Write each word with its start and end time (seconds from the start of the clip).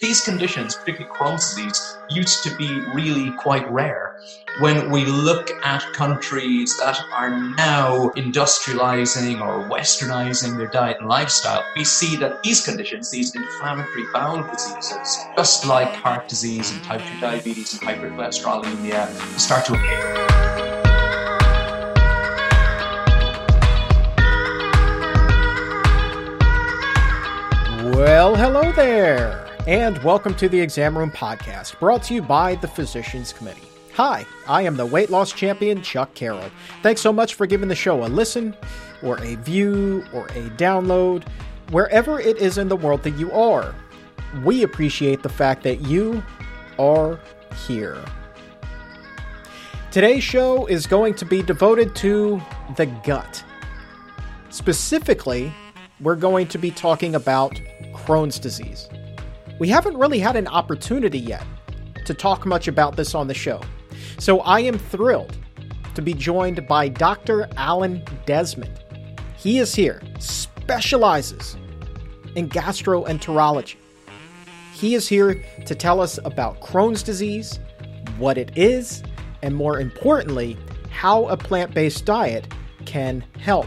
These 0.00 0.22
conditions, 0.22 0.76
particularly 0.76 1.14
Crohn's 1.14 1.54
disease, 1.54 1.98
used 2.08 2.42
to 2.44 2.56
be 2.56 2.80
really 2.94 3.32
quite 3.32 3.70
rare. 3.70 4.18
When 4.60 4.90
we 4.90 5.04
look 5.04 5.50
at 5.62 5.82
countries 5.92 6.74
that 6.78 6.98
are 7.12 7.28
now 7.28 8.08
industrializing 8.16 9.42
or 9.42 9.68
westernizing 9.68 10.56
their 10.56 10.68
diet 10.68 10.96
and 11.00 11.08
lifestyle, 11.10 11.62
we 11.76 11.84
see 11.84 12.16
that 12.16 12.42
these 12.42 12.64
conditions, 12.64 13.10
these 13.10 13.34
inflammatory 13.34 14.04
bowel 14.10 14.42
diseases, 14.50 15.18
just 15.36 15.66
like 15.66 15.92
heart 15.96 16.28
disease 16.28 16.72
and 16.72 16.82
type 16.82 17.02
2 17.02 17.20
diabetes 17.20 17.74
and 17.74 17.82
hypercholesterolemia, 17.82 19.06
start 19.38 19.66
to 19.66 19.74
appear. 19.74 20.16
Well, 27.92 28.34
hello 28.34 28.72
there 28.72 29.49
and 29.66 30.02
welcome 30.02 30.34
to 30.34 30.48
the 30.48 30.58
Exam 30.58 30.96
Room 30.96 31.10
Podcast, 31.10 31.78
brought 31.78 32.02
to 32.04 32.14
you 32.14 32.22
by 32.22 32.54
the 32.56 32.68
Physicians 32.68 33.32
Committee. 33.32 33.68
Hi, 33.94 34.24
I 34.48 34.62
am 34.62 34.76
the 34.76 34.86
weight 34.86 35.10
loss 35.10 35.32
champion, 35.32 35.82
Chuck 35.82 36.14
Carroll. 36.14 36.50
Thanks 36.82 37.02
so 37.02 37.12
much 37.12 37.34
for 37.34 37.46
giving 37.46 37.68
the 37.68 37.74
show 37.74 38.04
a 38.04 38.08
listen, 38.08 38.56
or 39.02 39.22
a 39.22 39.34
view, 39.36 40.04
or 40.14 40.26
a 40.28 40.48
download, 40.56 41.28
wherever 41.70 42.18
it 42.18 42.38
is 42.38 42.56
in 42.56 42.68
the 42.68 42.76
world 42.76 43.02
that 43.02 43.18
you 43.18 43.30
are. 43.32 43.74
We 44.44 44.62
appreciate 44.62 45.22
the 45.22 45.28
fact 45.28 45.62
that 45.64 45.82
you 45.82 46.22
are 46.78 47.20
here. 47.66 48.02
Today's 49.90 50.24
show 50.24 50.66
is 50.66 50.86
going 50.86 51.14
to 51.14 51.24
be 51.26 51.42
devoted 51.42 51.94
to 51.96 52.40
the 52.76 52.86
gut. 52.86 53.44
Specifically, 54.48 55.52
we're 56.00 56.16
going 56.16 56.46
to 56.48 56.58
be 56.58 56.70
talking 56.70 57.14
about 57.14 57.60
Crohn's 57.92 58.38
disease. 58.38 58.88
We 59.60 59.68
haven't 59.68 59.98
really 59.98 60.18
had 60.18 60.36
an 60.36 60.48
opportunity 60.48 61.18
yet 61.18 61.44
to 62.06 62.14
talk 62.14 62.46
much 62.46 62.66
about 62.66 62.96
this 62.96 63.14
on 63.14 63.28
the 63.28 63.34
show. 63.34 63.60
So 64.18 64.40
I 64.40 64.60
am 64.60 64.78
thrilled 64.78 65.36
to 65.94 66.00
be 66.00 66.14
joined 66.14 66.66
by 66.66 66.88
Dr. 66.88 67.46
Alan 67.58 68.02
Desmond. 68.24 68.82
He 69.36 69.58
is 69.58 69.74
here, 69.74 70.00
specializes 70.18 71.58
in 72.36 72.48
gastroenterology. 72.48 73.76
He 74.72 74.94
is 74.94 75.06
here 75.06 75.44
to 75.66 75.74
tell 75.74 76.00
us 76.00 76.18
about 76.24 76.62
Crohn's 76.62 77.02
disease, 77.02 77.60
what 78.16 78.38
it 78.38 78.56
is, 78.56 79.02
and 79.42 79.54
more 79.54 79.78
importantly, 79.78 80.56
how 80.90 81.26
a 81.26 81.36
plant 81.36 81.74
based 81.74 82.06
diet 82.06 82.50
can 82.86 83.22
help. 83.38 83.66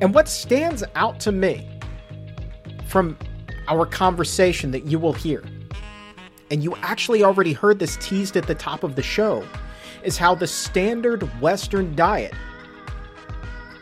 And 0.00 0.14
what 0.14 0.28
stands 0.28 0.84
out 0.94 1.18
to 1.20 1.32
me 1.32 1.68
from 2.86 3.18
our 3.68 3.86
conversation 3.86 4.70
that 4.70 4.84
you 4.84 4.98
will 4.98 5.12
hear, 5.12 5.44
and 6.50 6.62
you 6.62 6.76
actually 6.82 7.22
already 7.22 7.52
heard 7.52 7.78
this 7.78 7.96
teased 8.00 8.36
at 8.36 8.46
the 8.46 8.54
top 8.54 8.82
of 8.82 8.96
the 8.96 9.02
show, 9.02 9.44
is 10.02 10.16
how 10.16 10.34
the 10.34 10.46
standard 10.46 11.22
Western 11.40 11.94
diet 11.96 12.34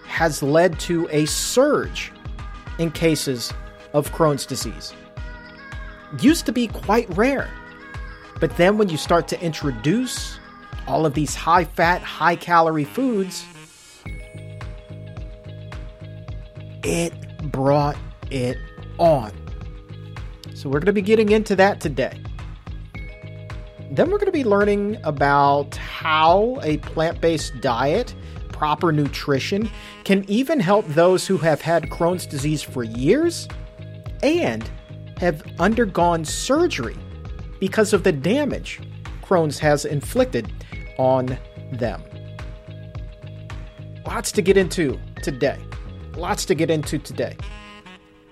has 0.06 0.42
led 0.42 0.78
to 0.80 1.08
a 1.10 1.26
surge 1.26 2.12
in 2.78 2.91
cases 2.91 3.52
of 3.92 4.10
Crohn's 4.12 4.46
disease. 4.46 4.92
Used 6.20 6.46
to 6.46 6.52
be 6.52 6.69
quite 6.69 7.08
rare, 7.16 7.50
but 8.41 8.56
then 8.56 8.78
when 8.78 8.88
you 8.88 8.96
start 8.96 9.28
to 9.28 9.41
introduce 9.42 10.38
all 10.86 11.04
of 11.06 11.14
these 11.14 11.34
high 11.34 11.64
fat, 11.64 12.02
high 12.02 12.36
calorie 12.36 12.84
foods, 12.84 13.44
it 16.84 17.12
brought 17.50 17.96
it 18.30 18.58
on. 18.98 19.32
So 20.64 20.70
we're 20.70 20.80
going 20.80 20.86
to 20.86 20.94
be 20.94 21.02
getting 21.02 21.28
into 21.28 21.54
that 21.56 21.78
today. 21.78 22.18
Then 23.90 24.10
we're 24.10 24.16
going 24.16 24.24
to 24.24 24.32
be 24.32 24.44
learning 24.44 24.96
about 25.04 25.76
how 25.76 26.58
a 26.62 26.78
plant 26.78 27.20
based 27.20 27.60
diet, 27.60 28.14
proper 28.48 28.90
nutrition, 28.90 29.69
can 30.04 30.24
even 30.26 30.58
help 30.58 30.86
those 30.86 31.26
who 31.26 31.36
have 31.36 31.60
had 31.60 31.91
Crohn's 31.91 32.24
disease 32.24 32.62
for 32.62 32.82
years 32.82 33.47
and 34.22 34.70
have 35.19 35.42
undergone 35.60 36.24
surgery 36.24 36.97
because 37.60 37.92
of 37.92 38.03
the 38.03 38.12
damage 38.12 38.80
Crohn's 39.22 39.58
has 39.58 39.84
inflicted 39.84 40.50
on 40.97 41.36
them. 41.72 42.03
Lots 44.06 44.32
to 44.32 44.41
get 44.41 44.56
into 44.56 44.98
today. 45.20 45.58
Lots 46.16 46.47
to 46.47 46.54
get 46.54 46.70
into 46.70 46.98
today. 46.98 47.36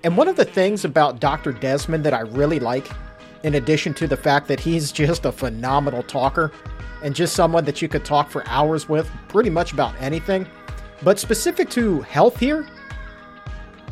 And 0.05 0.17
one 0.17 0.27
of 0.27 0.37
the 0.37 0.45
things 0.45 0.85
about 0.85 1.21
Dr. 1.21 1.53
Desmond 1.53 2.05
that 2.05 2.15
I 2.15 2.21
really 2.21 2.59
like, 2.59 2.91
in 3.45 3.55
addition 3.55 3.95
to 3.95 4.09
the 4.09 4.17
fact 4.17 4.49
that 4.49 4.59
he's 4.59 4.91
just 5.03 5.25
a 5.25 5.33
phenomenal 5.33 6.03
talker 6.03 6.53
and 7.03 7.15
just 7.15 7.35
someone 7.35 7.65
that 7.65 7.83
you 7.83 7.89
could 7.89 8.05
talk 8.05 8.31
for 8.31 8.47
hours 8.47 8.89
with 8.89 9.11
pretty 9.29 9.51
much 9.51 9.73
about 9.73 9.95
anything, 10.01 10.47
but 11.03 11.19
specific 11.19 11.69
to 11.71 12.01
health 12.03 12.39
here, 12.39 12.67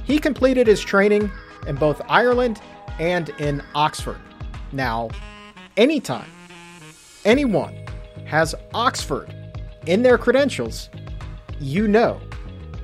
he 0.04 0.19
completed 0.19 0.66
his 0.66 0.81
training 0.81 1.31
in 1.66 1.76
both 1.76 2.00
Ireland 2.09 2.60
and 2.98 3.28
in 3.41 3.62
Oxford. 3.75 4.21
Now, 4.72 5.10
anytime 5.77 6.31
anyone 7.25 7.87
has 8.27 8.54
Oxford 8.75 9.34
in 9.87 10.03
their 10.03 10.19
credentials, 10.19 10.88
you 11.60 11.87
know 11.88 12.21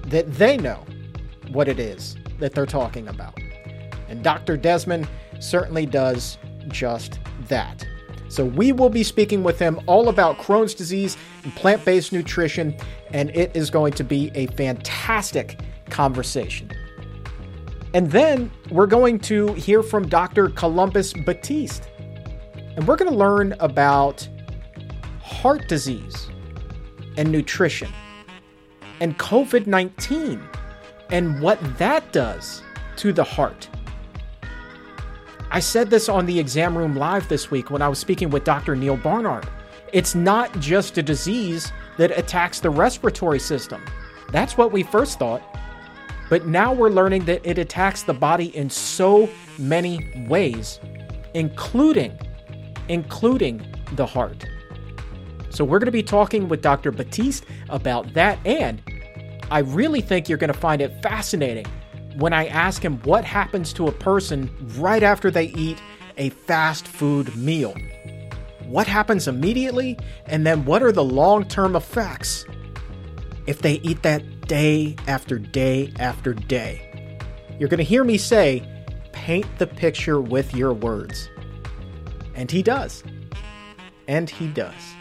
that 0.06 0.32
they 0.34 0.56
know 0.56 0.84
what 1.48 1.68
it 1.68 1.78
is 1.78 2.16
that 2.38 2.54
they're 2.54 2.66
talking 2.66 3.08
about. 3.08 3.38
And 4.08 4.22
Dr. 4.22 4.56
Desmond 4.56 5.08
certainly 5.40 5.86
does 5.86 6.38
just 6.68 7.18
that. 7.48 7.86
So, 8.28 8.44
we 8.44 8.72
will 8.72 8.90
be 8.90 9.04
speaking 9.04 9.44
with 9.44 9.58
him 9.58 9.80
all 9.86 10.08
about 10.08 10.38
Crohn's 10.38 10.74
disease 10.74 11.16
and 11.44 11.54
plant 11.54 11.84
based 11.84 12.12
nutrition, 12.12 12.76
and 13.12 13.30
it 13.30 13.54
is 13.54 13.70
going 13.70 13.92
to 13.94 14.04
be 14.04 14.32
a 14.34 14.46
fantastic 14.48 15.60
conversation. 15.90 16.70
And 17.94 18.10
then 18.10 18.50
we're 18.70 18.88
going 18.88 19.20
to 19.20 19.54
hear 19.54 19.82
from 19.82 20.08
Dr. 20.08 20.48
Columbus 20.50 21.12
Batiste, 21.12 21.88
and 22.76 22.86
we're 22.86 22.96
going 22.96 23.10
to 23.10 23.16
learn 23.16 23.54
about 23.60 24.28
heart 25.22 25.68
disease 25.68 26.28
and 27.16 27.30
nutrition 27.30 27.90
and 29.00 29.18
COVID 29.18 29.66
19 29.66 30.42
and 31.10 31.40
what 31.40 31.58
that 31.78 32.12
does 32.12 32.62
to 32.96 33.12
the 33.12 33.24
heart. 33.24 33.68
I 35.50 35.60
said 35.60 35.90
this 35.90 36.08
on 36.08 36.26
the 36.26 36.38
exam 36.38 36.76
room 36.76 36.96
live 36.96 37.28
this 37.28 37.50
week 37.50 37.70
when 37.70 37.82
I 37.82 37.88
was 37.88 37.98
speaking 37.98 38.30
with 38.30 38.44
Dr. 38.44 38.74
Neal 38.74 38.96
Barnard. 38.96 39.48
It's 39.92 40.14
not 40.14 40.58
just 40.58 40.98
a 40.98 41.02
disease 41.02 41.72
that 41.98 42.16
attacks 42.18 42.60
the 42.60 42.70
respiratory 42.70 43.38
system. 43.38 43.84
That's 44.32 44.58
what 44.58 44.72
we 44.72 44.82
first 44.82 45.18
thought. 45.18 45.42
But 46.28 46.46
now 46.46 46.72
we're 46.72 46.90
learning 46.90 47.26
that 47.26 47.46
it 47.46 47.58
attacks 47.58 48.02
the 48.02 48.12
body 48.12 48.54
in 48.56 48.68
so 48.68 49.28
many 49.58 50.26
ways, 50.28 50.80
including 51.34 52.18
including 52.88 53.64
the 53.92 54.06
heart. 54.06 54.46
So 55.50 55.64
we're 55.64 55.78
going 55.78 55.86
to 55.86 55.92
be 55.92 56.02
talking 56.02 56.48
with 56.48 56.62
Dr. 56.62 56.90
Batiste 56.92 57.44
about 57.68 58.12
that 58.14 58.38
and 58.44 58.82
I 59.50 59.60
really 59.60 60.00
think 60.00 60.28
you're 60.28 60.38
going 60.38 60.52
to 60.52 60.58
find 60.58 60.82
it 60.82 61.02
fascinating 61.02 61.66
when 62.16 62.32
I 62.32 62.46
ask 62.46 62.84
him 62.84 62.98
what 63.02 63.24
happens 63.24 63.72
to 63.74 63.86
a 63.86 63.92
person 63.92 64.50
right 64.78 65.02
after 65.02 65.30
they 65.30 65.46
eat 65.46 65.78
a 66.16 66.30
fast 66.30 66.88
food 66.88 67.36
meal. 67.36 67.74
What 68.64 68.86
happens 68.86 69.28
immediately, 69.28 69.98
and 70.26 70.44
then 70.44 70.64
what 70.64 70.82
are 70.82 70.92
the 70.92 71.04
long 71.04 71.46
term 71.46 71.76
effects 71.76 72.44
if 73.46 73.62
they 73.62 73.74
eat 73.74 74.02
that 74.02 74.48
day 74.48 74.96
after 75.06 75.38
day 75.38 75.92
after 75.98 76.34
day? 76.34 77.18
You're 77.58 77.68
going 77.68 77.78
to 77.78 77.84
hear 77.84 78.02
me 78.02 78.18
say, 78.18 78.66
paint 79.12 79.46
the 79.58 79.66
picture 79.66 80.20
with 80.20 80.54
your 80.54 80.72
words. 80.72 81.30
And 82.34 82.50
he 82.50 82.62
does. 82.62 83.04
And 84.08 84.28
he 84.28 84.48
does. 84.48 84.95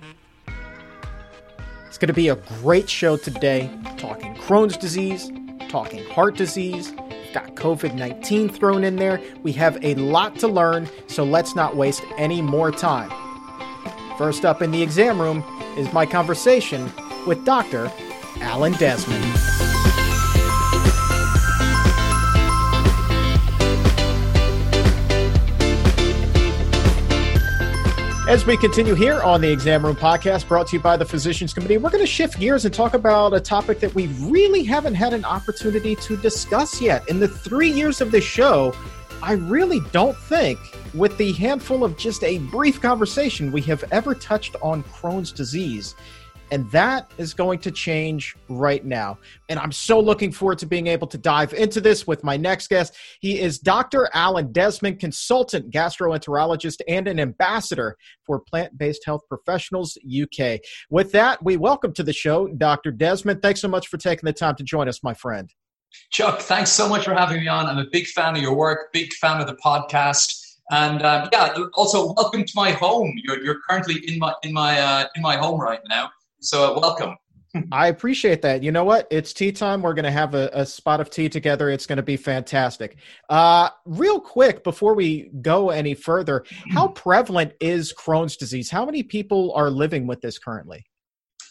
It's 1.95 2.01
going 2.01 2.07
to 2.07 2.13
be 2.13 2.27
a 2.27 2.35
great 2.61 2.89
show 2.89 3.15
today, 3.15 3.71
talking 3.95 4.35
Crohn's 4.35 4.75
disease, 4.75 5.31
talking 5.69 6.03
heart 6.07 6.35
disease. 6.35 6.91
Got 7.33 7.55
COVID 7.55 7.95
19 7.95 8.49
thrown 8.49 8.83
in 8.83 8.97
there. 8.97 9.21
We 9.43 9.53
have 9.53 9.77
a 9.81 9.95
lot 9.95 10.37
to 10.39 10.49
learn, 10.49 10.89
so 11.07 11.23
let's 11.23 11.55
not 11.55 11.77
waste 11.77 12.03
any 12.17 12.41
more 12.41 12.69
time. 12.69 13.09
First 14.17 14.43
up 14.43 14.61
in 14.61 14.71
the 14.71 14.83
exam 14.83 15.21
room 15.21 15.41
is 15.77 15.93
my 15.93 16.05
conversation 16.05 16.91
with 17.25 17.45
Dr. 17.45 17.89
Alan 18.41 18.73
Desmond. 18.73 19.54
As 28.27 28.43
we 28.43 28.57
continue 28.57 28.95
here 28.95 29.21
on 29.21 29.39
the 29.39 29.51
Exam 29.51 29.85
Room 29.85 29.95
Podcast, 29.95 30.47
brought 30.47 30.65
to 30.69 30.77
you 30.77 30.81
by 30.81 30.97
the 30.97 31.05
Physicians 31.05 31.53
Committee, 31.53 31.77
we're 31.77 31.91
going 31.91 32.03
to 32.03 32.07
shift 32.07 32.39
gears 32.39 32.65
and 32.65 32.73
talk 32.73 32.95
about 32.95 33.35
a 33.35 33.39
topic 33.39 33.79
that 33.81 33.93
we 33.93 34.07
really 34.19 34.63
haven't 34.63 34.95
had 34.95 35.13
an 35.13 35.23
opportunity 35.23 35.95
to 35.97 36.17
discuss 36.17 36.81
yet. 36.81 37.07
In 37.07 37.19
the 37.19 37.27
three 37.27 37.69
years 37.69 38.01
of 38.01 38.09
this 38.09 38.23
show, 38.23 38.73
I 39.21 39.33
really 39.33 39.79
don't 39.91 40.17
think, 40.17 40.57
with 40.95 41.15
the 41.19 41.33
handful 41.33 41.83
of 41.83 41.97
just 41.97 42.23
a 42.23 42.39
brief 42.39 42.81
conversation, 42.81 43.51
we 43.51 43.61
have 43.61 43.83
ever 43.91 44.15
touched 44.15 44.55
on 44.59 44.81
Crohn's 44.85 45.31
disease. 45.31 45.93
And 46.51 46.69
that 46.71 47.11
is 47.17 47.33
going 47.33 47.59
to 47.59 47.71
change 47.71 48.35
right 48.49 48.85
now. 48.85 49.17
And 49.49 49.59
I'm 49.59 49.71
so 49.71 49.99
looking 49.99 50.31
forward 50.31 50.59
to 50.59 50.65
being 50.65 50.87
able 50.87 51.07
to 51.07 51.17
dive 51.17 51.53
into 51.53 51.81
this 51.81 52.05
with 52.05 52.23
my 52.23 52.37
next 52.37 52.67
guest. 52.67 52.95
He 53.19 53.39
is 53.39 53.57
Dr. 53.57 54.09
Alan 54.13 54.51
Desmond, 54.51 54.99
consultant 54.99 55.71
gastroenterologist 55.71 56.81
and 56.87 57.07
an 57.07 57.19
ambassador 57.19 57.97
for 58.23 58.39
Plant 58.39 58.77
Based 58.77 59.03
Health 59.05 59.21
Professionals 59.27 59.97
UK. 60.05 60.59
With 60.89 61.11
that, 61.13 61.43
we 61.43 61.57
welcome 61.57 61.93
to 61.93 62.03
the 62.03 62.13
show 62.13 62.47
Dr. 62.47 62.91
Desmond. 62.91 63.41
Thanks 63.41 63.61
so 63.61 63.67
much 63.67 63.87
for 63.87 63.97
taking 63.97 64.25
the 64.27 64.33
time 64.33 64.55
to 64.55 64.63
join 64.63 64.87
us, 64.87 65.03
my 65.03 65.13
friend. 65.13 65.51
Chuck, 66.11 66.39
thanks 66.41 66.71
so 66.71 66.87
much 66.87 67.05
for 67.05 67.13
having 67.13 67.39
me 67.41 67.47
on. 67.47 67.65
I'm 67.65 67.77
a 67.77 67.89
big 67.91 68.05
fan 68.07 68.35
of 68.35 68.41
your 68.41 68.55
work, 68.55 68.91
big 68.93 69.13
fan 69.13 69.41
of 69.41 69.47
the 69.47 69.55
podcast. 69.55 70.41
And 70.71 71.03
um, 71.03 71.29
yeah, 71.31 71.55
also 71.73 72.13
welcome 72.13 72.43
to 72.43 72.53
my 72.55 72.71
home. 72.71 73.13
You're, 73.23 73.43
you're 73.43 73.59
currently 73.69 73.97
in 74.07 74.19
my 74.19 74.33
in 74.43 74.51
my 74.51 74.79
uh, 74.79 75.07
in 75.15 75.21
my 75.21 75.37
home 75.37 75.59
right 75.59 75.79
now. 75.89 76.09
So 76.45 76.75
uh, 76.75 76.79
welcome. 76.79 77.15
I 77.71 77.87
appreciate 77.87 78.41
that. 78.41 78.63
You 78.63 78.71
know 78.71 78.83
what? 78.83 79.07
It's 79.09 79.33
tea 79.33 79.51
time. 79.51 79.81
We're 79.81 79.93
going 79.93 80.05
to 80.05 80.11
have 80.11 80.35
a, 80.35 80.49
a, 80.53 80.65
spot 80.65 80.99
of 80.99 81.09
tea 81.09 81.29
together. 81.29 81.69
It's 81.69 81.85
going 81.85 81.97
to 81.97 82.03
be 82.03 82.17
fantastic. 82.17 82.97
Uh, 83.29 83.69
real 83.85 84.19
quick, 84.19 84.63
before 84.63 84.93
we 84.93 85.29
go 85.41 85.69
any 85.69 85.93
further, 85.93 86.43
how 86.69 86.89
prevalent 86.89 87.53
is 87.61 87.93
Crohn's 87.93 88.35
disease? 88.35 88.69
How 88.69 88.85
many 88.85 89.03
people 89.03 89.53
are 89.55 89.69
living 89.69 90.05
with 90.05 90.21
this 90.21 90.37
currently? 90.37 90.85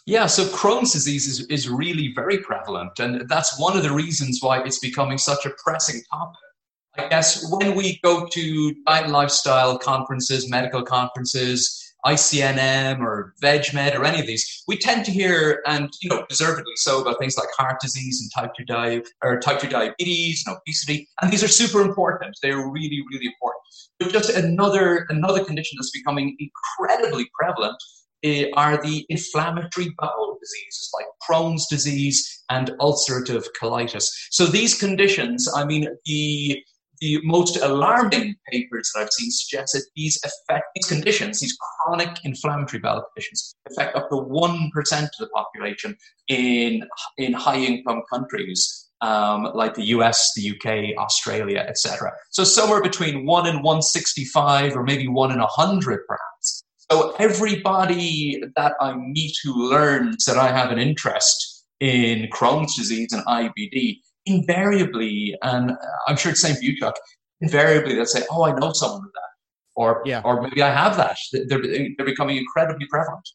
Yeah, 0.07 0.27
so 0.27 0.45
Crohn's 0.45 0.93
disease 0.93 1.27
is, 1.27 1.47
is 1.47 1.69
really 1.69 2.13
very 2.15 2.39
prevalent. 2.39 2.99
And 2.99 3.27
that's 3.29 3.59
one 3.59 3.77
of 3.77 3.83
the 3.83 3.93
reasons 3.93 4.41
why 4.43 4.63
it's 4.63 4.79
becoming 4.79 5.17
such 5.17 5.47
a 5.47 5.53
pressing 5.65 6.03
topic. 6.13 6.37
I 6.97 7.09
guess 7.09 7.51
when 7.51 7.75
we 7.75 7.99
go 8.05 8.27
to 8.27 8.75
diet 8.87 9.05
and 9.05 9.13
lifestyle 9.13 9.79
conferences, 9.79 10.49
medical 10.49 10.83
conferences, 10.83 11.84
ICNM 12.07 13.01
or 13.01 13.35
VegMed 13.43 13.99
or 13.99 14.05
any 14.05 14.21
of 14.21 14.27
these, 14.27 14.63
we 14.69 14.77
tend 14.77 15.05
to 15.07 15.11
hear, 15.11 15.63
and 15.67 15.91
you 16.03 16.11
know, 16.11 16.25
deservedly 16.29 16.73
so, 16.77 17.01
about 17.01 17.19
things 17.19 17.37
like 17.39 17.49
heart 17.57 17.81
disease 17.81 18.21
and 18.21 18.31
type 18.35 18.55
two 18.57 18.65
di- 18.65 19.03
or 19.23 19.41
type 19.41 19.61
two 19.61 19.69
diabetes 19.69 20.45
and 20.47 20.57
obesity, 20.57 21.09
and 21.23 21.33
these 21.33 21.43
are 21.43 21.49
super 21.49 21.81
important. 21.81 22.37
They're 22.43 22.69
really, 22.69 23.03
really 23.11 23.27
important. 23.27 23.63
But 23.99 24.13
just 24.13 24.31
another 24.31 25.07
another 25.09 25.45
condition 25.45 25.77
that's 25.79 25.93
becoming 25.93 26.37
incredibly 26.39 27.31
prevalent 27.39 27.77
eh, 28.23 28.47
are 28.55 28.83
the 28.83 29.07
inflammatory 29.09 29.95
bowel 29.99 30.39
diseases 30.41 30.91
like 30.95 31.07
Crohn's 31.27 31.67
disease 31.69 32.45
and 32.51 32.71
ulcerative 32.81 33.47
colitis. 33.61 34.11
So 34.31 34.47
these 34.47 34.79
conditions, 34.79 35.49
I 35.55 35.65
mean, 35.65 35.89
the 36.05 36.63
the 37.05 37.21
most 37.23 37.57
alarming 37.59 38.35
papers 38.51 38.91
that 38.95 39.03
I've 39.03 39.13
seen 39.13 39.31
suggest 39.31 39.75
that 39.75 39.85
these 39.95 40.19
affect 40.25 40.65
these 40.75 40.87
conditions, 40.87 41.41
these 41.41 41.57
chronic 41.61 42.17
inflammatory 42.25 42.81
bowel 42.81 43.05
conditions, 43.13 43.55
affect 43.71 43.95
up 43.95 44.09
to 44.09 44.17
one 44.17 44.71
percent 44.73 45.05
of 45.05 45.19
the 45.21 45.29
population 45.29 45.97
in 46.29 46.83
in 47.19 47.35
high 47.35 47.59
income 47.59 48.03
countries 48.11 48.89
um, 49.03 49.51
like 49.55 49.75
the 49.75 49.87
US, 49.97 50.33
the 50.35 50.45
UK, 50.53 50.97
Australia, 50.99 51.65
etc. 51.69 52.13
So 52.31 52.43
somewhere 52.43 52.83
between 52.83 53.27
one 53.27 53.47
and 53.47 53.63
one 53.63 53.83
sixty 53.83 54.25
five, 54.25 54.75
or 54.77 54.83
maybe 54.83 55.07
one 55.07 55.31
in 55.31 55.41
hundred, 55.41 56.01
perhaps. 56.09 56.65
So 56.91 57.15
everybody 57.19 58.43
that 58.57 58.73
I 58.81 58.95
meet 58.95 59.35
who 59.45 59.71
learns 59.71 60.25
that 60.25 60.39
I 60.39 60.49
have 60.49 60.71
an 60.71 60.79
interest 60.79 61.65
in 61.81 62.29
Crohn's 62.29 62.77
disease 62.77 63.13
and 63.13 63.25
IBD 63.27 63.99
invariably, 64.27 65.37
and 65.43 65.73
I'm 66.07 66.17
sure 66.17 66.33
it's 66.33 66.43
the 66.43 66.49
same 66.49 66.57
for 66.57 66.63
you, 66.63 66.77
Chuck, 66.79 66.95
invariably 67.41 67.95
they'll 67.95 68.07
say, 68.07 68.23
oh, 68.31 68.45
I 68.45 68.53
know 68.59 68.73
someone 68.73 69.03
with 69.03 69.13
that. 69.13 69.21
Or, 69.77 70.03
yeah. 70.05 70.23
or 70.25 70.41
maybe 70.41 70.63
I 70.63 70.71
have 70.71 70.97
that. 70.97 71.17
They're, 71.33 71.61
they're 71.61 72.07
becoming 72.07 72.37
incredibly 72.37 72.87
prevalent. 72.87 73.29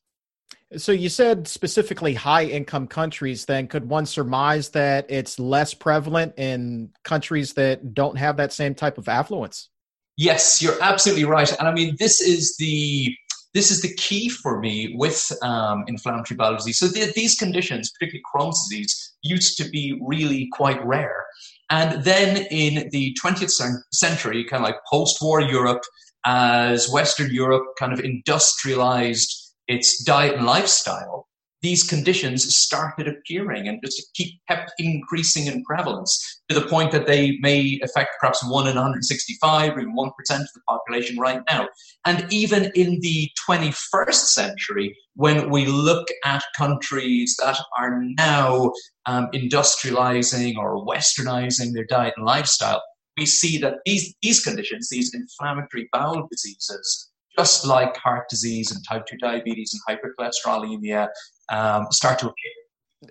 So 0.77 0.91
you 0.91 1.09
said 1.09 1.47
specifically 1.47 2.13
high 2.13 2.45
income 2.45 2.87
countries, 2.87 3.45
then 3.45 3.67
could 3.67 3.89
one 3.89 4.05
surmise 4.05 4.69
that 4.69 5.07
it's 5.09 5.39
less 5.39 5.73
prevalent 5.73 6.33
in 6.37 6.91
countries 7.03 7.53
that 7.53 7.93
don't 7.93 8.17
have 8.17 8.37
that 8.37 8.53
same 8.53 8.75
type 8.75 8.97
of 8.97 9.09
affluence? 9.09 9.69
Yes, 10.15 10.61
you're 10.61 10.81
absolutely 10.81 11.25
right. 11.25 11.51
And 11.57 11.67
I 11.67 11.73
mean, 11.73 11.95
this 11.97 12.21
is 12.21 12.55
the 12.57 13.15
this 13.53 13.71
is 13.71 13.81
the 13.81 13.93
key 13.95 14.29
for 14.29 14.59
me 14.59 14.93
with 14.97 15.31
um, 15.41 15.83
inflammatory 15.87 16.37
bowel 16.37 16.55
disease. 16.55 16.79
So 16.79 16.87
the, 16.87 17.11
these 17.15 17.35
conditions, 17.35 17.91
particularly 17.91 18.23
Crohn's 18.33 18.67
disease, 18.69 19.15
used 19.23 19.57
to 19.57 19.69
be 19.69 19.99
really 20.01 20.49
quite 20.53 20.83
rare. 20.85 21.25
And 21.69 22.03
then 22.03 22.45
in 22.51 22.89
the 22.89 23.15
20th 23.23 23.51
century, 23.91 24.43
kind 24.43 24.63
of 24.63 24.67
like 24.67 24.77
post-war 24.91 25.41
Europe, 25.41 25.81
as 26.25 26.89
Western 26.89 27.33
Europe 27.33 27.63
kind 27.79 27.93
of 27.93 27.99
industrialized 28.01 29.53
its 29.67 30.03
diet 30.03 30.35
and 30.35 30.45
lifestyle, 30.45 31.28
these 31.61 31.83
conditions 31.83 32.55
started 32.55 33.07
appearing 33.07 33.67
and 33.67 33.81
just 33.83 34.13
keep 34.13 34.39
kept 34.47 34.71
increasing 34.79 35.47
in 35.47 35.63
prevalence 35.63 36.41
to 36.47 36.57
the 36.57 36.65
point 36.67 36.91
that 36.91 37.05
they 37.05 37.37
may 37.41 37.79
affect 37.83 38.11
perhaps 38.19 38.43
one 38.49 38.67
in 38.67 38.75
165 38.75 39.75
or 39.75 39.79
even 39.81 39.93
one 39.93 40.11
percent 40.17 40.41
of 40.41 40.49
the 40.53 40.61
population 40.67 41.17
right 41.17 41.41
now. 41.49 41.67
And 42.05 42.25
even 42.31 42.71
in 42.75 42.99
the 43.01 43.29
21st 43.47 44.13
century, 44.13 44.95
when 45.15 45.49
we 45.49 45.65
look 45.65 46.07
at 46.25 46.43
countries 46.57 47.35
that 47.43 47.59
are 47.77 48.01
now 48.17 48.71
um, 49.05 49.27
industrializing 49.33 50.55
or 50.57 50.85
westernizing 50.85 51.73
their 51.73 51.85
diet 51.85 52.13
and 52.15 52.25
lifestyle, 52.25 52.81
we 53.17 53.25
see 53.25 53.57
that 53.57 53.75
these, 53.85 54.15
these 54.21 54.41
conditions, 54.41 54.87
these 54.89 55.13
inflammatory 55.13 55.89
bowel 55.91 56.25
diseases, 56.31 57.09
just 57.37 57.65
like 57.65 57.95
heart 57.97 58.29
disease 58.29 58.71
and 58.71 58.83
type 58.87 59.05
2 59.07 59.17
diabetes 59.17 59.73
and 59.73 59.99
hypercholesterolemia 59.99 61.09
um, 61.51 61.87
start 61.91 62.19
to 62.19 62.25
appear. 62.25 62.51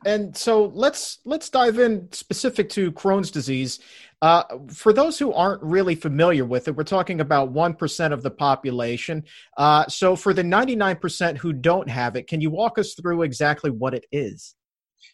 And 0.04 0.36
so 0.36 0.66
let's 0.74 1.18
let's 1.24 1.48
dive 1.48 1.78
in 1.78 2.12
specific 2.12 2.68
to 2.70 2.92
Crohn's 2.92 3.30
disease. 3.30 3.80
Uh, 4.20 4.42
for 4.68 4.92
those 4.92 5.18
who 5.18 5.32
aren't 5.32 5.62
really 5.62 5.94
familiar 5.94 6.44
with 6.44 6.68
it, 6.68 6.76
we're 6.76 6.84
talking 6.84 7.20
about 7.20 7.52
one 7.52 7.72
percent 7.74 8.12
of 8.12 8.22
the 8.22 8.30
population. 8.30 9.24
Uh, 9.56 9.86
so 9.86 10.14
for 10.14 10.34
the 10.34 10.44
ninety 10.44 10.76
nine 10.76 10.96
percent 10.96 11.38
who 11.38 11.54
don't 11.54 11.88
have 11.88 12.16
it, 12.16 12.26
can 12.26 12.40
you 12.40 12.50
walk 12.50 12.78
us 12.78 12.94
through 12.94 13.22
exactly 13.22 13.70
what 13.70 13.94
it 13.94 14.04
is? 14.12 14.54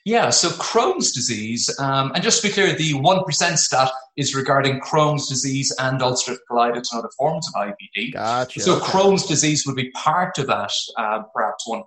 Yeah, 0.05 0.29
so 0.29 0.51
Crohn's 0.51 1.13
disease, 1.13 1.75
um, 1.79 2.13
and 2.15 2.23
just 2.23 2.43
to 2.43 2.49
be 2.49 2.53
clear, 2.53 2.75
the 2.75 2.93
1% 2.93 3.59
stat 3.59 3.91
is 4.19 4.35
regarding 4.35 4.81
Crohn's 4.81 5.29
disease 5.29 5.75
and 5.79 5.99
ulcerative 6.01 6.39
colitis 6.51 6.93
and 6.93 6.99
other 6.99 7.09
forms 7.17 7.49
of 7.49 7.55
IBD. 7.69 8.13
Gotcha. 8.13 8.61
So 8.61 8.79
Crohn's 8.81 9.27
disease 9.27 9.67
would 9.67 9.77
be 9.77 9.91
part 9.93 10.37
of 10.39 10.47
that, 10.49 10.73
uh, 10.99 11.23
perhaps 11.35 11.67
1%. 11.67 11.83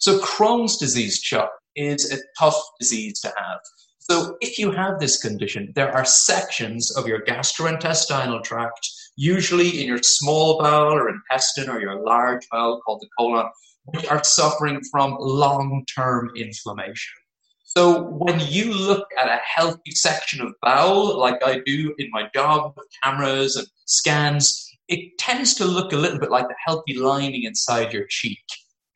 So 0.00 0.18
Crohn's 0.20 0.78
disease, 0.78 1.20
Chuck, 1.20 1.52
is 1.76 2.10
a 2.10 2.16
tough 2.38 2.58
disease 2.80 3.20
to 3.20 3.28
have. 3.36 3.60
So 3.98 4.38
if 4.40 4.58
you 4.58 4.70
have 4.72 4.98
this 4.98 5.20
condition, 5.20 5.72
there 5.74 5.92
are 5.92 6.06
sections 6.06 6.90
of 6.96 7.06
your 7.06 7.22
gastrointestinal 7.22 8.42
tract, 8.42 8.80
usually 9.16 9.78
in 9.80 9.86
your 9.86 10.02
small 10.02 10.58
bowel 10.58 10.94
or 10.94 11.10
intestine 11.10 11.68
or 11.68 11.80
your 11.80 12.02
large 12.02 12.48
bowel 12.50 12.80
called 12.80 13.02
the 13.02 13.08
colon, 13.18 13.50
which 13.84 14.06
are 14.06 14.24
suffering 14.24 14.80
from 14.90 15.18
long-term 15.20 16.30
inflammation. 16.34 17.12
So 17.64 18.04
when 18.04 18.40
you 18.40 18.72
look 18.72 19.06
at 19.20 19.28
a 19.28 19.38
healthy 19.44 19.90
section 19.90 20.40
of 20.40 20.54
bowel, 20.62 21.18
like 21.18 21.44
I 21.44 21.60
do 21.66 21.94
in 21.98 22.08
my 22.10 22.30
job 22.34 22.72
with 22.74 22.86
cameras 23.04 23.56
and 23.56 23.68
scans, 23.84 24.66
it 24.88 25.18
tends 25.18 25.52
to 25.56 25.66
look 25.66 25.92
a 25.92 25.96
little 25.96 26.18
bit 26.18 26.30
like 26.30 26.48
the 26.48 26.56
healthy 26.66 26.94
lining 26.94 27.44
inside 27.44 27.92
your 27.92 28.06
cheek, 28.08 28.42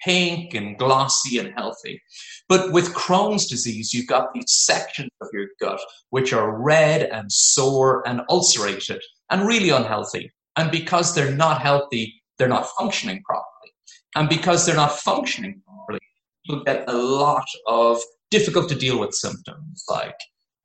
pink 0.04 0.54
and 0.54 0.78
glossy 0.78 1.38
and 1.38 1.52
healthy. 1.56 2.00
But 2.48 2.72
with 2.72 2.94
Crohn's 2.94 3.46
disease, 3.46 3.94
you've 3.94 4.06
got 4.06 4.32
these 4.34 4.44
sections 4.48 5.10
of 5.20 5.28
your 5.32 5.46
gut 5.60 5.80
which 6.10 6.32
are 6.32 6.62
red 6.62 7.02
and 7.02 7.30
sore 7.32 8.06
and 8.06 8.20
ulcerated 8.28 9.00
and 9.30 9.46
really 9.46 9.70
unhealthy. 9.70 10.30
And 10.56 10.70
because 10.70 11.14
they're 11.14 11.34
not 11.34 11.60
healthy, 11.60 12.22
they're 12.38 12.48
not 12.48 12.68
functioning 12.78 13.22
properly. 13.24 13.72
And 14.14 14.28
because 14.28 14.64
they're 14.64 14.76
not 14.76 14.98
functioning 14.98 15.60
properly, 15.66 16.00
you 16.44 16.62
get 16.64 16.84
a 16.88 16.96
lot 16.96 17.46
of 17.66 18.00
difficult 18.30 18.68
to 18.68 18.74
deal 18.74 19.00
with 19.00 19.14
symptoms 19.14 19.84
like 19.88 20.14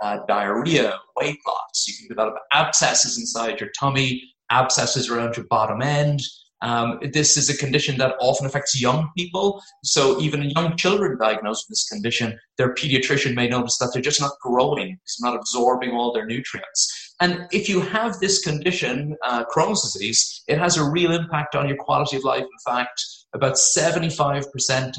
uh, 0.01 0.19
diarrhea, 0.27 1.00
weight 1.17 1.39
loss. 1.48 1.86
You 1.88 1.93
can 1.98 2.08
develop 2.08 2.36
abscesses 2.53 3.17
inside 3.17 3.60
your 3.60 3.69
tummy, 3.79 4.22
abscesses 4.51 5.10
around 5.10 5.38
your 5.38 5.46
bottom 5.50 5.81
end. 5.81 6.22
Um, 6.61 6.99
this 7.13 7.37
is 7.37 7.49
a 7.49 7.57
condition 7.57 7.97
that 7.97 8.15
often 8.19 8.45
affects 8.45 8.79
young 8.79 9.09
people. 9.17 9.61
So 9.83 10.19
even 10.19 10.49
young 10.51 10.75
children 10.77 11.17
diagnosed 11.19 11.65
with 11.67 11.77
this 11.77 11.87
condition, 11.87 12.37
their 12.57 12.73
pediatrician 12.73 13.35
may 13.35 13.47
notice 13.47 13.77
that 13.77 13.91
they're 13.93 14.01
just 14.01 14.21
not 14.21 14.33
growing, 14.41 14.97
it's 15.03 15.21
not 15.21 15.35
absorbing 15.35 15.91
all 15.91 16.13
their 16.13 16.25
nutrients. 16.25 17.15
And 17.21 17.47
if 17.51 17.67
you 17.67 17.81
have 17.81 18.19
this 18.19 18.41
condition, 18.41 19.15
uh, 19.25 19.43
Crohn's 19.53 19.81
disease, 19.81 20.43
it 20.47 20.57
has 20.57 20.77
a 20.77 20.89
real 20.89 21.11
impact 21.11 21.55
on 21.55 21.67
your 21.67 21.77
quality 21.77 22.15
of 22.17 22.23
life. 22.23 22.43
In 22.43 22.73
fact, 22.73 23.03
about 23.33 23.55
75% 23.55 24.45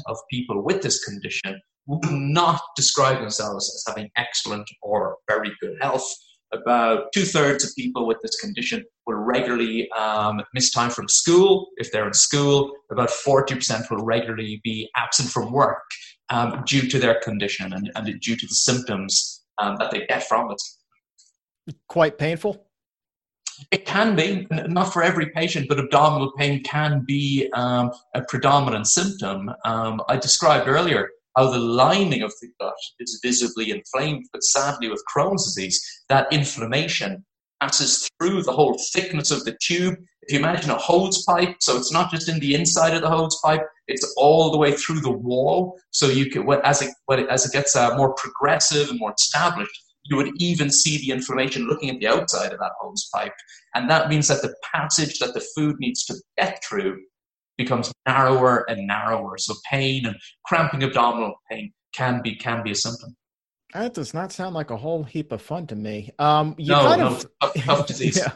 of 0.07 0.17
people 0.29 0.63
with 0.63 0.81
this 0.81 1.03
condition 1.03 1.59
would 1.87 2.11
not 2.11 2.61
describe 2.75 3.19
themselves 3.19 3.73
as 3.73 3.83
having 3.87 4.09
excellent 4.15 4.69
or 4.81 5.17
very 5.27 5.51
good 5.61 5.77
health. 5.81 6.07
About 6.53 7.11
two 7.13 7.23
thirds 7.23 7.63
of 7.63 7.75
people 7.75 8.05
with 8.05 8.17
this 8.21 8.39
condition 8.39 8.83
will 9.07 9.15
regularly 9.15 9.89
um, 9.91 10.41
miss 10.53 10.71
time 10.71 10.89
from 10.89 11.07
school 11.07 11.67
if 11.77 11.91
they're 11.91 12.07
in 12.07 12.13
school. 12.13 12.71
About 12.91 13.09
40% 13.09 13.89
will 13.89 14.03
regularly 14.03 14.59
be 14.63 14.89
absent 14.95 15.29
from 15.29 15.51
work 15.51 15.83
um, 16.29 16.63
due 16.65 16.87
to 16.89 16.99
their 16.99 17.19
condition 17.21 17.73
and, 17.73 17.91
and, 17.95 18.19
due 18.21 18.35
to 18.35 18.45
the 18.45 18.55
symptoms 18.55 19.43
um, 19.57 19.75
that 19.79 19.91
they 19.91 20.05
get 20.07 20.23
from 20.23 20.51
it. 20.51 21.75
Quite 21.87 22.17
painful? 22.17 22.65
It 23.69 23.85
can 23.85 24.15
be, 24.15 24.47
not 24.49 24.91
for 24.91 25.03
every 25.03 25.29
patient, 25.29 25.67
but 25.69 25.79
abdominal 25.79 26.31
pain 26.37 26.63
can 26.63 27.03
be 27.05 27.49
um, 27.53 27.91
a 28.15 28.23
predominant 28.23 28.87
symptom. 28.87 29.51
Um, 29.65 30.01
I 30.09 30.17
described 30.17 30.67
earlier 30.67 31.09
how 31.35 31.49
the 31.49 31.59
lining 31.59 32.21
of 32.21 32.33
the 32.41 32.49
gut 32.59 32.73
is 32.99 33.19
visibly 33.23 33.71
inflamed, 33.71 34.25
but 34.33 34.43
sadly, 34.43 34.89
with 34.89 35.03
Crohn's 35.13 35.45
disease, 35.45 35.81
that 36.09 36.31
inflammation 36.31 37.25
passes 37.61 38.09
through 38.19 38.41
the 38.43 38.51
whole 38.51 38.77
thickness 38.93 39.31
of 39.31 39.45
the 39.45 39.55
tube. 39.61 39.95
If 40.23 40.33
you 40.33 40.39
imagine 40.39 40.71
a 40.71 40.77
hose 40.77 41.23
pipe, 41.23 41.55
so 41.59 41.77
it's 41.77 41.91
not 41.91 42.11
just 42.11 42.27
in 42.27 42.39
the 42.39 42.55
inside 42.55 42.95
of 42.95 43.01
the 43.01 43.09
hose 43.09 43.39
pipe, 43.43 43.61
it's 43.87 44.13
all 44.17 44.51
the 44.51 44.57
way 44.57 44.73
through 44.73 45.01
the 45.01 45.11
wall. 45.11 45.79
So 45.91 46.07
you 46.07 46.29
can, 46.29 46.47
as 46.63 46.81
it, 46.81 46.93
as 47.29 47.45
it 47.45 47.51
gets 47.51 47.75
uh, 47.75 47.95
more 47.95 48.13
progressive 48.15 48.89
and 48.89 48.99
more 48.99 49.13
established, 49.17 49.71
you 50.03 50.17
would 50.17 50.31
even 50.37 50.71
see 50.71 50.97
the 50.97 51.11
inflammation 51.11 51.67
looking 51.67 51.89
at 51.89 51.99
the 51.99 52.07
outside 52.07 52.51
of 52.51 52.59
that 52.59 52.71
hose 52.79 53.07
pipe. 53.13 53.33
And 53.75 53.89
that 53.89 54.09
means 54.09 54.27
that 54.27 54.41
the 54.41 54.55
passage 54.73 55.19
that 55.19 55.33
the 55.33 55.45
food 55.55 55.75
needs 55.79 56.03
to 56.05 56.15
get 56.37 56.63
through 56.67 56.99
becomes 57.63 57.91
narrower 58.07 58.69
and 58.69 58.87
narrower. 58.87 59.37
So 59.37 59.53
pain 59.69 60.05
and 60.05 60.15
cramping 60.45 60.83
abdominal 60.83 61.33
pain 61.49 61.73
can 61.93 62.21
be 62.21 62.35
can 62.35 62.63
be 62.63 62.71
a 62.71 62.75
symptom. 62.75 63.15
That 63.73 63.93
does 63.93 64.13
not 64.13 64.31
sound 64.31 64.53
like 64.53 64.69
a 64.69 64.77
whole 64.77 65.03
heap 65.03 65.31
of 65.31 65.41
fun 65.41 65.67
to 65.67 65.75
me. 65.75 66.11
Um, 66.19 66.55
you 66.57 66.73
no, 66.73 66.81
kind 66.81 67.01
no, 67.01 67.07
of, 67.07 67.25
tough, 67.41 67.53
tough 67.63 67.87
disease. 67.91 68.17
yeah. 68.17 68.33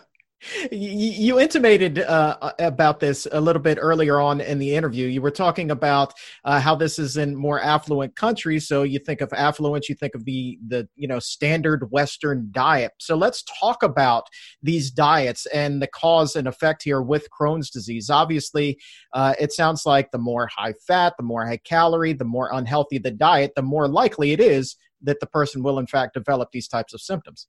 You 0.72 1.40
intimated 1.40 2.00
uh, 2.00 2.52
about 2.60 3.00
this 3.00 3.26
a 3.32 3.42
little 3.42 3.62
bit 3.62 3.78
earlier 3.82 4.20
on 4.20 4.42
in 4.42 4.60
the 4.60 4.76
interview. 4.76 5.08
You 5.08 5.22
were 5.22 5.32
talking 5.32 5.72
about 5.72 6.14
uh, 6.44 6.60
how 6.60 6.76
this 6.76 7.00
is 7.00 7.18
in 7.18 7.36
more 7.36 7.60
affluent 7.60 8.16
countries. 8.16 8.68
So 8.68 8.84
you 8.84 9.00
think 9.00 9.22
of 9.22 9.34
affluence, 9.34 9.90
you 9.90 9.96
think 9.96 10.14
of 10.14 10.26
the 10.26 10.60
the 10.68 10.88
you 10.96 11.08
know 11.08 11.20
standard 11.20 11.90
Western 11.92 12.50
diet. 12.52 12.92
So 13.00 13.16
let's 13.16 13.44
talk 13.60 13.82
about 13.82 14.28
these 14.62 14.92
diets 14.92 15.46
and 15.48 15.82
the 15.82 15.88
cause 15.88 16.36
and 16.36 16.48
effect 16.48 16.84
here 16.84 17.02
with 17.02 17.28
Crohn's 17.38 17.70
disease. 17.70 18.10
Obviously, 18.10 18.78
uh, 19.14 19.34
it 19.40 19.52
sounds 19.52 19.86
like 19.86 20.12
the 20.12 20.18
more 20.20 20.48
high 20.56 20.74
fat, 20.86 21.14
the 21.18 21.24
more 21.24 21.48
high 21.48 21.58
calorie, 21.64 22.14
the 22.14 22.26
more 22.26 22.50
unhealthy 22.54 22.98
the 23.00 23.12
diet, 23.12 23.54
the 23.56 23.62
more 23.62 23.88
likely 23.88 24.32
it 24.32 24.40
is 24.40 24.76
that 25.02 25.20
the 25.20 25.28
person 25.28 25.64
will 25.64 25.80
in 25.80 25.88
fact 25.88 26.14
develop 26.14 26.50
these 26.52 26.68
types 26.68 26.94
of 26.94 27.02
symptoms. 27.02 27.48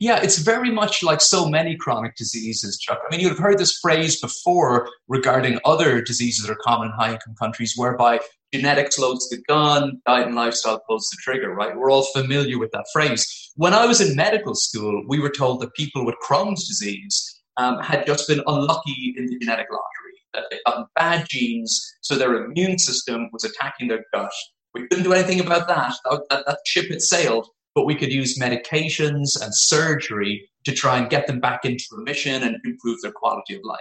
Yeah, 0.00 0.20
it's 0.22 0.38
very 0.38 0.70
much 0.70 1.02
like 1.02 1.20
so 1.20 1.48
many 1.48 1.76
chronic 1.76 2.16
diseases, 2.16 2.78
Chuck. 2.78 3.00
I 3.04 3.14
mean, 3.14 3.24
you've 3.24 3.38
heard 3.38 3.58
this 3.58 3.78
phrase 3.78 4.20
before 4.20 4.88
regarding 5.08 5.58
other 5.64 6.02
diseases 6.02 6.46
that 6.46 6.52
are 6.52 6.58
common 6.64 6.88
in 6.88 6.94
high 6.94 7.12
income 7.12 7.34
countries, 7.40 7.74
whereby 7.76 8.20
genetics 8.52 8.98
loads 8.98 9.28
the 9.28 9.42
gun, 9.48 10.00
diet 10.06 10.26
and 10.26 10.36
lifestyle 10.36 10.82
pulls 10.86 11.08
the 11.08 11.18
trigger, 11.22 11.54
right? 11.54 11.76
We're 11.76 11.90
all 11.90 12.06
familiar 12.12 12.58
with 12.58 12.70
that 12.72 12.86
phrase. 12.92 13.52
When 13.56 13.72
I 13.74 13.86
was 13.86 14.00
in 14.00 14.16
medical 14.16 14.54
school, 14.54 15.04
we 15.08 15.18
were 15.18 15.30
told 15.30 15.60
that 15.60 15.74
people 15.74 16.04
with 16.04 16.16
Crohn's 16.26 16.68
disease 16.68 17.40
um, 17.56 17.78
had 17.80 18.06
just 18.06 18.28
been 18.28 18.42
unlucky 18.46 19.14
in 19.16 19.26
the 19.26 19.38
genetic 19.38 19.66
lottery, 19.70 20.16
that 20.34 20.44
they 20.50 20.58
got 20.66 20.88
bad 20.96 21.26
genes, 21.28 21.94
so 22.00 22.16
their 22.16 22.44
immune 22.44 22.78
system 22.78 23.28
was 23.32 23.44
attacking 23.44 23.88
their 23.88 24.04
gut. 24.12 24.32
We 24.74 24.86
couldn't 24.88 25.04
do 25.04 25.12
anything 25.12 25.40
about 25.40 25.68
that. 25.68 25.94
That, 26.04 26.22
that, 26.30 26.46
that 26.46 26.58
ship 26.66 26.90
had 26.90 27.02
sailed 27.02 27.46
but 27.74 27.86
we 27.86 27.94
could 27.94 28.12
use 28.12 28.38
medications 28.38 29.40
and 29.40 29.54
surgery 29.54 30.48
to 30.64 30.72
try 30.72 30.98
and 30.98 31.10
get 31.10 31.26
them 31.26 31.40
back 31.40 31.64
into 31.64 31.84
remission 31.92 32.42
and 32.42 32.56
improve 32.64 33.00
their 33.02 33.12
quality 33.12 33.54
of 33.54 33.62
life. 33.64 33.80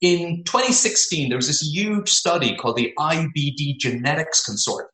In 0.00 0.42
2016, 0.44 1.28
there 1.28 1.36
was 1.36 1.46
this 1.46 1.62
huge 1.62 2.08
study 2.08 2.56
called 2.56 2.76
the 2.76 2.92
IBD 2.98 3.78
Genetics 3.78 4.48
Consortium. 4.48 4.88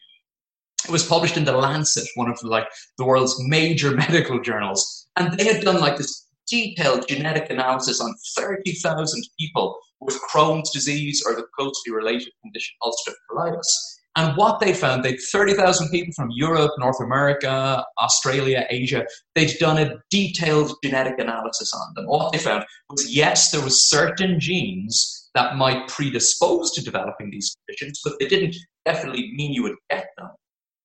It 0.85 0.91
was 0.91 1.07
published 1.07 1.37
in 1.37 1.45
the 1.45 1.57
Lancet, 1.57 2.09
one 2.15 2.31
of 2.31 2.39
the, 2.41 2.49
like 2.49 2.67
the 2.99 3.05
world's 3.05 3.37
major 3.47 3.91
medical 3.97 4.41
journals, 4.41 5.07
and 5.17 5.37
they 5.39 5.45
had 5.45 5.63
done 5.65 5.81
like 5.81 5.97
this 5.97 6.27
detailed 6.49 7.09
genetic 7.09 7.51
analysis 7.51 8.01
on 8.01 8.15
30,000 8.37 9.23
people 9.39 9.77
with 10.01 10.21
Crohn's 10.31 10.71
disease 10.71 11.23
or 11.27 11.35
the 11.35 11.47
closely 11.57 11.93
related 11.93 12.33
condition 12.43 12.75
ulcerative 12.83 13.15
colitis. 13.31 13.96
And 14.17 14.35
what 14.37 14.61
they 14.61 14.73
found, 14.73 15.05
they 15.05 15.17
30,000 15.17 15.91
people 15.91 16.13
from 16.15 16.31
Europe, 16.31 16.73
North 16.79 17.01
America, 17.01 17.85
Australia, 17.99 18.67
Asia, 18.71 19.05
they'd 19.35 19.59
done 19.61 19.77
a 19.77 19.97
detailed 20.11 20.73
genetic 20.83 21.19
analysis 21.19 21.71
on 21.75 21.93
them. 21.95 22.07
What 22.07 22.33
they 22.33 22.39
found 22.39 22.65
was 22.89 23.15
yes, 23.15 23.51
there 23.51 23.61
was 23.61 23.89
certain 23.89 24.41
genes 24.41 25.31
that 25.35 25.57
might 25.57 25.87
predispose 25.89 26.73
to 26.73 26.83
developing 26.83 27.31
these 27.31 27.55
conditions, 27.67 28.01
but 28.03 28.15
they 28.19 28.27
didn't 28.27 28.57
definitely 28.87 29.33
mean 29.35 29.53
you 29.53 29.63
would 29.65 29.77
get 29.91 30.07
them. 30.17 30.31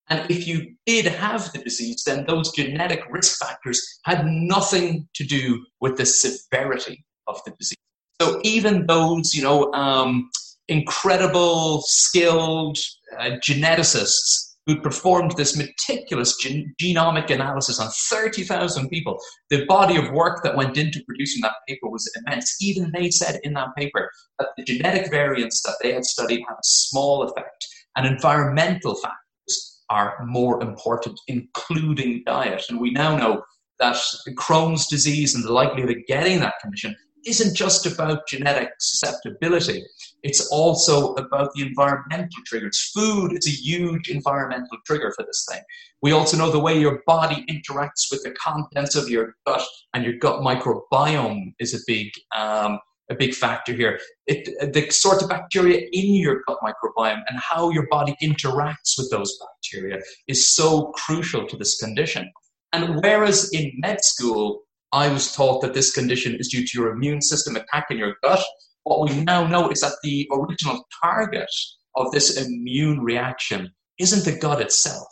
And 0.09 0.29
if 0.29 0.45
you 0.45 0.75
did 0.85 1.05
have 1.05 1.53
the 1.53 1.59
disease, 1.59 2.03
then 2.05 2.25
those 2.25 2.51
genetic 2.51 3.03
risk 3.09 3.39
factors 3.39 3.81
had 4.03 4.25
nothing 4.25 5.07
to 5.13 5.23
do 5.23 5.65
with 5.79 5.95
the 5.95 6.05
severity 6.05 7.05
of 7.27 7.39
the 7.45 7.53
disease. 7.57 7.77
So 8.21 8.41
even 8.43 8.87
those, 8.87 9.33
you 9.33 9.41
know, 9.41 9.71
um, 9.71 10.29
incredible, 10.67 11.81
skilled 11.85 12.77
uh, 13.19 13.31
geneticists 13.45 14.51
who 14.67 14.79
performed 14.79 15.31
this 15.37 15.57
meticulous 15.57 16.37
gen- 16.37 16.73
genomic 16.81 17.29
analysis 17.29 17.79
on 17.79 17.89
30,000 18.09 18.89
people. 18.89 19.17
The 19.49 19.65
body 19.65 19.97
of 19.97 20.11
work 20.11 20.43
that 20.43 20.55
went 20.55 20.77
into 20.77 21.03
producing 21.07 21.41
that 21.41 21.55
paper 21.67 21.89
was 21.89 22.09
immense. 22.15 22.57
Even 22.61 22.91
they 22.91 23.09
said 23.09 23.39
in 23.43 23.53
that 23.53 23.75
paper 23.75 24.11
that 24.39 24.49
the 24.57 24.63
genetic 24.63 25.09
variants 25.09 25.61
that 25.63 25.77
they 25.81 25.93
had 25.93 26.05
studied 26.05 26.43
had 26.47 26.55
a 26.55 26.63
small 26.63 27.23
effect, 27.23 27.67
and 27.95 28.05
environmental 28.05 28.95
factors 28.95 29.81
are 29.89 30.23
more 30.25 30.61
important, 30.61 31.19
including 31.27 32.23
diet. 32.25 32.63
And 32.69 32.79
we 32.79 32.91
now 32.91 33.17
know 33.17 33.43
that 33.79 33.97
Crohn's 34.37 34.87
disease 34.87 35.33
and 35.33 35.43
the 35.43 35.51
likelihood 35.51 35.91
of 35.91 36.05
getting 36.07 36.39
that 36.39 36.59
condition 36.61 36.95
isn't 37.25 37.55
just 37.55 37.85
about 37.85 38.27
genetic 38.27 38.69
susceptibility. 38.79 39.83
It's 40.23 40.47
also 40.49 41.13
about 41.15 41.51
the 41.53 41.63
environmental 41.63 42.41
triggers. 42.45 42.91
Food 42.93 43.33
is 43.33 43.47
a 43.47 43.51
huge 43.51 44.09
environmental 44.09 44.77
trigger 44.85 45.11
for 45.15 45.25
this 45.25 45.45
thing. 45.49 45.61
We 46.01 46.11
also 46.11 46.37
know 46.37 46.51
the 46.51 46.59
way 46.59 46.79
your 46.79 47.01
body 47.07 47.45
interacts 47.49 48.11
with 48.11 48.23
the 48.23 48.31
contents 48.31 48.95
of 48.95 49.09
your 49.09 49.35
gut, 49.45 49.63
and 49.93 50.03
your 50.03 50.17
gut 50.17 50.41
microbiome 50.41 51.53
is 51.59 51.73
a 51.73 51.79
big 51.87 52.11
um, 52.35 52.79
a 53.09 53.15
big 53.15 53.33
factor 53.33 53.73
here. 53.73 53.99
It, 54.25 54.73
the 54.73 54.89
sort 54.89 55.21
of 55.21 55.29
bacteria 55.29 55.87
in 55.91 56.15
your 56.15 56.41
gut 56.47 56.57
microbiome 56.63 57.21
and 57.27 57.37
how 57.37 57.69
your 57.69 57.87
body 57.91 58.15
interacts 58.23 58.97
with 58.97 59.11
those 59.11 59.37
bacteria 59.37 59.99
is 60.27 60.55
so 60.55 60.93
crucial 60.93 61.45
to 61.47 61.57
this 61.57 61.77
condition. 61.77 62.31
And 62.73 63.01
whereas 63.03 63.49
in 63.51 63.73
med 63.79 64.01
school, 64.01 64.61
I 64.93 65.09
was 65.09 65.33
taught 65.33 65.61
that 65.61 65.73
this 65.73 65.91
condition 65.91 66.35
is 66.35 66.47
due 66.47 66.65
to 66.65 66.77
your 66.77 66.91
immune 66.91 67.21
system 67.21 67.55
attacking 67.55 67.97
your 67.97 68.15
gut. 68.23 68.43
What 68.83 69.09
we 69.09 69.23
now 69.23 69.45
know 69.45 69.69
is 69.69 69.81
that 69.81 69.93
the 70.03 70.27
original 70.31 70.85
target 71.03 71.49
of 71.95 72.11
this 72.11 72.37
immune 72.37 73.01
reaction 73.01 73.71
isn't 73.99 74.25
the 74.25 74.39
gut 74.39 74.61
itself, 74.61 75.07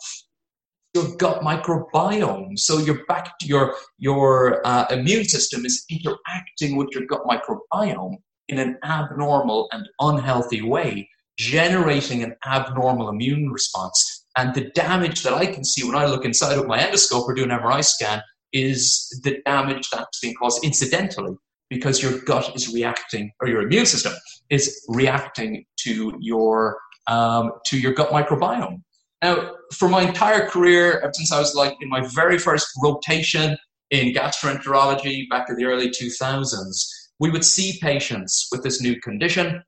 your 0.94 1.16
gut 1.16 1.42
microbiome. 1.42 2.58
So 2.58 2.78
your 2.78 3.04
back, 3.06 3.32
your 3.42 3.74
your 3.98 4.66
uh, 4.66 4.86
immune 4.90 5.24
system 5.24 5.64
is 5.64 5.84
interacting 5.88 6.76
with 6.76 6.88
your 6.92 7.06
gut 7.06 7.22
microbiome 7.24 8.16
in 8.48 8.58
an 8.58 8.76
abnormal 8.82 9.68
and 9.72 9.86
unhealthy 10.00 10.62
way, 10.62 11.08
generating 11.38 12.24
an 12.24 12.34
abnormal 12.44 13.08
immune 13.08 13.50
response. 13.50 14.26
And 14.36 14.54
the 14.54 14.70
damage 14.70 15.22
that 15.22 15.34
I 15.34 15.46
can 15.46 15.64
see 15.64 15.86
when 15.86 15.96
I 15.96 16.06
look 16.06 16.24
inside 16.24 16.56
with 16.56 16.66
my 16.66 16.78
endoscope 16.78 17.22
or 17.22 17.34
do 17.34 17.44
an 17.44 17.50
MRI 17.50 17.84
scan 17.84 18.22
is 18.52 19.08
the 19.22 19.40
damage 19.44 19.88
that's 19.90 20.18
being 20.20 20.34
caused 20.34 20.64
incidentally 20.64 21.36
because 21.70 22.02
your 22.02 22.18
gut 22.20 22.54
is 22.54 22.74
reacting 22.74 23.30
or 23.40 23.48
your 23.48 23.62
immune 23.62 23.86
system 23.86 24.12
is 24.50 24.84
reacting 24.88 25.64
to 25.78 26.14
your 26.20 26.78
um, 27.06 27.52
to 27.66 27.78
your 27.78 27.92
gut 27.94 28.10
microbiome. 28.10 28.82
Now, 29.22 29.52
for 29.74 29.88
my 29.88 30.02
entire 30.02 30.46
career, 30.48 31.00
ever 31.00 31.12
since 31.14 31.32
I 31.32 31.38
was 31.38 31.54
like 31.54 31.76
in 31.80 31.88
my 31.88 32.06
very 32.14 32.38
first 32.38 32.68
rotation 32.82 33.56
in 33.90 34.14
gastroenterology 34.14 35.28
back 35.28 35.48
in 35.48 35.56
the 35.56 35.64
early 35.64 35.88
2000s, 35.88 36.86
we 37.18 37.30
would 37.30 37.44
see 37.44 37.78
patients 37.82 38.48
with 38.50 38.62
this 38.62 38.80
new 38.80 38.98
condition, 39.00 39.62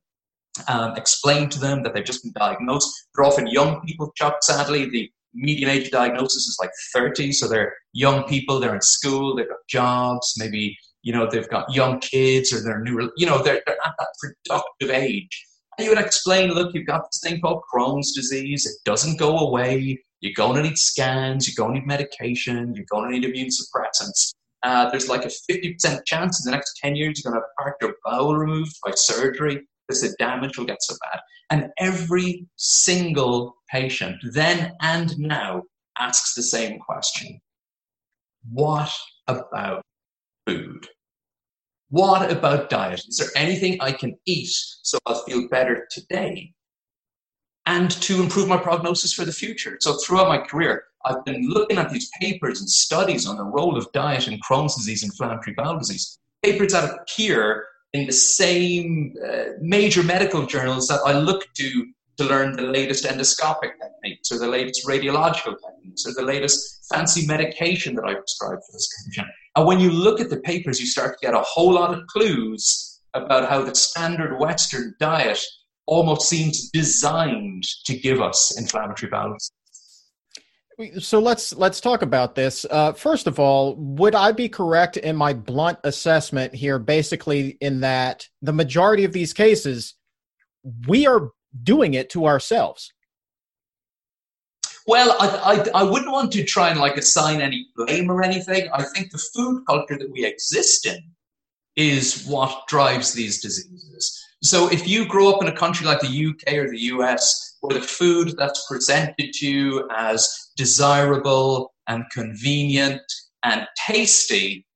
um, 0.69 0.95
explain 0.97 1.49
to 1.51 1.59
them 1.59 1.83
that 1.83 1.95
they've 1.95 2.05
just 2.05 2.23
been 2.23 2.33
diagnosed. 2.33 2.89
They're 3.15 3.27
often 3.27 3.47
young 3.47 3.83
people, 3.83 4.13
sadly. 4.41 4.89
The 4.89 5.11
median 5.35 5.69
age 5.69 5.91
diagnosis 5.91 6.47
is 6.47 6.57
like 6.61 6.71
30, 6.95 7.33
so 7.33 7.49
they're 7.49 7.75
young 7.93 8.25
people, 8.25 8.59
they're 8.59 8.75
in 8.75 8.81
school, 8.81 9.35
they've 9.35 9.49
got 9.49 9.59
jobs, 9.69 10.35
maybe, 10.39 10.77
you 11.03 11.13
know, 11.13 11.29
they've 11.29 11.49
got 11.49 11.73
young 11.75 12.01
kids 12.01 12.53
or 12.53 12.61
they're 12.61 12.81
new, 12.81 13.11
you 13.17 13.27
know, 13.27 13.43
they're, 13.43 13.63
they're 13.67 13.77
at 13.85 13.95
that 13.99 14.09
productive 14.21 14.91
age. 14.91 15.47
And 15.79 15.87
you 15.87 15.91
would 15.91 16.05
explain, 16.05 16.51
look, 16.51 16.75
you've 16.75 16.87
got 16.87 17.05
this 17.11 17.21
thing 17.23 17.41
called 17.41 17.63
Crohn's 17.73 18.13
disease, 18.13 18.67
it 18.67 18.77
doesn't 18.85 19.19
go 19.19 19.39
away, 19.39 19.99
you're 20.21 20.35
going 20.35 20.57
to 20.57 20.63
need 20.63 20.79
scans, 20.79 21.49
you're 21.49 21.65
going 21.65 21.75
to 21.75 21.81
need 21.81 21.87
medication, 21.87 22.75
you're 22.75 22.87
going 22.91 23.11
to 23.11 23.19
need 23.19 23.29
immune 23.29 23.49
suppressants. 23.49 24.35
Uh, 24.63 24.89
there's 24.91 25.09
like 25.09 25.25
a 25.25 25.31
50% 25.51 26.05
chance 26.07 26.45
in 26.45 26.51
the 26.51 26.57
next 26.57 26.79
10 26.83 26.95
years 26.95 27.21
you're 27.25 27.33
going 27.33 27.41
to 27.41 27.45
have 27.45 27.57
part 27.59 27.77
of 27.81 27.89
your 27.89 27.97
bowel 28.05 28.37
removed 28.37 28.77
by 28.85 28.93
surgery 28.95 29.61
because 29.89 30.03
the 30.03 30.15
damage 30.19 30.57
will 30.57 30.65
get 30.65 30.83
so 30.83 30.95
bad. 31.11 31.21
And 31.51 31.71
every 31.79 32.47
single 32.57 33.57
patient, 33.71 34.17
then 34.33 34.73
and 34.81 35.19
now, 35.19 35.65
asks 35.99 36.35
the 36.35 36.43
same 36.43 36.79
question 36.79 37.41
What 38.51 38.91
about 39.27 39.83
food? 40.47 40.89
What 41.91 42.33
about 42.33 42.71
diet? 42.71 43.03
Is 43.07 43.19
there 43.19 43.29
anything 43.37 43.77
I 43.81 43.93
can 43.93 44.17
eat 44.27 44.51
so 44.83 44.99
I'll 45.07 45.23
feel 45.25 45.49
better 45.49 45.87
today 45.91 46.55
and 47.67 47.91
to 47.91 48.23
improve 48.23 48.49
my 48.49 48.57
prognosis 48.57 49.13
for 49.13 49.25
the 49.25 49.33
future? 49.33 49.77
So, 49.81 49.99
throughout 49.99 50.29
my 50.29 50.39
career, 50.39 50.85
I've 51.05 51.25
been 51.25 51.49
looking 51.49 51.79
at 51.79 51.91
these 51.91 52.11
papers 52.21 52.61
and 52.61 52.69
studies 52.69 53.27
on 53.27 53.37
the 53.37 53.45
role 53.45 53.77
of 53.77 53.91
diet 53.93 54.29
in 54.29 54.41
Crohn's 54.41 54.77
disease, 54.77 55.03
inflammatory 55.03 55.55
bowel 55.55 55.79
disease. 55.79 56.19
Papers 56.43 56.73
that 56.73 56.99
appear 56.99 57.67
in 57.93 58.07
the 58.07 58.13
same 58.13 59.15
uh, 59.23 59.45
major 59.61 60.03
medical 60.03 60.47
journals 60.47 60.89
that 60.89 61.01
I 61.05 61.13
look 61.13 61.45
to 61.55 61.87
to 62.19 62.25
learn 62.25 62.57
the 62.57 62.63
latest 62.63 63.05
endoscopic 63.05 63.73
techniques 63.81 64.31
or 64.31 64.39
the 64.39 64.47
latest 64.47 64.87
radiological 64.87 65.57
techniques 65.67 66.07
or 66.07 66.13
the 66.15 66.23
latest 66.23 66.87
fancy 66.93 67.27
medication 67.27 67.95
that 67.95 68.05
I 68.05 68.15
prescribe 68.15 68.59
for 68.59 68.73
this 68.73 68.89
condition. 68.97 69.25
And 69.57 69.67
when 69.67 69.81
you 69.81 69.91
look 69.91 70.21
at 70.21 70.31
the 70.31 70.41
papers, 70.41 70.81
you 70.81 70.87
start 70.87 71.19
to 71.19 71.27
get 71.27 71.35
a 71.35 71.43
whole 71.43 71.75
lot 71.75 71.93
of 71.93 72.07
clues 72.07 73.01
about 73.15 73.49
how 73.49 73.63
the 73.63 73.75
standard 73.75 74.39
Western 74.39 74.95
diet 74.99 75.41
almost 75.87 76.29
seems 76.29 76.71
designed 76.71 77.65
to 77.85 77.99
give 77.99 78.21
us 78.21 78.59
inflammatory 78.59 79.11
disease. 79.11 79.51
So 81.01 81.19
let's 81.19 81.55
let's 81.55 81.81
talk 81.81 82.03
about 82.03 82.35
this. 82.35 82.65
Uh, 82.69 82.93
first 82.93 83.27
of 83.27 83.39
all, 83.39 83.77
would 83.77 84.15
I 84.15 84.33
be 84.33 84.49
correct 84.49 84.97
in 84.97 85.15
my 85.15 85.35
blunt 85.35 85.79
assessment 85.85 86.55
here, 86.55 86.79
basically 86.79 87.59
in 87.61 87.81
that 87.81 88.29
the 88.41 88.55
majority 88.55 89.05
of 89.05 89.13
these 89.13 89.33
cases, 89.33 89.95
we 90.89 91.07
are 91.07 91.31
doing 91.63 91.95
it 91.95 92.09
to 92.11 92.27
ourselves? 92.27 92.93
Well, 94.87 95.17
I, 95.21 95.65
I, 95.75 95.81
I 95.81 95.83
wouldn't 95.85 96.11
want 96.11 96.33
to 96.33 96.45
try 96.45 96.71
and 96.71 96.81
like 96.81 96.97
assign 96.97 97.41
any 97.41 97.69
blame 97.77 98.11
or 98.11 98.23
anything. 98.23 98.69
I 98.73 98.83
think 98.83 99.11
the 99.11 99.23
food 99.35 99.65
culture 99.67 99.97
that 99.99 100.11
we 100.11 100.25
exist 100.25 100.87
in 100.87 100.99
is 101.77 102.25
what 102.27 102.67
drives 102.69 103.13
these 103.13 103.41
diseases. 103.41 104.19
So 104.43 104.71
if 104.71 104.89
you 104.89 105.07
grow 105.07 105.33
up 105.33 105.41
in 105.41 105.49
a 105.49 105.57
country 105.57 105.87
like 105.87 106.01
the 106.01 106.27
UK 106.27 106.55
or 106.55 106.69
the 106.69 106.81
US, 106.81 107.57
where 107.61 107.79
the 107.79 107.87
food 107.87 108.35
that's 108.37 108.67
presented 108.69 109.33
to 109.33 109.47
you 109.47 109.89
as 109.97 110.51
desirable 110.57 111.73
and 111.87 112.05
convenient 112.11 113.01
and 113.45 113.67
tasty 113.87 114.67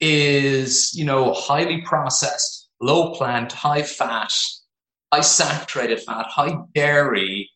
is, 0.00 0.92
you 0.94 1.04
know, 1.04 1.32
highly 1.32 1.82
processed, 1.82 2.68
low 2.80 3.14
plant, 3.14 3.52
high 3.52 3.82
fat, 3.82 4.32
high 5.12 5.20
saturated 5.20 6.00
fat, 6.02 6.26
high 6.26 6.56
dairy, 6.74 7.48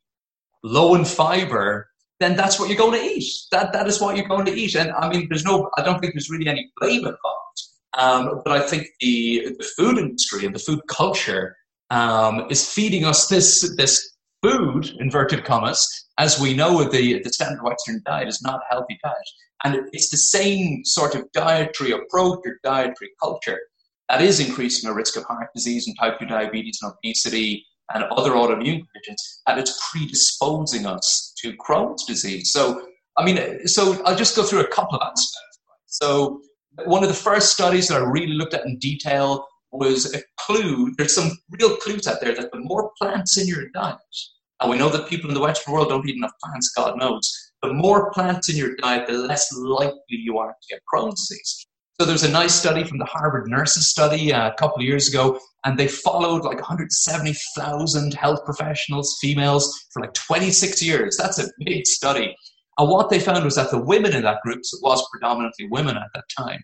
low 0.62 0.94
in 0.94 1.04
fiber, 1.04 1.88
then 2.18 2.36
that's 2.36 2.58
what 2.58 2.68
you're 2.68 2.78
going 2.78 3.00
to 3.00 3.04
eat. 3.04 3.24
That 3.50 3.72
that 3.72 3.86
is 3.86 4.00
what 4.00 4.16
you're 4.16 4.28
going 4.28 4.44
to 4.46 4.52
eat. 4.52 4.74
And 4.74 4.92
I 4.92 5.08
mean, 5.08 5.26
there's 5.28 5.44
no, 5.44 5.70
I 5.78 5.82
don't 5.82 6.00
think 6.00 6.14
there's 6.14 6.30
really 6.30 6.48
any 6.48 6.70
blame 6.78 7.00
involved. 7.00 7.60
Um, 7.98 8.42
but 8.44 8.52
I 8.52 8.60
think 8.60 8.86
the 9.00 9.54
the 9.58 9.64
food 9.76 9.98
industry 9.98 10.46
and 10.46 10.54
the 10.54 10.60
food 10.60 10.80
culture 10.88 11.56
um, 11.90 12.46
is 12.50 12.68
feeding 12.68 13.04
us 13.04 13.28
this 13.28 13.74
this 13.76 14.16
food 14.42 14.90
inverted 15.00 15.44
commas. 15.44 15.86
As 16.18 16.38
we 16.38 16.54
know, 16.54 16.84
the 16.84 17.22
the 17.22 17.32
standard 17.32 17.62
Western 17.62 18.02
diet 18.04 18.28
is 18.28 18.42
not 18.42 18.60
a 18.60 18.74
healthy 18.74 18.98
diet, 19.02 19.16
and 19.64 19.88
it's 19.92 20.10
the 20.10 20.18
same 20.18 20.84
sort 20.84 21.14
of 21.14 21.30
dietary 21.32 21.92
approach 21.92 22.40
or 22.44 22.58
dietary 22.62 23.10
culture 23.20 23.58
that 24.10 24.20
is 24.20 24.40
increasing 24.40 24.90
the 24.90 24.94
risk 24.94 25.16
of 25.16 25.22
heart 25.24 25.48
disease 25.54 25.86
and 25.86 25.96
type 25.96 26.18
2 26.18 26.26
diabetes 26.26 26.80
and 26.82 26.92
obesity 26.92 27.64
and 27.94 28.04
other 28.04 28.32
autoimmune 28.32 28.82
conditions, 28.92 29.42
and 29.46 29.58
it's 29.58 29.78
predisposing 29.90 30.86
us 30.86 31.32
to 31.38 31.52
Crohn's 31.56 32.04
disease. 32.04 32.52
So, 32.52 32.86
I 33.16 33.24
mean, 33.24 33.66
so 33.66 34.02
I'll 34.04 34.16
just 34.16 34.36
go 34.36 34.42
through 34.42 34.60
a 34.60 34.68
couple 34.68 34.96
of 34.96 35.02
aspects. 35.02 35.58
So, 35.86 36.40
one 36.84 37.02
of 37.02 37.08
the 37.08 37.14
first 37.14 37.52
studies 37.52 37.88
that 37.88 38.00
I 38.00 38.04
really 38.04 38.34
looked 38.34 38.54
at 38.54 38.64
in 38.64 38.78
detail 38.78 39.46
was 39.72 40.14
a 40.14 40.22
clue. 40.38 40.94
There's 40.96 41.14
some 41.14 41.32
real 41.50 41.76
clues 41.76 42.06
out 42.06 42.20
there 42.20 42.34
that 42.34 42.52
the 42.52 42.60
more 42.60 42.92
plants 43.00 43.38
in 43.38 43.46
your 43.46 43.68
diet, 43.74 43.96
and 44.60 44.70
we 44.70 44.78
know 44.78 44.88
that 44.88 45.08
people 45.08 45.28
in 45.28 45.34
the 45.34 45.40
Western 45.40 45.74
world 45.74 45.88
don't 45.88 46.08
eat 46.08 46.16
enough 46.16 46.32
plants, 46.42 46.72
God 46.76 46.96
knows, 46.98 47.52
the 47.62 47.72
more 47.72 48.10
plants 48.12 48.48
in 48.48 48.56
your 48.56 48.76
diet, 48.76 49.06
the 49.06 49.14
less 49.14 49.52
likely 49.54 50.00
you 50.08 50.38
are 50.38 50.48
to 50.48 50.74
get 50.74 50.80
Crohn's 50.92 51.28
disease. 51.28 51.66
So 52.00 52.06
there's 52.06 52.22
a 52.22 52.30
nice 52.30 52.54
study 52.54 52.82
from 52.82 52.96
the 52.96 53.04
Harvard 53.04 53.46
Nurses 53.50 53.90
Study 53.90 54.32
uh, 54.32 54.48
a 54.48 54.54
couple 54.54 54.78
of 54.78 54.86
years 54.86 55.06
ago, 55.06 55.38
and 55.66 55.78
they 55.78 55.86
followed 55.86 56.44
like 56.44 56.56
170,000 56.56 58.14
health 58.14 58.42
professionals, 58.46 59.18
females, 59.20 59.86
for 59.92 60.00
like 60.00 60.14
26 60.14 60.82
years. 60.82 61.18
That's 61.18 61.38
a 61.38 61.50
big 61.62 61.86
study. 61.86 62.34
And 62.78 62.88
what 62.88 63.10
they 63.10 63.20
found 63.20 63.44
was 63.44 63.56
that 63.56 63.70
the 63.70 63.84
women 63.84 64.14
in 64.14 64.22
that 64.22 64.40
group, 64.40 64.60
so 64.62 64.78
it 64.78 64.82
was 64.82 65.06
predominantly 65.12 65.68
women 65.70 65.98
at 65.98 66.08
that 66.14 66.24
time, 66.34 66.60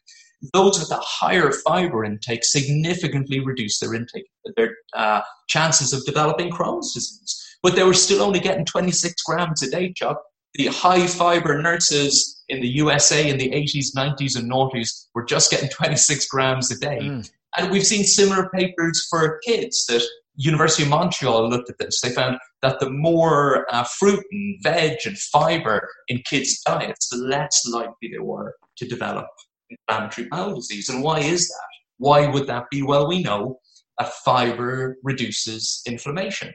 those 0.54 0.78
with 0.78 0.90
a 0.90 1.02
higher 1.02 1.52
fiber 1.52 2.02
intake 2.02 2.42
significantly 2.42 3.40
reduced 3.40 3.82
their 3.82 3.92
intake, 3.92 4.24
their 4.56 4.74
uh, 4.94 5.20
chances 5.50 5.92
of 5.92 6.02
developing 6.06 6.50
Crohn's 6.50 6.94
disease. 6.94 7.58
But 7.62 7.76
they 7.76 7.82
were 7.82 7.92
still 7.92 8.22
only 8.22 8.40
getting 8.40 8.64
26 8.64 9.22
grams 9.24 9.62
a 9.62 9.70
day, 9.70 9.92
Chuck, 9.94 10.18
the 10.56 10.66
high 10.66 11.06
fiber 11.06 11.60
nurses 11.60 12.42
in 12.48 12.60
the 12.60 12.68
USA 12.68 13.28
in 13.28 13.38
the 13.38 13.50
80s, 13.50 13.94
90s, 13.96 14.38
and 14.38 14.50
noughties 14.50 15.06
were 15.14 15.24
just 15.24 15.50
getting 15.50 15.68
26 15.68 16.26
grams 16.28 16.70
a 16.70 16.78
day. 16.78 16.98
Mm. 17.00 17.30
And 17.56 17.70
we've 17.70 17.86
seen 17.86 18.04
similar 18.04 18.48
papers 18.50 19.06
for 19.10 19.40
kids 19.44 19.86
that 19.86 20.02
University 20.36 20.82
of 20.82 20.90
Montreal 20.90 21.48
looked 21.48 21.70
at 21.70 21.78
this. 21.78 22.00
They 22.00 22.10
found 22.10 22.38
that 22.62 22.78
the 22.78 22.90
more 22.90 23.66
uh, 23.72 23.84
fruit 23.84 24.22
and 24.30 24.56
veg 24.62 24.98
and 25.06 25.18
fiber 25.18 25.88
in 26.08 26.22
kids' 26.28 26.62
diets, 26.66 27.08
the 27.08 27.18
less 27.18 27.66
likely 27.66 28.10
they 28.12 28.18
were 28.18 28.54
to 28.76 28.86
develop 28.86 29.26
inflammatory 29.70 30.28
bowel 30.28 30.56
disease. 30.56 30.88
And 30.88 31.02
why 31.02 31.20
is 31.20 31.48
that? 31.48 31.68
Why 31.98 32.26
would 32.26 32.46
that 32.46 32.64
be? 32.70 32.82
Well, 32.82 33.08
we 33.08 33.22
know 33.22 33.58
that 33.98 34.12
fiber 34.12 34.96
reduces 35.02 35.82
inflammation. 35.86 36.52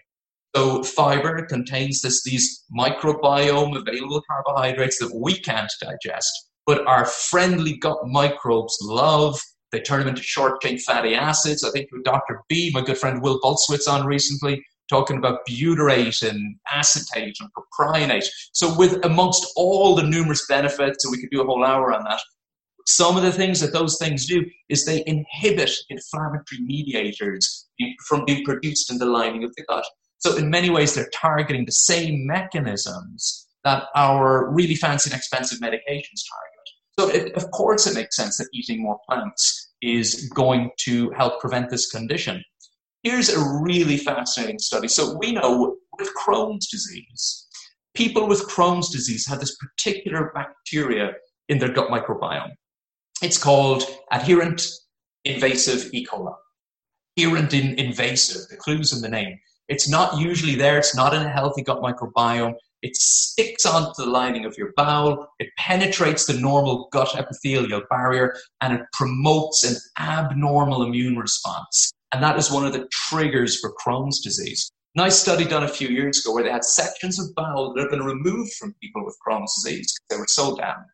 So 0.56 0.84
fiber 0.84 1.46
contains 1.46 2.02
this, 2.02 2.24
these 2.24 2.66
microbiome 2.78 3.78
available 3.78 4.22
carbohydrates 4.30 5.00
that 5.00 5.14
we 5.16 5.40
can't 5.40 5.72
digest, 5.82 6.32
but 6.66 6.86
our 6.88 7.06
friendly 7.06 7.78
gut 7.78 7.98
microbes 8.06 8.78
love. 8.82 9.40
They 9.72 9.80
turn 9.80 10.00
them 10.00 10.10
into 10.10 10.22
short 10.22 10.62
chain 10.62 10.78
fatty 10.78 11.16
acids. 11.16 11.64
I 11.64 11.72
think 11.72 11.90
with 11.92 12.04
Dr. 12.04 12.42
B, 12.50 12.72
my 12.74 12.82
good 12.82 12.98
friend 12.98 13.22
Will 13.22 13.40
Bulsiewicz 13.40 13.88
on 13.88 14.06
recently, 14.06 14.62
talking 14.90 15.18
about 15.18 15.40
butyrate 15.50 16.30
and 16.30 16.58
acetate 16.70 17.38
and 17.40 17.50
propionate. 17.56 18.28
So 18.52 18.78
with 18.78 19.04
amongst 19.06 19.48
all 19.56 19.96
the 19.96 20.04
numerous 20.04 20.46
benefits, 20.48 21.06
and 21.06 21.12
we 21.14 21.22
could 21.22 21.30
do 21.32 21.42
a 21.42 21.46
whole 21.46 21.64
hour 21.64 21.94
on 21.94 22.04
that, 22.04 22.20
some 22.88 23.16
of 23.16 23.24
the 23.24 23.32
things 23.32 23.62
that 23.62 23.72
those 23.72 23.98
things 23.98 24.26
do 24.26 24.44
is 24.68 24.84
they 24.84 25.04
inhibit 25.06 25.72
inflammatory 25.90 26.62
mediators 26.62 27.70
from 28.06 28.26
being 28.26 28.44
produced 28.44 28.92
in 28.92 28.98
the 28.98 29.06
lining 29.06 29.46
of 29.46 29.56
the 29.56 29.64
gut. 29.70 29.86
So 30.22 30.38
in 30.38 30.50
many 30.50 30.70
ways, 30.70 30.94
they're 30.94 31.10
targeting 31.14 31.66
the 31.66 31.72
same 31.72 32.26
mechanisms 32.26 33.48
that 33.64 33.86
our 33.96 34.52
really 34.52 34.76
fancy 34.76 35.10
and 35.10 35.18
expensive 35.18 35.60
medications 35.60 36.24
target. 36.30 36.52
So 37.00 37.10
it, 37.10 37.34
of 37.34 37.50
course, 37.52 37.88
it 37.88 37.96
makes 37.96 38.16
sense 38.16 38.38
that 38.38 38.48
eating 38.54 38.82
more 38.84 39.00
plants 39.08 39.72
is 39.82 40.30
going 40.36 40.72
to 40.82 41.10
help 41.12 41.40
prevent 41.40 41.70
this 41.70 41.90
condition. 41.90 42.44
Here's 43.04 43.30
a 43.30 43.62
really 43.62 43.98
fascinating 43.98 44.60
study. 44.60 44.88
So 44.88 45.18
we 45.18 45.32
know 45.32 45.78
with 45.98 46.10
Crohn's 46.16 46.68
disease, 46.68 47.48
people 47.96 48.28
with 48.28 48.48
Crohn's 48.48 48.90
disease 48.90 49.26
have 49.28 49.40
this 49.40 49.58
particular 49.58 50.32
bacteria 50.36 51.14
in 51.50 51.58
their 51.58 51.72
gut 51.74 51.90
microbiome. 51.90 52.52
It's 53.24 53.38
called 53.38 53.84
adherent 54.12 54.68
invasive 55.26 55.92
E. 55.94 56.06
coli. 56.06 56.36
Adherent 57.18 57.54
in 57.54 57.80
invasive, 57.80 58.48
the 58.50 58.58
clues 58.58 58.94
in 58.94 59.02
the 59.02 59.10
name. 59.10 59.40
It's 59.72 59.88
not 59.88 60.20
usually 60.20 60.56
there. 60.56 60.78
It's 60.78 60.94
not 60.94 61.14
in 61.14 61.22
a 61.22 61.30
healthy 61.30 61.64
gut 61.64 61.82
microbiome. 61.82 62.56
It 62.82 62.98
sticks 62.98 63.66
onto 63.66 64.04
the 64.04 64.10
lining 64.10 64.44
of 64.44 64.58
your 64.58 64.74
bowel. 64.76 65.30
It 65.40 65.48
penetrates 65.58 66.26
the 66.26 66.34
normal 66.34 66.90
gut 66.92 67.16
epithelial 67.16 67.84
barrier 67.90 68.36
and 68.60 68.74
it 68.74 68.82
promotes 68.92 69.64
an 69.64 69.78
abnormal 69.98 70.84
immune 70.84 71.16
response. 71.16 71.90
And 72.12 72.22
that 72.22 72.38
is 72.38 72.52
one 72.52 72.66
of 72.66 72.74
the 72.74 72.86
triggers 72.92 73.62
for 73.62 73.74
Crohn's 73.82 74.20
disease. 74.20 74.70
Nice 74.94 75.18
study 75.18 75.46
done 75.46 75.64
a 75.64 75.70
few 75.70 75.88
years 75.88 76.20
ago 76.20 76.34
where 76.34 76.44
they 76.44 76.52
had 76.52 76.66
sections 76.66 77.18
of 77.18 77.34
bowel 77.34 77.74
that 77.74 77.84
had 77.84 77.92
been 77.92 78.04
removed 78.04 78.52
from 78.56 78.76
people 78.82 79.06
with 79.06 79.16
Crohn's 79.26 79.64
disease 79.64 79.94
because 79.94 80.18
they 80.18 80.20
were 80.20 80.28
so 80.28 80.58
damaged. 80.58 80.92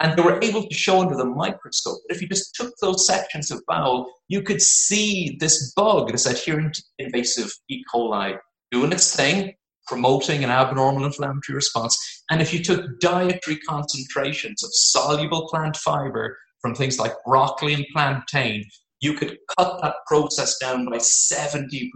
And 0.00 0.16
they 0.16 0.22
were 0.22 0.40
mm. 0.40 0.44
able 0.44 0.66
to 0.66 0.74
show 0.74 1.00
under 1.00 1.16
the 1.16 1.24
microscope 1.24 1.98
that 2.06 2.14
if 2.14 2.20
you 2.20 2.28
just 2.28 2.54
took 2.54 2.74
those 2.80 3.06
sections 3.06 3.50
of 3.50 3.62
bowel, 3.66 4.12
you 4.28 4.42
could 4.42 4.60
see 4.60 5.36
this 5.40 5.72
bug, 5.72 6.12
this 6.12 6.26
adherent 6.26 6.82
invasive 6.98 7.52
E. 7.68 7.82
coli, 7.92 8.38
doing 8.70 8.92
its 8.92 9.14
thing, 9.14 9.54
promoting 9.86 10.42
an 10.42 10.50
abnormal 10.50 11.04
inflammatory 11.04 11.54
response. 11.54 12.22
And 12.30 12.42
if 12.42 12.52
you 12.52 12.62
took 12.62 13.00
dietary 13.00 13.58
concentrations 13.58 14.62
of 14.62 14.70
soluble 14.72 15.48
plant 15.48 15.76
fiber 15.76 16.36
from 16.60 16.74
things 16.74 16.98
like 16.98 17.12
broccoli 17.24 17.74
and 17.74 17.86
plantain, 17.92 18.64
you 19.00 19.14
could 19.14 19.36
cut 19.58 19.80
that 19.82 19.96
process 20.06 20.58
down 20.58 20.86
by 20.86 20.96
70% 20.96 21.90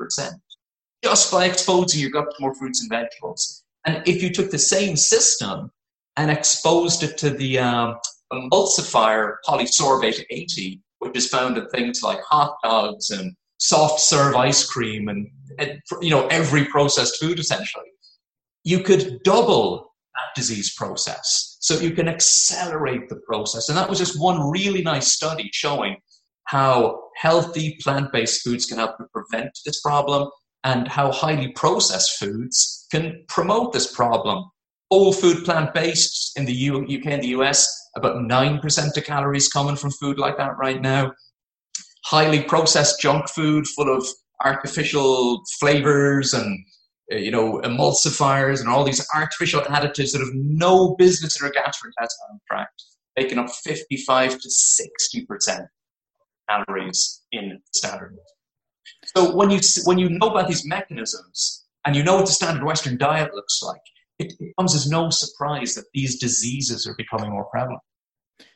just 1.02 1.32
by 1.32 1.46
exposing 1.46 2.00
your 2.00 2.10
gut 2.10 2.26
to 2.30 2.42
more 2.42 2.54
fruits 2.54 2.80
and 2.80 2.90
vegetables. 2.90 3.64
And 3.86 4.02
if 4.06 4.22
you 4.22 4.30
took 4.30 4.50
the 4.50 4.58
same 4.58 4.96
system 4.96 5.70
and 6.18 6.30
exposed 6.30 7.02
it 7.02 7.16
to 7.16 7.30
the 7.30 7.58
um, 7.58 7.96
emulsifier 8.32 9.36
polysorbate 9.46 10.24
80, 10.30 10.82
which 10.98 11.16
is 11.16 11.28
found 11.28 11.56
in 11.56 11.66
things 11.68 12.02
like 12.02 12.20
hot 12.22 12.56
dogs 12.62 13.10
and 13.10 13.34
soft 13.58 14.00
serve 14.00 14.34
ice 14.34 14.66
cream 14.66 15.08
and, 15.08 15.28
and 15.58 15.80
you 16.00 16.10
know 16.10 16.26
every 16.26 16.64
processed 16.66 17.18
food 17.20 17.38
essentially, 17.38 17.86
you 18.64 18.80
could 18.82 19.20
double 19.22 19.94
that 20.14 20.34
disease 20.34 20.74
process. 20.74 21.56
So 21.60 21.78
you 21.78 21.92
can 21.92 22.08
accelerate 22.08 23.08
the 23.08 23.20
process. 23.26 23.68
And 23.68 23.78
that 23.78 23.88
was 23.88 23.98
just 23.98 24.20
one 24.20 24.50
really 24.50 24.82
nice 24.82 25.12
study 25.12 25.50
showing 25.52 25.96
how 26.44 27.00
healthy 27.16 27.78
plant 27.80 28.12
based 28.12 28.42
foods 28.42 28.66
can 28.66 28.78
help 28.78 28.96
to 28.98 29.04
prevent 29.12 29.50
this 29.64 29.80
problem 29.80 30.28
and 30.64 30.88
how 30.88 31.12
highly 31.12 31.52
processed 31.52 32.18
foods 32.18 32.86
can 32.90 33.24
promote 33.28 33.72
this 33.72 33.94
problem. 33.94 34.50
Whole 34.90 35.12
food 35.12 35.44
plant 35.44 35.74
based 35.74 36.32
in 36.36 36.46
the 36.46 36.70
UK 36.70 37.06
and 37.06 37.22
the 37.22 37.28
US, 37.28 37.68
about 37.96 38.16
9% 38.16 38.96
of 38.96 39.04
calories 39.04 39.48
coming 39.48 39.76
from 39.76 39.90
food 39.90 40.18
like 40.18 40.36
that 40.38 40.56
right 40.58 40.80
now. 40.80 41.12
Highly 42.04 42.42
processed 42.42 43.00
junk 43.00 43.28
food 43.28 43.66
full 43.66 43.94
of 43.94 44.06
artificial 44.44 45.42
flavors 45.60 46.32
and 46.32 46.58
uh, 47.12 47.16
you 47.16 47.30
know 47.30 47.60
emulsifiers 47.64 48.60
and 48.60 48.68
all 48.68 48.84
these 48.84 49.04
artificial 49.14 49.60
additives 49.62 50.12
that 50.12 50.20
have 50.20 50.34
no 50.34 50.94
business 50.96 51.40
in 51.40 51.46
our 51.46 51.52
gastrointestinal 51.52 52.38
tract, 52.50 52.82
making 53.16 53.38
up 53.38 53.50
55 53.50 54.38
to 54.40 54.48
60% 54.48 55.66
calories 56.48 57.22
in 57.32 57.60
standard 57.74 58.16
so 59.16 59.34
when 59.34 59.50
you 59.50 59.60
when 59.84 59.98
you 59.98 60.08
know 60.08 60.28
about 60.28 60.48
these 60.48 60.66
mechanisms 60.66 61.64
and 61.84 61.96
you 61.96 62.02
know 62.02 62.16
what 62.16 62.26
the 62.26 62.32
standard 62.32 62.64
Western 62.64 62.98
diet 62.98 63.34
looks 63.34 63.62
like, 63.62 63.80
it, 64.18 64.32
comes 64.58 64.74
as 64.74 64.88
no 64.88 65.10
surprise 65.10 65.74
that 65.74 65.84
these 65.94 66.18
diseases 66.18 66.86
are 66.86 66.94
becoming 66.96 67.30
more 67.30 67.46
prevalent. 67.46 67.80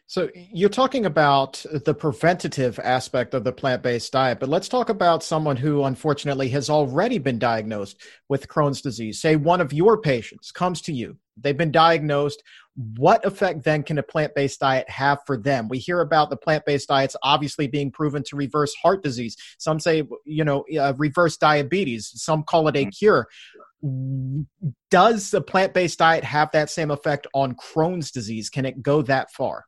So 0.07 0.29
you're 0.35 0.69
talking 0.69 1.07
about 1.07 1.65
the 1.73 1.95
preventative 1.95 2.79
aspect 2.81 3.33
of 3.33 3.45
the 3.45 3.53
plant-based 3.53 4.13
diet, 4.13 4.41
but 4.41 4.51
let's 4.51 4.69
talk 4.69 4.91
about 4.91 5.23
someone 5.23 5.57
who 5.57 5.85
unfortunately 5.85 6.51
has 6.51 6.69
already 6.69 7.17
been 7.17 7.39
diagnosed 7.39 7.99
with 8.29 8.47
Crohn's 8.47 8.83
disease. 8.83 9.23
Say 9.23 9.37
one 9.37 9.63
of 9.63 9.73
your 9.73 10.03
patients 10.03 10.53
comes 10.53 10.83
to 10.83 10.93
you. 10.93 11.17
They've 11.39 11.57
been 11.57 11.73
diagnosed. 11.73 12.43
What 12.75 13.25
effect 13.25 13.65
then 13.65 13.83
can 13.83 13.99
a 13.99 14.03
plant-based 14.03 14.61
diet 14.61 14.89
have 14.89 15.19
for 15.27 15.37
them? 15.37 15.69
We 15.69 15.79
hear 15.79 16.01
about 16.01 16.31
the 16.31 16.37
plant-based 16.37 16.89
diets 16.89 17.17
obviously 17.23 17.67
being 17.67 17.91
proven 17.91 18.23
to 18.25 18.37
reverse 18.37 18.75
heart 18.75 19.03
disease. 19.03 19.37
Some 19.59 19.79
say, 19.79 20.05
you 20.25 20.45
know, 20.45 20.65
uh, 20.79 20.95
reverse 20.97 21.37
diabetes. 21.37 22.11
Some 22.15 22.45
call 22.45 22.69
it 22.69 22.77
a 22.77 22.81
mm-hmm. 22.81 22.91
cure 22.91 23.29
does 24.93 25.33
the 25.33 25.41
plant-based 25.41 25.99
diet 25.99 26.23
have 26.23 26.49
that 26.53 26.71
same 26.71 26.93
effect 26.93 27.27
on 27.35 27.53
Crohn's 27.57 28.13
disease? 28.13 28.49
Can 28.49 28.65
it 28.65 28.81
go 28.81 29.03
that 29.03 29.33
far? 29.33 29.65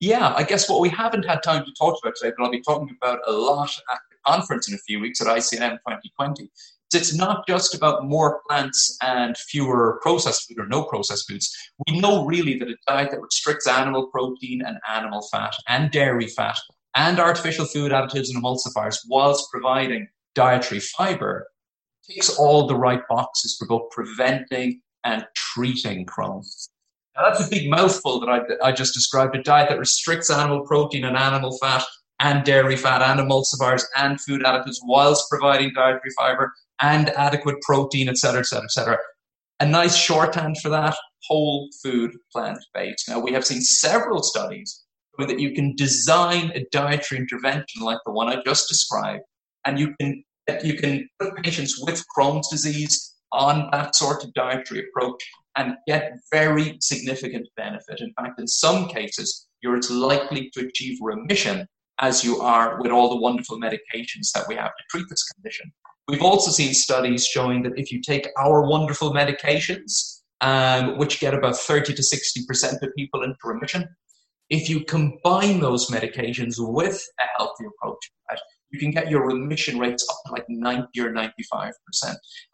yeah, 0.00 0.32
I 0.36 0.44
guess 0.44 0.68
what 0.68 0.80
we 0.80 0.88
haven't 0.88 1.24
had 1.24 1.42
time 1.42 1.64
to 1.64 1.72
talk 1.72 1.98
about 2.02 2.14
today, 2.16 2.32
but 2.36 2.44
I'll 2.44 2.50
be 2.50 2.60
talking 2.60 2.96
about 3.02 3.18
a 3.26 3.32
lot 3.32 3.70
at 3.90 3.98
the 4.10 4.16
conference 4.32 4.68
in 4.68 4.74
a 4.74 4.78
few 4.78 5.00
weeks 5.00 5.20
at 5.20 5.26
ICNM 5.26 5.78
2020. 5.78 6.50
It's 6.94 7.14
not 7.14 7.46
just 7.46 7.74
about 7.74 8.06
more 8.06 8.40
plants 8.48 8.96
and 9.02 9.36
fewer 9.36 9.98
processed 10.02 10.48
food 10.48 10.58
or 10.58 10.66
no 10.66 10.84
processed 10.84 11.28
foods. 11.28 11.54
We 11.86 12.00
know 12.00 12.24
really 12.24 12.58
that 12.58 12.68
a 12.68 12.76
diet 12.86 13.10
that 13.10 13.20
restricts 13.20 13.66
animal 13.66 14.06
protein 14.06 14.62
and 14.64 14.78
animal 14.88 15.26
fat 15.30 15.54
and 15.68 15.90
dairy 15.90 16.28
fat 16.28 16.58
and 16.96 17.20
artificial 17.20 17.66
food 17.66 17.92
additives 17.92 18.30
and 18.32 18.42
emulsifiers 18.42 18.98
whilst 19.08 19.50
providing 19.50 20.08
dietary 20.34 20.80
fiber 20.80 21.48
ticks 22.08 22.36
all 22.38 22.66
the 22.66 22.74
right 22.74 23.02
boxes 23.08 23.56
for 23.58 23.66
both 23.66 23.90
preventing 23.90 24.80
and 25.04 25.26
treating 25.34 26.06
Crohn's 26.06 26.70
now, 27.18 27.28
that's 27.28 27.44
a 27.44 27.50
big 27.50 27.68
mouthful 27.68 28.20
that 28.20 28.28
I, 28.28 28.68
I 28.68 28.72
just 28.72 28.94
described 28.94 29.34
a 29.34 29.42
diet 29.42 29.70
that 29.70 29.78
restricts 29.78 30.30
animal 30.30 30.64
protein 30.64 31.04
and 31.04 31.16
animal 31.16 31.56
fat 31.58 31.82
and 32.20 32.44
dairy 32.44 32.76
fat 32.76 33.02
and 33.02 33.18
emulsifiers 33.18 33.84
and 33.96 34.20
food 34.20 34.42
additives 34.42 34.76
whilst 34.84 35.28
providing 35.28 35.72
dietary 35.74 36.10
fiber 36.16 36.52
and 36.80 37.10
adequate 37.10 37.60
protein, 37.62 38.08
etc., 38.08 38.40
etc., 38.40 38.64
etc. 38.64 38.98
A 39.60 39.66
nice 39.66 39.96
shorthand 39.96 40.56
for 40.62 40.68
that 40.68 40.96
whole 41.26 41.68
food 41.82 42.12
plant 42.32 42.58
based. 42.74 43.08
Now, 43.08 43.18
we 43.18 43.32
have 43.32 43.44
seen 43.44 43.60
several 43.60 44.22
studies 44.22 44.84
that 45.18 45.40
you 45.40 45.52
can 45.52 45.74
design 45.74 46.52
a 46.54 46.64
dietary 46.70 47.20
intervention 47.20 47.82
like 47.82 47.98
the 48.06 48.12
one 48.12 48.28
I 48.28 48.40
just 48.46 48.68
described, 48.68 49.24
and 49.66 49.78
you 49.78 49.94
can 50.00 50.22
you 50.62 50.74
can 50.74 51.08
put 51.20 51.36
patients 51.42 51.78
with 51.84 52.02
Crohn's 52.16 52.48
disease 52.48 53.14
on 53.32 53.68
that 53.72 53.94
sort 53.94 54.24
of 54.24 54.32
dietary 54.32 54.84
approach 54.88 55.22
and 55.56 55.74
get 55.86 56.12
very 56.32 56.78
significant 56.80 57.46
benefit. 57.56 58.00
In 58.00 58.12
fact, 58.14 58.40
in 58.40 58.46
some 58.46 58.88
cases, 58.88 59.48
you're 59.60 59.76
as 59.76 59.90
likely 59.90 60.50
to 60.54 60.66
achieve 60.66 60.98
remission 61.02 61.66
as 62.00 62.24
you 62.24 62.40
are 62.40 62.80
with 62.80 62.92
all 62.92 63.10
the 63.10 63.20
wonderful 63.20 63.58
medications 63.58 64.30
that 64.34 64.46
we 64.48 64.54
have 64.54 64.70
to 64.76 64.84
treat 64.88 65.06
this 65.10 65.24
condition. 65.24 65.70
We've 66.08 66.22
also 66.22 66.50
seen 66.50 66.72
studies 66.72 67.26
showing 67.26 67.62
that 67.64 67.78
if 67.78 67.92
you 67.92 68.00
take 68.00 68.28
our 68.38 68.66
wonderful 68.66 69.12
medications, 69.12 70.20
um, 70.40 70.96
which 70.96 71.20
get 71.20 71.34
about 71.34 71.56
30 71.56 71.92
to 71.92 72.02
60% 72.02 72.82
of 72.82 72.94
people 72.96 73.22
into 73.22 73.36
remission, 73.44 73.86
if 74.48 74.70
you 74.70 74.84
combine 74.84 75.60
those 75.60 75.90
medications 75.90 76.54
with 76.58 77.06
a 77.20 77.24
healthy 77.36 77.64
approach, 77.66 77.98
right, 78.30 78.40
you 78.70 78.78
can 78.78 78.90
get 78.90 79.10
your 79.10 79.26
remission 79.26 79.78
rates 79.78 80.06
up 80.10 80.16
to 80.26 80.32
like 80.32 80.46
90 80.48 80.98
or 80.98 81.12
95%. 81.12 81.72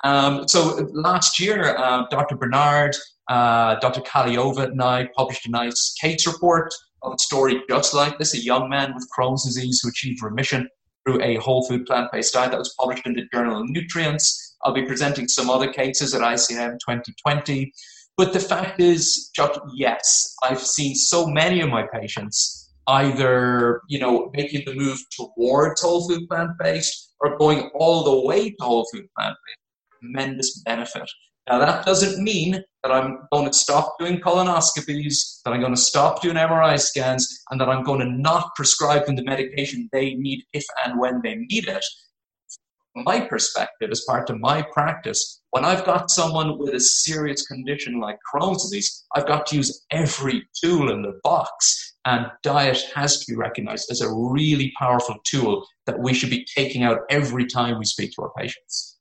Um, 0.02 0.48
so 0.48 0.88
last 0.92 1.38
year, 1.38 1.76
uh, 1.76 2.06
Dr. 2.10 2.36
Barnard, 2.36 2.96
uh, 3.28 3.76
Dr. 3.76 4.00
Kahleova 4.00 4.64
and 4.72 4.82
I 4.82 5.08
published 5.16 5.46
a 5.46 5.50
nice 5.50 5.94
case 6.00 6.26
report 6.26 6.74
of 7.02 7.14
a 7.14 7.18
story 7.18 7.62
just 7.68 7.94
like 7.94 8.18
this, 8.18 8.34
a 8.34 8.38
young 8.38 8.68
man 8.68 8.94
with 8.94 9.08
Crohn's 9.16 9.44
disease 9.44 9.80
who 9.80 9.90
achieved 9.90 10.24
remission 10.24 10.68
through 11.04 11.22
a 11.22 11.36
whole 11.36 11.66
food 11.66 11.86
plant-based 11.86 12.32
diet 12.32 12.50
that 12.50 12.58
was 12.58 12.74
published 12.78 13.06
in 13.06 13.14
the 13.14 13.26
Journal 13.32 13.60
of 13.60 13.68
Nutrients. 13.68 14.56
I'll 14.64 14.74
be 14.74 14.86
presenting 14.86 15.28
some 15.28 15.50
other 15.50 15.72
cases 15.72 16.14
at 16.14 16.22
ICNM 16.22 16.78
2020. 16.80 17.72
But 18.16 18.32
the 18.32 18.40
fact 18.40 18.80
is, 18.80 19.30
yes, 19.74 20.34
I've 20.42 20.60
seen 20.60 20.94
so 20.94 21.26
many 21.26 21.60
of 21.60 21.68
my 21.68 21.86
patients 21.92 22.64
either 22.86 23.80
you 23.88 23.98
know 23.98 24.30
making 24.34 24.62
the 24.66 24.74
move 24.74 24.98
towards 25.16 25.80
whole 25.80 26.08
food 26.08 26.28
plant 26.28 26.50
based 26.58 27.14
or 27.20 27.38
going 27.38 27.70
all 27.74 28.04
the 28.04 28.26
way 28.26 28.50
to 28.50 28.56
whole 28.60 28.86
food 28.92 29.06
plant 29.16 29.36
based. 29.46 29.58
Tremendous 30.00 30.60
benefit. 30.60 31.10
Now 31.48 31.58
that 31.58 31.84
doesn't 31.84 32.22
mean 32.22 32.62
that 32.82 32.92
I'm 32.92 33.18
going 33.32 33.46
to 33.46 33.52
stop 33.52 33.98
doing 33.98 34.20
colonoscopies, 34.20 35.42
that 35.44 35.52
I'm 35.52 35.60
going 35.60 35.74
to 35.74 35.80
stop 35.80 36.22
doing 36.22 36.36
MRI 36.36 36.80
scans, 36.80 37.42
and 37.50 37.60
that 37.60 37.68
I'm 37.68 37.82
going 37.84 38.00
to 38.00 38.10
not 38.10 38.54
prescribe 38.56 39.06
them 39.06 39.16
the 39.16 39.24
medication 39.24 39.88
they 39.92 40.14
need 40.14 40.44
if 40.52 40.64
and 40.84 40.98
when 40.98 41.20
they 41.22 41.34
need 41.34 41.68
it. 41.68 41.84
From 42.94 43.04
my 43.04 43.20
perspective, 43.20 43.90
as 43.90 44.04
part 44.08 44.30
of 44.30 44.38
my 44.38 44.62
practice, 44.72 45.42
when 45.50 45.64
I've 45.64 45.84
got 45.84 46.10
someone 46.10 46.58
with 46.58 46.74
a 46.74 46.80
serious 46.80 47.46
condition 47.46 48.00
like 48.00 48.18
Crohn's 48.32 48.62
disease, 48.62 49.04
I've 49.14 49.26
got 49.26 49.46
to 49.46 49.56
use 49.56 49.84
every 49.90 50.46
tool 50.62 50.90
in 50.90 51.02
the 51.02 51.18
box 51.24 51.94
and 52.06 52.26
diet 52.42 52.82
has 52.94 53.18
to 53.18 53.32
be 53.32 53.36
recognized 53.36 53.90
as 53.90 54.00
a 54.00 54.12
really 54.12 54.72
powerful 54.78 55.16
tool 55.24 55.66
that 55.86 55.98
we 55.98 56.14
should 56.14 56.30
be 56.30 56.46
taking 56.54 56.82
out 56.82 57.00
every 57.10 57.46
time 57.46 57.78
we 57.78 57.84
speak 57.84 58.12
to 58.12 58.22
our 58.22 58.32
patients. 58.36 58.93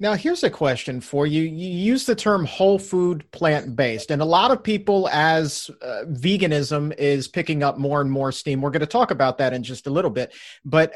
Now, 0.00 0.14
here's 0.14 0.42
a 0.42 0.50
question 0.50 1.00
for 1.00 1.24
you. 1.24 1.42
You 1.42 1.68
use 1.68 2.04
the 2.04 2.16
term 2.16 2.44
whole 2.46 2.80
food 2.80 3.30
plant 3.30 3.76
based, 3.76 4.10
and 4.10 4.20
a 4.20 4.24
lot 4.24 4.50
of 4.50 4.60
people, 4.60 5.08
as 5.12 5.70
uh, 5.80 6.02
veganism 6.08 6.92
is 6.96 7.28
picking 7.28 7.62
up 7.62 7.78
more 7.78 8.00
and 8.00 8.10
more 8.10 8.32
steam, 8.32 8.60
we're 8.60 8.70
going 8.70 8.80
to 8.80 8.86
talk 8.86 9.12
about 9.12 9.38
that 9.38 9.52
in 9.52 9.62
just 9.62 9.86
a 9.86 9.90
little 9.90 10.10
bit. 10.10 10.34
But 10.64 10.92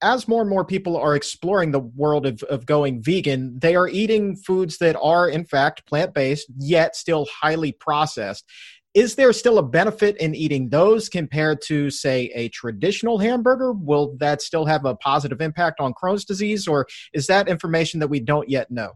as 0.00 0.28
more 0.28 0.42
and 0.42 0.50
more 0.50 0.64
people 0.64 0.96
are 0.96 1.16
exploring 1.16 1.72
the 1.72 1.80
world 1.80 2.24
of, 2.24 2.40
of 2.44 2.66
going 2.66 3.02
vegan, 3.02 3.58
they 3.58 3.74
are 3.74 3.88
eating 3.88 4.36
foods 4.36 4.78
that 4.78 4.96
are, 5.02 5.28
in 5.28 5.44
fact, 5.44 5.84
plant 5.86 6.14
based, 6.14 6.46
yet 6.56 6.94
still 6.94 7.26
highly 7.26 7.72
processed 7.72 8.48
is 8.96 9.14
there 9.14 9.30
still 9.34 9.58
a 9.58 9.62
benefit 9.62 10.16
in 10.16 10.34
eating 10.34 10.70
those 10.70 11.10
compared 11.10 11.60
to, 11.66 11.90
say, 11.90 12.32
a 12.34 12.48
traditional 12.48 13.18
hamburger? 13.18 13.72
Will 13.72 14.16
that 14.20 14.40
still 14.40 14.64
have 14.64 14.86
a 14.86 14.96
positive 14.96 15.42
impact 15.42 15.80
on 15.80 15.92
Crohn's 15.92 16.24
disease, 16.24 16.66
or 16.66 16.86
is 17.12 17.26
that 17.26 17.46
information 17.46 18.00
that 18.00 18.08
we 18.08 18.20
don't 18.20 18.48
yet 18.48 18.70
know? 18.70 18.94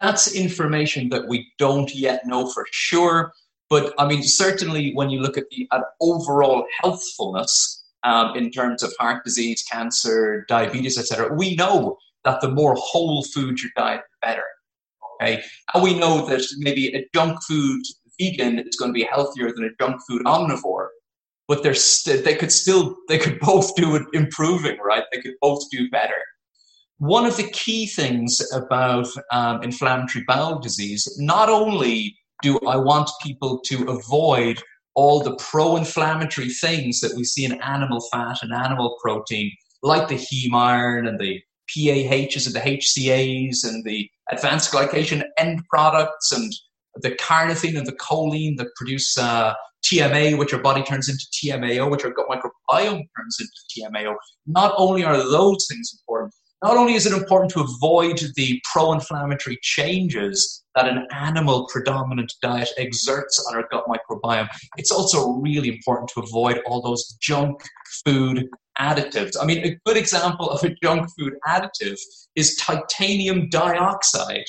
That's 0.00 0.34
information 0.34 1.10
that 1.10 1.28
we 1.28 1.52
don't 1.58 1.94
yet 1.94 2.26
know 2.26 2.48
for 2.50 2.64
sure. 2.70 3.32
But 3.68 3.92
I 3.98 4.08
mean, 4.08 4.22
certainly 4.22 4.94
when 4.94 5.10
you 5.10 5.20
look 5.20 5.36
at 5.36 5.44
the 5.50 5.68
at 5.70 5.82
overall 6.00 6.64
healthfulness 6.80 7.84
um, 8.04 8.34
in 8.36 8.50
terms 8.50 8.82
of 8.82 8.94
heart 8.98 9.22
disease, 9.22 9.62
cancer, 9.70 10.46
diabetes, 10.48 10.96
etc., 10.96 11.34
we 11.34 11.56
know 11.56 11.98
that 12.24 12.40
the 12.40 12.50
more 12.50 12.74
whole 12.74 13.22
food 13.22 13.60
your 13.60 13.70
diet, 13.76 14.00
the 14.22 14.26
better. 14.26 14.44
Okay, 15.20 15.42
and 15.74 15.82
we 15.82 15.98
know 15.98 16.24
that 16.26 16.42
maybe 16.58 16.94
a 16.94 17.06
junk 17.14 17.38
food 17.46 17.82
vegan 18.20 18.58
is 18.58 18.76
going 18.76 18.90
to 18.90 18.94
be 18.94 19.04
healthier 19.04 19.52
than 19.52 19.64
a 19.64 19.70
junk 19.80 20.00
food 20.08 20.22
omnivore. 20.24 20.88
but 21.46 21.62
they're 21.62 21.74
st- 21.74 22.24
they 22.24 22.34
could 22.34 22.52
still 22.52 22.96
they 23.08 23.18
could 23.18 23.38
both 23.50 23.74
do 23.74 23.96
it 23.96 24.02
improving, 24.12 24.78
right? 24.84 25.04
They 25.12 25.20
could 25.20 25.34
both 25.40 25.62
do 25.70 25.88
better. 25.90 26.22
One 26.98 27.26
of 27.26 27.36
the 27.36 27.48
key 27.50 27.86
things 27.86 28.42
about 28.52 29.06
um, 29.30 29.62
inflammatory 29.62 30.24
bowel 30.26 30.58
disease, 30.58 31.08
not 31.18 31.48
only 31.48 32.16
do 32.42 32.58
I 32.66 32.76
want 32.76 33.08
people 33.22 33.60
to 33.66 33.84
avoid 33.88 34.60
all 34.94 35.22
the 35.22 35.36
pro-inflammatory 35.36 36.48
things 36.48 36.98
that 37.00 37.14
we 37.16 37.22
see 37.22 37.44
in 37.44 37.60
animal 37.62 38.00
fat 38.12 38.38
and 38.42 38.52
animal 38.52 38.98
protein, 39.00 39.52
like 39.82 40.08
the 40.08 40.16
heme 40.16 40.54
iron 40.54 41.06
and 41.06 41.20
the 41.20 41.40
PAHs 41.70 42.46
and 42.46 42.54
the 42.56 42.78
HCAs 42.78 43.64
and 43.64 43.84
the 43.84 44.10
advanced 44.30 44.72
glycation 44.72 45.22
end 45.38 45.62
products 45.70 46.32
and 46.32 46.52
the 47.02 47.12
carnitine 47.12 47.76
and 47.76 47.86
the 47.86 47.92
choline 47.92 48.56
that 48.56 48.68
produce 48.76 49.16
uh, 49.18 49.54
TMA, 49.86 50.36
which 50.38 50.52
your 50.52 50.60
body 50.60 50.82
turns 50.82 51.08
into 51.08 51.24
TMAO, 51.32 51.90
which 51.90 52.02
your 52.02 52.12
gut 52.12 52.26
microbiome 52.28 53.02
turns 53.16 53.38
into 53.40 53.90
TMAO. 53.90 54.14
Not 54.46 54.74
only 54.76 55.04
are 55.04 55.16
those 55.16 55.66
things 55.68 55.96
important, 56.00 56.34
not 56.62 56.76
only 56.76 56.94
is 56.94 57.06
it 57.06 57.12
important 57.12 57.52
to 57.52 57.60
avoid 57.60 58.20
the 58.34 58.60
pro 58.72 58.92
inflammatory 58.92 59.58
changes 59.62 60.64
that 60.74 60.88
an 60.88 61.06
animal 61.12 61.68
predominant 61.72 62.32
diet 62.42 62.68
exerts 62.76 63.44
on 63.48 63.56
our 63.56 63.68
gut 63.70 63.84
microbiome, 63.86 64.48
it's 64.76 64.90
also 64.90 65.34
really 65.34 65.68
important 65.68 66.10
to 66.14 66.20
avoid 66.20 66.60
all 66.66 66.82
those 66.82 67.16
junk 67.20 67.62
food 68.04 68.48
additives. 68.80 69.36
I 69.40 69.44
mean, 69.44 69.64
a 69.64 69.76
good 69.86 69.96
example 69.96 70.50
of 70.50 70.62
a 70.64 70.74
junk 70.82 71.08
food 71.16 71.34
additive 71.46 71.98
is 72.34 72.56
titanium 72.56 73.48
dioxide 73.50 74.46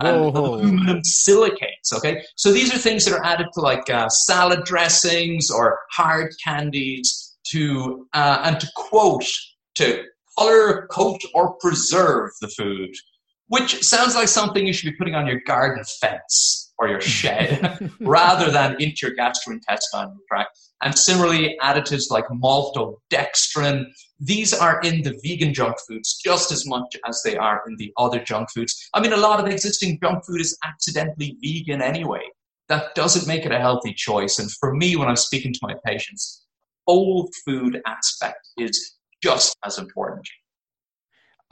and 0.00 0.16
aluminum 0.16 1.02
silicates. 1.04 1.92
Okay, 1.92 2.22
so 2.36 2.52
these 2.52 2.74
are 2.74 2.78
things 2.78 3.04
that 3.04 3.14
are 3.14 3.24
added 3.24 3.46
to 3.54 3.60
like 3.60 3.88
uh, 3.90 4.08
salad 4.08 4.64
dressings 4.64 5.50
or 5.50 5.78
hard 5.90 6.32
candies 6.44 7.36
to 7.50 8.06
uh, 8.14 8.40
and 8.44 8.60
to 8.60 8.68
quote 8.76 9.28
to 9.76 10.04
color, 10.38 10.86
coat, 10.88 11.20
or 11.34 11.54
preserve 11.60 12.30
the 12.40 12.48
food, 12.48 12.90
which 13.48 13.82
sounds 13.82 14.14
like 14.14 14.28
something 14.28 14.66
you 14.66 14.72
should 14.72 14.90
be 14.90 14.96
putting 14.96 15.14
on 15.14 15.26
your 15.26 15.40
garden 15.46 15.84
fence 16.00 16.71
or 16.82 16.88
your 16.88 17.00
shed 17.18 17.90
rather 18.00 18.50
than 18.50 18.74
into 18.80 19.06
your 19.06 19.16
gastrointestinal 19.16 20.16
tract. 20.28 20.58
And 20.82 20.98
similarly, 20.98 21.56
additives 21.62 22.10
like 22.10 22.26
maltodextrin, 22.26 23.84
these 24.18 24.52
are 24.52 24.80
in 24.80 25.02
the 25.02 25.18
vegan 25.24 25.54
junk 25.54 25.76
foods 25.86 26.20
just 26.22 26.50
as 26.50 26.66
much 26.66 26.96
as 27.08 27.22
they 27.24 27.36
are 27.36 27.62
in 27.68 27.76
the 27.76 27.92
other 27.96 28.22
junk 28.22 28.48
foods. 28.50 28.88
I 28.92 29.00
mean, 29.00 29.12
a 29.12 29.16
lot 29.16 29.38
of 29.38 29.46
existing 29.46 30.00
junk 30.02 30.24
food 30.26 30.40
is 30.40 30.58
accidentally 30.64 31.36
vegan 31.40 31.80
anyway. 31.80 32.22
That 32.68 32.94
doesn't 32.94 33.28
make 33.28 33.46
it 33.46 33.52
a 33.52 33.60
healthy 33.60 33.94
choice. 33.94 34.38
And 34.38 34.50
for 34.50 34.74
me, 34.74 34.96
when 34.96 35.08
I'm 35.08 35.16
speaking 35.16 35.52
to 35.52 35.60
my 35.62 35.74
patients, 35.86 36.44
whole 36.88 37.30
food 37.44 37.80
aspect 37.86 38.48
is 38.58 38.96
just 39.22 39.56
as 39.64 39.78
important. 39.78 40.26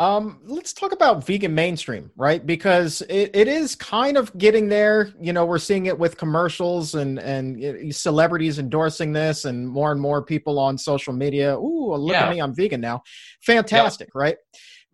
Um, 0.01 0.41
let's 0.47 0.73
talk 0.73 0.93
about 0.93 1.27
vegan 1.27 1.55
mainstream, 1.55 2.11
right? 2.17 2.45
Because 2.45 3.03
it, 3.03 3.33
it 3.35 3.49
is 3.49 3.75
kind 3.75 4.17
of 4.17 4.37
getting 4.39 4.71
there. 4.71 5.13
You 5.21 5.35
know, 5.35 5.45
we're 5.45 5.59
seeing 5.59 5.85
it 5.87 5.99
with 5.99 6.17
commercials 6.17 6.95
and 6.95 7.19
and 7.19 7.95
celebrities 7.95 8.59
endorsing 8.59 9.13
this, 9.13 9.45
and 9.45 9.69
more 9.69 9.93
and 9.93 10.01
more 10.01 10.25
people 10.25 10.59
on 10.59 10.79
social 10.79 11.13
media. 11.13 11.55
Ooh, 11.55 11.95
look 11.97 12.13
yeah. 12.13 12.25
at 12.25 12.31
me, 12.31 12.41
I'm 12.41 12.55
vegan 12.55 12.81
now. 12.81 13.03
Fantastic, 13.43 14.07
yep. 14.09 14.15
right? 14.15 14.37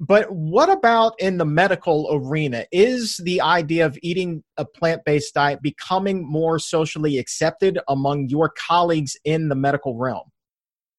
But 0.01 0.27
what 0.29 0.69
about 0.69 1.15
in 1.21 1.39
the 1.39 1.47
medical 1.47 2.09
arena? 2.11 2.67
Is 2.73 3.21
the 3.23 3.41
idea 3.41 3.87
of 3.87 3.97
eating 4.03 4.43
a 4.57 4.65
plant 4.65 5.03
based 5.07 5.35
diet 5.35 5.63
becoming 5.63 6.29
more 6.29 6.59
socially 6.59 7.19
accepted 7.19 7.79
among 7.87 8.29
your 8.29 8.53
colleagues 8.59 9.17
in 9.25 9.51
the 9.51 9.55
medical 9.55 9.97
realm? 9.97 10.33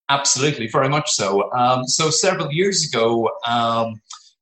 Absolutely, 0.10 0.68
very 0.68 0.90
much 0.90 1.10
so. 1.12 1.52
Um, 1.52 1.86
so 1.86 2.10
several 2.10 2.52
years 2.52 2.88
ago, 2.88 3.30
um, 3.46 4.02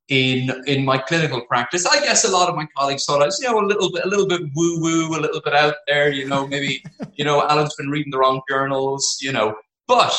in 0.09 0.51
in 0.67 0.85
my 0.85 0.99
clinical 0.99 1.41
practice, 1.41 1.85
I 1.87 1.99
guess 2.01 2.23
a 2.23 2.31
lot 2.31 2.49
of 2.49 2.55
my 2.55 2.67
colleagues 2.77 3.05
thought 3.05 3.23
I 3.23 3.25
was, 3.25 3.39
you 3.41 3.49
know, 3.49 3.59
a 3.59 3.65
little 3.65 3.91
bit, 3.91 4.05
a 4.05 4.07
little 4.07 4.27
bit 4.27 4.41
woo 4.55 4.79
woo, 4.79 5.17
a 5.17 5.19
little 5.19 5.41
bit 5.41 5.55
out 5.55 5.75
there. 5.87 6.11
You 6.11 6.27
know, 6.27 6.45
maybe 6.45 6.83
you 7.15 7.25
know, 7.25 7.47
Alan's 7.47 7.75
been 7.75 7.89
reading 7.89 8.11
the 8.11 8.19
wrong 8.19 8.41
journals. 8.47 9.17
You 9.21 9.31
know, 9.31 9.55
but 9.87 10.15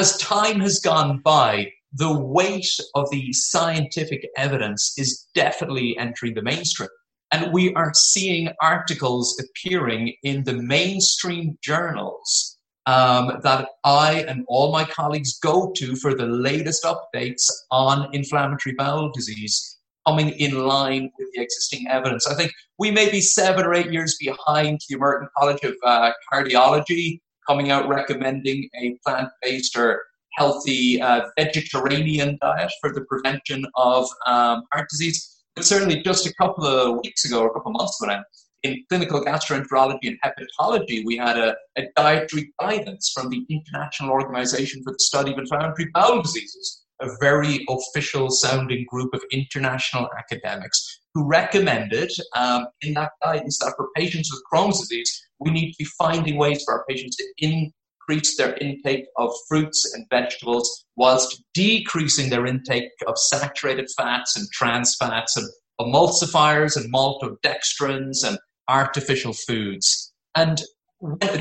as 0.00 0.16
time 0.16 0.60
has 0.60 0.80
gone 0.80 1.18
by, 1.18 1.70
the 1.92 2.18
weight 2.18 2.68
of 2.96 3.08
the 3.10 3.32
scientific 3.32 4.28
evidence 4.36 4.94
is 4.98 5.28
definitely 5.34 5.96
entering 5.98 6.34
the 6.34 6.42
mainstream. 6.42 6.88
And 7.30 7.52
we 7.52 7.74
are 7.74 7.92
seeing 7.94 8.48
articles 8.60 9.38
appearing 9.38 10.14
in 10.22 10.44
the 10.44 10.54
mainstream 10.54 11.58
journals 11.62 12.57
um, 12.88 13.38
that 13.42 13.68
I 13.84 14.24
and 14.26 14.44
all 14.48 14.72
my 14.72 14.84
colleagues 14.84 15.38
go 15.38 15.70
to 15.76 15.94
for 15.96 16.14
the 16.14 16.26
latest 16.26 16.84
updates 16.84 17.44
on 17.70 18.08
inflammatory 18.14 18.74
bowel 18.76 19.12
disease 19.12 19.76
coming 20.06 20.30
in 20.30 20.66
line 20.66 21.10
with 21.18 21.28
the 21.34 21.42
existing 21.42 21.86
evidence. 21.88 22.26
I 22.26 22.34
think 22.34 22.50
we 22.78 22.90
may 22.90 23.10
be 23.10 23.20
seven 23.20 23.66
or 23.66 23.74
eight 23.74 23.92
years 23.92 24.16
behind 24.18 24.80
the 24.88 24.96
American 24.96 25.28
College 25.38 25.62
of 25.64 25.74
uh, 25.84 26.12
Cardiology 26.32 27.20
coming 27.46 27.70
out 27.70 27.86
recommending 27.88 28.70
a 28.80 28.96
plant 29.04 29.28
based 29.42 29.76
or 29.76 30.02
healthy 30.32 31.02
uh, 31.02 31.26
vegetarian 31.38 32.38
diet 32.40 32.72
for 32.80 32.94
the 32.94 33.02
prevention 33.02 33.66
of 33.74 34.08
um, 34.26 34.62
heart 34.72 34.88
disease. 34.88 35.42
But 35.54 35.66
certainly, 35.66 36.02
just 36.02 36.26
a 36.26 36.34
couple 36.36 36.64
of 36.64 37.00
weeks 37.02 37.26
ago 37.26 37.40
or 37.42 37.48
a 37.48 37.52
couple 37.52 37.72
of 37.72 37.76
months 37.76 38.00
ago 38.00 38.12
now, 38.12 38.24
in 38.62 38.84
clinical 38.88 39.24
gastroenterology 39.24 39.98
and 40.04 40.18
hepatology, 40.24 41.04
we 41.04 41.16
had 41.16 41.38
a, 41.38 41.54
a, 41.76 41.84
dietary 41.96 42.52
guidance 42.60 43.12
from 43.14 43.30
the 43.30 43.44
International 43.48 44.10
Organization 44.10 44.82
for 44.82 44.92
the 44.92 44.98
Study 44.98 45.32
of 45.32 45.38
Inflammatory 45.38 45.88
Bowel 45.94 46.22
Diseases, 46.22 46.82
a 47.00 47.08
very 47.20 47.64
official 47.68 48.30
sounding 48.30 48.84
group 48.88 49.14
of 49.14 49.22
international 49.30 50.08
academics 50.18 51.00
who 51.14 51.26
recommended 51.26 52.10
um, 52.36 52.66
in 52.82 52.94
that 52.94 53.12
guidance 53.22 53.58
that 53.58 53.74
for 53.76 53.88
patients 53.94 54.32
with 54.32 54.42
Crohn's 54.52 54.80
disease, 54.80 55.28
we 55.38 55.50
need 55.50 55.72
to 55.72 55.76
be 55.78 55.88
finding 55.98 56.36
ways 56.36 56.62
for 56.64 56.74
our 56.74 56.84
patients 56.88 57.16
to 57.16 57.24
increase 57.38 58.36
their 58.36 58.56
intake 58.56 59.04
of 59.16 59.30
fruits 59.48 59.94
and 59.94 60.06
vegetables 60.10 60.84
whilst 60.96 61.42
decreasing 61.54 62.28
their 62.30 62.46
intake 62.46 62.90
of 63.06 63.16
saturated 63.16 63.88
fats 63.96 64.36
and 64.36 64.48
trans 64.52 64.96
fats 64.96 65.36
and 65.36 65.46
emulsifiers 65.80 66.76
and 66.76 66.92
maltodextrins 66.92 68.26
and 68.26 68.38
artificial 68.68 69.32
foods. 69.32 70.12
And 70.34 70.62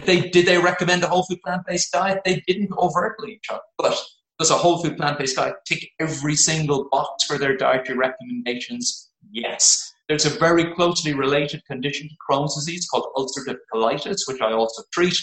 they 0.06 0.30
did 0.30 0.46
they 0.46 0.58
recommend 0.58 1.04
a 1.04 1.08
whole 1.08 1.24
food 1.24 1.42
plant 1.44 1.63
based 1.68 1.92
diet? 1.92 2.22
They 2.26 2.44
didn't 2.48 2.72
overtly, 2.78 3.40
but 3.78 4.00
does 4.40 4.52
a 4.52 4.56
whole 4.56 4.84
food 4.84 4.98
plant 4.98 5.18
based 5.18 5.36
diet 5.36 5.56
tick 5.68 5.88
every 6.00 6.36
single 6.36 6.88
box 6.92 7.26
for 7.26 7.38
their 7.38 7.58
dietary 7.58 7.98
recommendations? 7.98 9.10
Yes. 9.32 9.94
There's 10.08 10.26
a 10.26 10.40
very 10.40 10.74
closely 10.74 11.13
related 11.13 11.66
condition 11.66 12.08
to 12.08 12.16
Crohn's 12.30 12.56
disease 12.56 12.88
called 12.88 13.08
ulcerative 13.18 13.58
colitis, 13.74 14.22
which 14.28 14.42
I 14.42 14.54
also 14.54 14.84
treat. 14.94 15.18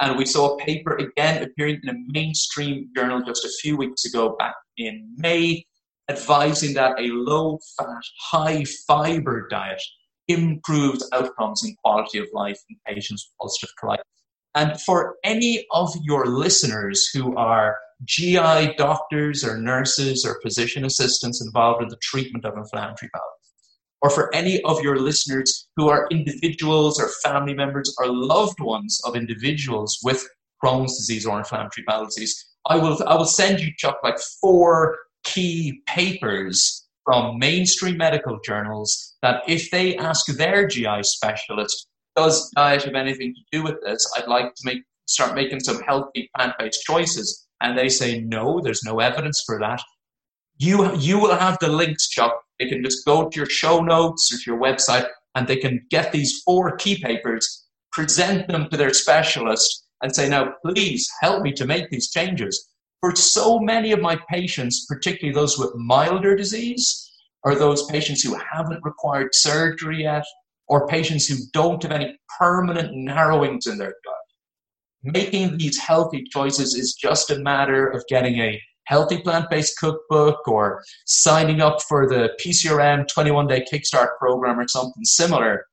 And 0.00 0.16
we 0.16 0.26
saw 0.26 0.54
a 0.54 0.58
paper 0.58 0.94
again 0.96 1.42
appearing 1.42 1.80
in 1.82 1.88
a 1.88 1.98
mainstream 2.06 2.88
journal 2.94 3.20
just 3.26 3.44
a 3.44 3.50
few 3.60 3.76
weeks 3.76 4.04
ago, 4.04 4.36
back 4.38 4.54
in 4.76 5.12
May, 5.16 5.66
advising 6.08 6.74
that 6.74 7.00
a 7.00 7.08
low 7.08 7.58
fat, 7.76 8.02
high 8.30 8.64
fiber 8.86 9.48
diet 9.48 9.82
improved 10.28 11.02
outcomes 11.12 11.64
and 11.64 11.76
quality 11.78 12.18
of 12.18 12.26
life 12.32 12.60
in 12.68 12.76
patients 12.86 13.30
with 13.40 13.50
ulcerative 13.50 13.72
colitis. 13.82 14.02
And 14.54 14.80
for 14.80 15.16
any 15.24 15.66
of 15.72 15.94
your 16.02 16.26
listeners 16.26 17.08
who 17.12 17.36
are 17.36 17.76
GI 18.04 18.74
doctors 18.76 19.44
or 19.44 19.58
nurses 19.58 20.24
or 20.24 20.40
physician 20.42 20.84
assistants 20.84 21.42
involved 21.44 21.82
in 21.82 21.88
the 21.88 21.98
treatment 22.02 22.44
of 22.44 22.56
inflammatory 22.56 23.10
bowel, 23.12 23.22
or 24.00 24.10
for 24.10 24.32
any 24.34 24.62
of 24.62 24.80
your 24.80 24.98
listeners 24.98 25.68
who 25.76 25.88
are 25.88 26.06
individuals 26.10 27.00
or 27.00 27.08
family 27.22 27.54
members 27.54 27.94
or 27.98 28.06
loved 28.06 28.60
ones 28.60 29.00
of 29.04 29.16
individuals 29.16 29.98
with 30.02 30.26
Crohn's 30.62 30.96
disease 30.96 31.26
or 31.26 31.38
inflammatory 31.38 31.84
bowel 31.86 32.06
disease, 32.06 32.44
I 32.66 32.78
will 32.78 33.02
I 33.06 33.16
will 33.16 33.24
send 33.24 33.60
you 33.60 33.72
Chuck 33.76 33.98
like 34.02 34.18
four 34.40 34.98
key 35.24 35.82
papers 35.86 36.87
from 37.08 37.38
mainstream 37.38 37.96
medical 37.96 38.38
journals 38.44 39.16
that 39.22 39.42
if 39.48 39.70
they 39.70 39.96
ask 39.96 40.26
their 40.26 40.66
GI 40.66 41.02
specialist, 41.04 41.86
does 42.14 42.50
diet 42.50 42.82
have 42.82 42.94
anything 42.94 43.34
to 43.34 43.40
do 43.50 43.62
with 43.64 43.76
this? 43.82 44.06
I'd 44.14 44.28
like 44.28 44.54
to 44.54 44.62
make 44.62 44.82
start 45.06 45.34
making 45.34 45.60
some 45.60 45.80
healthy 45.80 46.28
plant-based 46.36 46.82
choices. 46.82 47.46
And 47.62 47.78
they 47.78 47.88
say 47.88 48.20
no, 48.20 48.60
there's 48.60 48.84
no 48.84 49.00
evidence 49.00 49.42
for 49.46 49.58
that. 49.58 49.80
You 50.58 50.94
you 50.96 51.18
will 51.18 51.34
have 51.34 51.56
the 51.62 51.68
links, 51.68 52.08
Chuck. 52.08 52.42
They 52.60 52.68
can 52.68 52.84
just 52.84 53.06
go 53.06 53.30
to 53.30 53.36
your 53.36 53.48
show 53.48 53.80
notes 53.80 54.30
or 54.30 54.36
to 54.36 54.50
your 54.50 54.60
website 54.60 55.06
and 55.34 55.48
they 55.48 55.56
can 55.56 55.86
get 55.88 56.12
these 56.12 56.42
four 56.44 56.76
key 56.76 57.00
papers, 57.02 57.64
present 57.90 58.48
them 58.48 58.68
to 58.68 58.76
their 58.76 58.92
specialist, 58.92 59.86
and 60.02 60.14
say, 60.14 60.28
now 60.28 60.52
please 60.62 61.08
help 61.22 61.42
me 61.42 61.52
to 61.52 61.64
make 61.64 61.88
these 61.88 62.10
changes 62.10 62.68
for 63.00 63.14
so 63.14 63.58
many 63.60 63.92
of 63.92 64.00
my 64.00 64.18
patients, 64.28 64.86
particularly 64.86 65.34
those 65.34 65.58
with 65.58 65.74
milder 65.76 66.34
disease, 66.34 67.10
or 67.44 67.54
those 67.54 67.86
patients 67.86 68.22
who 68.22 68.36
haven't 68.52 68.84
required 68.84 69.34
surgery 69.34 70.02
yet, 70.02 70.24
or 70.66 70.86
patients 70.88 71.26
who 71.26 71.36
don't 71.52 71.82
have 71.82 71.92
any 71.92 72.18
permanent 72.38 72.94
narrowings 72.94 73.66
in 73.66 73.78
their 73.78 73.94
gut, 74.04 74.14
making 75.02 75.56
these 75.56 75.78
healthy 75.78 76.24
choices 76.30 76.74
is 76.74 76.94
just 76.94 77.30
a 77.30 77.38
matter 77.38 77.88
of 77.88 78.04
getting 78.08 78.38
a 78.40 78.60
healthy 78.84 79.18
plant-based 79.20 79.78
cookbook 79.78 80.46
or 80.48 80.82
signing 81.06 81.60
up 81.60 81.80
for 81.88 82.08
the 82.08 82.30
PCRM 82.44 83.06
21-day 83.06 83.66
Kickstart 83.70 84.16
program 84.18 84.58
or 84.58 84.66
something 84.66 85.04
similar 85.04 85.64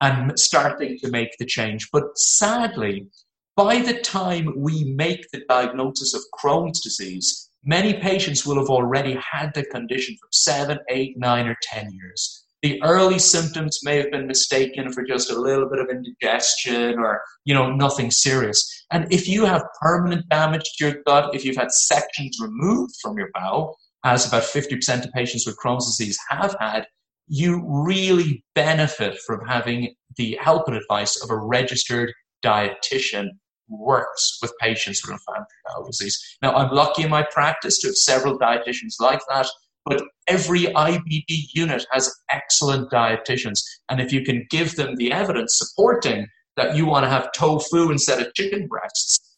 and 0.00 0.38
starting 0.38 0.98
to 0.98 1.10
make 1.10 1.30
the 1.38 1.46
change. 1.46 1.88
But 1.92 2.16
sadly, 2.16 3.08
by 3.56 3.80
the 3.80 4.00
time 4.00 4.54
we 4.56 4.94
make 4.94 5.30
the 5.30 5.44
diagnosis 5.48 6.14
of 6.14 6.22
Crohn's 6.38 6.80
disease, 6.80 7.50
many 7.64 7.94
patients 7.94 8.46
will 8.46 8.58
have 8.58 8.70
already 8.70 9.18
had 9.30 9.52
the 9.54 9.64
condition 9.64 10.16
for 10.20 10.28
seven, 10.32 10.78
eight, 10.88 11.18
nine, 11.18 11.46
or 11.46 11.56
10 11.62 11.92
years. 11.92 12.46
The 12.62 12.80
early 12.82 13.18
symptoms 13.18 13.80
may 13.82 13.96
have 13.96 14.10
been 14.10 14.26
mistaken 14.26 14.92
for 14.92 15.02
just 15.02 15.30
a 15.30 15.38
little 15.38 15.68
bit 15.68 15.80
of 15.80 15.90
indigestion 15.90 16.98
or, 16.98 17.20
you 17.44 17.52
know, 17.52 17.70
nothing 17.70 18.10
serious. 18.10 18.86
And 18.90 19.12
if 19.12 19.28
you 19.28 19.44
have 19.44 19.64
permanent 19.80 20.28
damage 20.28 20.62
to 20.78 20.86
your 20.86 21.02
gut, 21.04 21.34
if 21.34 21.44
you've 21.44 21.56
had 21.56 21.72
sections 21.72 22.38
removed 22.40 22.94
from 23.02 23.18
your 23.18 23.30
bowel, 23.34 23.76
as 24.04 24.26
about 24.26 24.44
50% 24.44 25.04
of 25.04 25.12
patients 25.12 25.46
with 25.46 25.58
Crohn's 25.62 25.86
disease 25.86 26.18
have 26.30 26.56
had, 26.58 26.86
you 27.28 27.62
really 27.66 28.44
benefit 28.54 29.18
from 29.26 29.46
having 29.46 29.94
the 30.16 30.38
help 30.40 30.68
and 30.68 30.76
advice 30.76 31.22
of 31.22 31.30
a 31.30 31.36
registered 31.36 32.12
dietitian 32.44 33.28
works 33.68 34.38
with 34.42 34.52
patients 34.60 35.02
with 35.04 35.12
inflammatory 35.12 35.46
bowel 35.66 35.86
disease. 35.86 36.18
Now, 36.42 36.54
I'm 36.54 36.72
lucky 36.72 37.02
in 37.02 37.10
my 37.10 37.24
practice 37.30 37.78
to 37.80 37.88
have 37.88 37.96
several 37.96 38.38
dietitians 38.38 38.94
like 39.00 39.20
that. 39.28 39.46
But 39.84 40.04
every 40.28 40.66
IBD 40.66 41.46
unit 41.54 41.84
has 41.90 42.14
excellent 42.30 42.90
dietitians. 42.90 43.60
And 43.88 44.00
if 44.00 44.12
you 44.12 44.24
can 44.24 44.46
give 44.50 44.76
them 44.76 44.94
the 44.96 45.12
evidence 45.12 45.58
supporting 45.58 46.28
that 46.56 46.76
you 46.76 46.86
want 46.86 47.04
to 47.04 47.10
have 47.10 47.32
tofu 47.32 47.90
instead 47.90 48.20
of 48.24 48.32
chicken 48.34 48.68
breasts, 48.68 49.36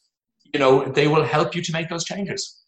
you 0.53 0.61
know, 0.61 0.85
they 0.85 1.09
will 1.09 1.25
help 1.25 1.55
you 1.55 1.63
to 1.63 1.73
make 1.73 1.89
those 1.89 2.05
changes. 2.05 2.64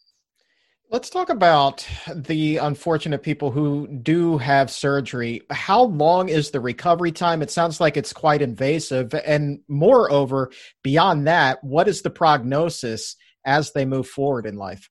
Let's 0.89 1.09
talk 1.09 1.27
about 1.27 1.85
the 2.15 2.57
unfortunate 2.57 3.21
people 3.21 3.51
who 3.51 3.87
do 3.87 4.37
have 4.37 4.71
surgery. 4.71 5.41
How 5.51 5.83
long 5.83 6.29
is 6.29 6.51
the 6.51 6.61
recovery 6.61 7.11
time? 7.11 7.41
It 7.41 7.51
sounds 7.51 7.81
like 7.81 7.97
it's 7.97 8.13
quite 8.13 8.41
invasive. 8.41 9.13
And 9.13 9.59
moreover, 9.67 10.49
beyond 10.83 11.27
that, 11.27 11.61
what 11.61 11.89
is 11.89 12.03
the 12.03 12.09
prognosis 12.09 13.17
as 13.43 13.73
they 13.73 13.83
move 13.83 14.07
forward 14.07 14.45
in 14.45 14.55
life? 14.55 14.89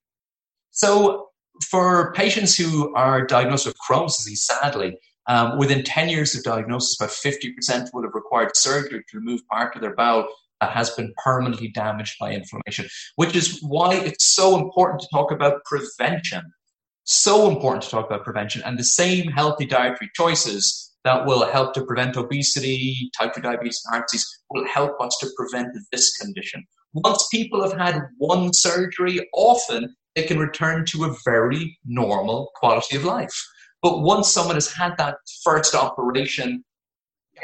So, 0.69 1.29
for 1.67 2.13
patients 2.13 2.55
who 2.55 2.93
are 2.93 3.25
diagnosed 3.25 3.65
with 3.65 3.75
Crohn's 3.89 4.17
disease, 4.17 4.45
sadly, 4.45 4.99
um, 5.27 5.57
within 5.57 5.83
10 5.83 6.09
years 6.09 6.35
of 6.35 6.43
diagnosis, 6.43 6.95
about 6.99 7.09
50% 7.09 7.89
would 7.93 8.03
have 8.03 8.13
required 8.13 8.55
surgery 8.55 9.03
to 9.09 9.17
remove 9.17 9.41
part 9.47 9.75
of 9.75 9.81
their 9.81 9.95
bowel 9.95 10.27
that 10.61 10.71
has 10.71 10.89
been 10.91 11.13
permanently 11.23 11.69
damaged 11.69 12.15
by 12.19 12.31
inflammation, 12.31 12.87
which 13.15 13.35
is 13.35 13.59
why 13.61 13.95
it's 13.95 14.35
so 14.35 14.57
important 14.57 15.01
to 15.01 15.07
talk 15.13 15.31
about 15.31 15.63
prevention. 15.65 16.43
So 17.03 17.49
important 17.49 17.83
to 17.83 17.89
talk 17.89 18.07
about 18.07 18.23
prevention 18.25 18.61
and 18.65 18.77
the 18.77 18.83
same 18.83 19.27
healthy 19.27 19.65
dietary 19.65 20.09
choices 20.13 20.93
that 21.05 21.25
will 21.25 21.45
help 21.45 21.73
to 21.73 21.85
prevent 21.85 22.17
obesity, 22.17 23.09
type 23.17 23.33
2 23.33 23.41
diabetes, 23.41 23.81
and 23.85 23.95
heart 23.95 24.09
disease 24.11 24.27
will 24.49 24.65
help 24.67 24.99
us 24.99 25.17
to 25.21 25.29
prevent 25.37 25.69
this 25.91 26.17
condition. 26.17 26.65
Once 26.93 27.27
people 27.31 27.61
have 27.61 27.79
had 27.79 28.01
one 28.17 28.51
surgery, 28.51 29.25
often 29.33 29.95
they 30.15 30.23
can 30.23 30.39
return 30.39 30.83
to 30.85 31.05
a 31.05 31.15
very 31.23 31.77
normal 31.85 32.51
quality 32.55 32.97
of 32.97 33.05
life. 33.05 33.33
But 33.81 34.01
once 34.01 34.29
someone 34.33 34.55
has 34.55 34.73
had 34.73 34.97
that 34.97 35.15
first 35.43 35.75
operation, 35.75 36.63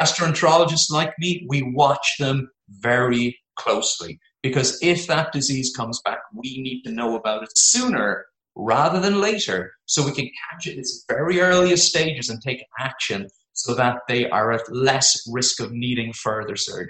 gastroenterologists 0.01 0.91
like 0.91 1.13
me, 1.19 1.45
we 1.47 1.71
watch 1.73 2.15
them 2.19 2.49
very 2.79 3.37
closely 3.55 4.19
because 4.41 4.77
if 4.81 5.07
that 5.07 5.31
disease 5.31 5.73
comes 5.75 6.01
back, 6.03 6.19
we 6.33 6.61
need 6.61 6.83
to 6.83 6.91
know 6.91 7.15
about 7.15 7.43
it 7.43 7.57
sooner 7.57 8.25
rather 8.55 8.99
than 8.99 9.21
later 9.21 9.71
so 9.85 10.05
we 10.05 10.11
can 10.11 10.29
catch 10.51 10.67
it 10.67 10.73
in 10.73 10.79
its 10.79 11.05
very 11.09 11.39
earliest 11.39 11.87
stages 11.87 12.29
and 12.29 12.41
take 12.41 12.63
action 12.79 13.27
so 13.53 13.73
that 13.73 13.99
they 14.07 14.29
are 14.29 14.51
at 14.51 14.71
less 14.73 15.23
risk 15.31 15.59
of 15.59 15.71
needing 15.71 16.11
further 16.13 16.55
surgery. 16.55 16.89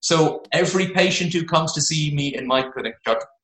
So 0.00 0.42
every 0.52 0.88
patient 0.90 1.32
who 1.32 1.44
comes 1.44 1.72
to 1.72 1.80
see 1.80 2.14
me 2.14 2.34
in 2.34 2.46
my 2.46 2.62
clinic, 2.62 2.94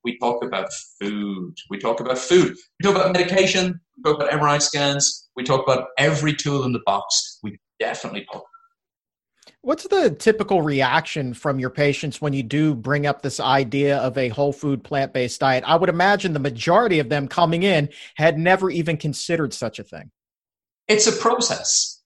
we 0.04 0.18
talk 0.18 0.44
about 0.44 0.68
food. 1.00 1.56
We 1.70 1.78
talk 1.78 2.00
about 2.00 2.18
food. 2.18 2.56
We 2.80 2.84
talk 2.84 2.96
about 2.96 3.12
medication. 3.12 3.80
We 3.96 4.02
talk 4.02 4.20
about 4.20 4.32
MRI 4.32 4.62
scans. 4.62 5.28
We 5.36 5.44
talk 5.44 5.62
about 5.62 5.88
every 5.98 6.34
tool 6.34 6.64
in 6.64 6.72
the 6.72 6.80
box. 6.86 7.38
We 7.42 7.58
definitely 7.80 8.26
talk. 8.32 8.44
What's 9.64 9.86
the 9.86 10.10
typical 10.10 10.60
reaction 10.60 11.34
from 11.34 11.60
your 11.60 11.70
patients 11.70 12.20
when 12.20 12.32
you 12.32 12.42
do 12.42 12.74
bring 12.74 13.06
up 13.06 13.22
this 13.22 13.38
idea 13.38 13.98
of 13.98 14.18
a 14.18 14.28
whole 14.28 14.52
food 14.52 14.82
plant 14.82 15.12
based 15.12 15.38
diet? 15.38 15.62
I 15.64 15.76
would 15.76 15.88
imagine 15.88 16.32
the 16.32 16.40
majority 16.40 16.98
of 16.98 17.08
them 17.08 17.28
coming 17.28 17.62
in 17.62 17.88
had 18.16 18.38
never 18.38 18.70
even 18.70 18.96
considered 18.96 19.54
such 19.54 19.78
a 19.78 19.84
thing. 19.84 20.10
It's 20.88 21.06
a 21.06 21.12
process. 21.12 22.02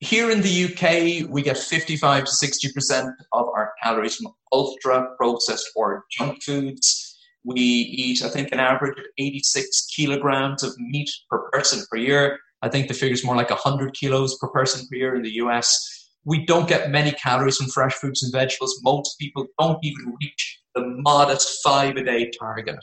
Here 0.00 0.30
in 0.30 0.40
the 0.40 0.64
UK, 0.64 1.30
we 1.30 1.42
get 1.42 1.58
55 1.58 2.24
to 2.24 2.30
60% 2.30 3.12
of 3.34 3.48
our 3.48 3.74
calories 3.82 4.16
from 4.16 4.32
ultra 4.50 5.14
processed 5.18 5.70
or 5.76 6.06
junk 6.10 6.42
foods. 6.42 7.18
We 7.44 7.60
eat, 7.60 8.24
I 8.24 8.30
think, 8.30 8.50
an 8.50 8.60
average 8.60 8.98
of 8.98 9.04
86 9.18 9.88
kilograms 9.94 10.62
of 10.62 10.72
meat 10.78 11.10
per 11.28 11.50
person 11.50 11.84
per 11.90 11.98
year. 11.98 12.38
I 12.62 12.70
think 12.70 12.88
the 12.88 12.94
figure 12.94 13.12
is 13.12 13.26
more 13.26 13.36
like 13.36 13.50
100 13.50 13.92
kilos 13.92 14.38
per 14.38 14.48
person 14.48 14.86
per 14.88 14.96
year 14.96 15.14
in 15.16 15.22
the 15.22 15.32
US. 15.32 16.03
We 16.24 16.46
don't 16.46 16.68
get 16.68 16.90
many 16.90 17.12
calories 17.12 17.56
from 17.56 17.68
fresh 17.68 17.94
fruits 17.94 18.22
and 18.22 18.32
vegetables. 18.32 18.80
Most 18.82 19.18
people 19.18 19.46
don't 19.58 19.78
even 19.82 20.14
reach 20.20 20.60
the 20.74 20.82
modest 20.98 21.60
five 21.62 21.96
a 21.96 22.04
day 22.04 22.30
target. 22.38 22.76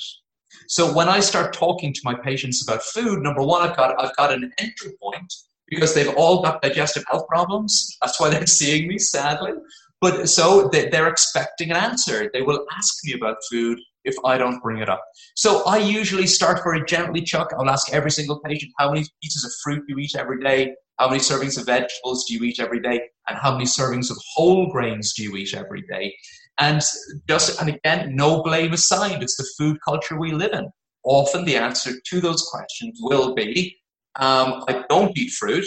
So 0.67 0.93
when 0.93 1.10
I 1.10 1.19
start 1.19 1.54
talking 1.54 1.93
to 1.93 2.01
my 2.04 2.13
patients 2.13 2.63
about 2.67 2.84
food, 2.84 3.21
number 3.21 3.41
one, 3.41 3.67
I've 3.67 3.77
got 3.77 4.01
I've 4.01 4.15
got 4.15 4.34
an 4.34 4.51
entry 4.58 4.91
point 5.01 5.34
because 5.67 5.93
they've 5.93 6.13
all 6.15 6.41
got 6.41 6.62
digestive 6.62 7.04
health 7.10 7.27
problems. 7.27 7.97
That's 8.01 8.19
why 8.19 8.30
they're 8.30 8.45
seeing 8.45 8.88
me, 8.88 8.97
sadly. 8.97 9.54
But 10.01 10.27
so 10.30 10.67
they're 10.69 11.08
expecting 11.08 11.71
an 11.71 11.77
answer. 11.77 12.30
They 12.34 12.41
will 12.41 12.65
ask 12.75 12.97
me 13.06 13.13
about 13.13 13.38
food 13.49 13.80
if 14.04 14.15
I 14.25 14.38
don't 14.38 14.62
bring 14.62 14.80
it 14.80 14.89
up. 14.89 15.04
So 15.36 15.63
I 15.65 15.77
usually 15.77 16.25
start 16.25 16.63
very 16.63 16.84
gently, 16.86 17.21
Chuck. 17.21 17.54
I'll 17.58 17.69
ask 17.69 17.93
every 17.93 18.12
single 18.12 18.39
patient 18.39 18.71
how 18.80 18.91
many 18.91 19.06
pieces 19.21 19.45
of 19.45 19.51
fruit 19.63 19.84
you 19.88 19.97
eat 19.99 20.15
every 20.17 20.43
day, 20.43 20.73
how 21.01 21.09
many 21.09 21.19
servings 21.19 21.57
of 21.57 21.65
vegetables 21.65 22.25
do 22.25 22.35
you 22.35 22.43
eat 22.43 22.59
every 22.59 22.79
day, 22.79 23.01
and 23.27 23.35
how 23.39 23.51
many 23.53 23.65
servings 23.65 24.11
of 24.11 24.17
whole 24.35 24.71
grains 24.71 25.13
do 25.13 25.23
you 25.23 25.35
eat 25.35 25.55
every 25.55 25.81
day. 25.89 26.15
And 26.59 26.79
just 27.27 27.59
and 27.59 27.69
again, 27.69 28.15
no 28.15 28.43
blame 28.43 28.73
assigned. 28.73 29.23
It's 29.23 29.35
the 29.35 29.49
food 29.57 29.77
culture 29.83 30.19
we 30.19 30.31
live 30.31 30.53
in. 30.53 30.69
Often 31.03 31.45
the 31.45 31.57
answer 31.57 31.93
to 32.09 32.21
those 32.21 32.43
questions 32.43 32.99
will 33.01 33.33
be, 33.33 33.75
um, 34.17 34.63
I 34.67 34.83
don't 34.89 35.17
eat 35.17 35.31
fruit. 35.31 35.65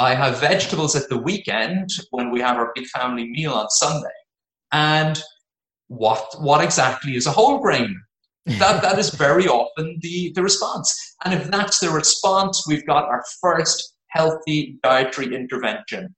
I 0.00 0.12
have 0.16 0.40
vegetables 0.40 0.96
at 0.96 1.08
the 1.08 1.18
weekend 1.18 1.90
when 2.10 2.32
we 2.32 2.40
have 2.40 2.56
our 2.56 2.72
big 2.74 2.86
family 2.86 3.30
meal 3.30 3.52
on 3.52 3.70
Sunday. 3.70 4.16
And 4.72 5.22
what 5.86 6.34
what 6.40 6.64
exactly 6.64 7.14
is 7.14 7.28
a 7.28 7.30
whole 7.38 7.58
grain? 7.60 7.94
That 8.58 8.82
that 8.82 8.98
is 8.98 9.08
very 9.14 9.46
often 9.46 9.98
the, 10.02 10.32
the 10.34 10.42
response. 10.42 10.88
And 11.24 11.32
if 11.32 11.50
that's 11.50 11.78
the 11.78 11.88
response, 11.88 12.66
we've 12.68 12.84
got 12.84 13.04
our 13.04 13.24
first 13.40 13.93
healthy 14.14 14.78
dietary 14.82 15.34
intervention. 15.34 16.14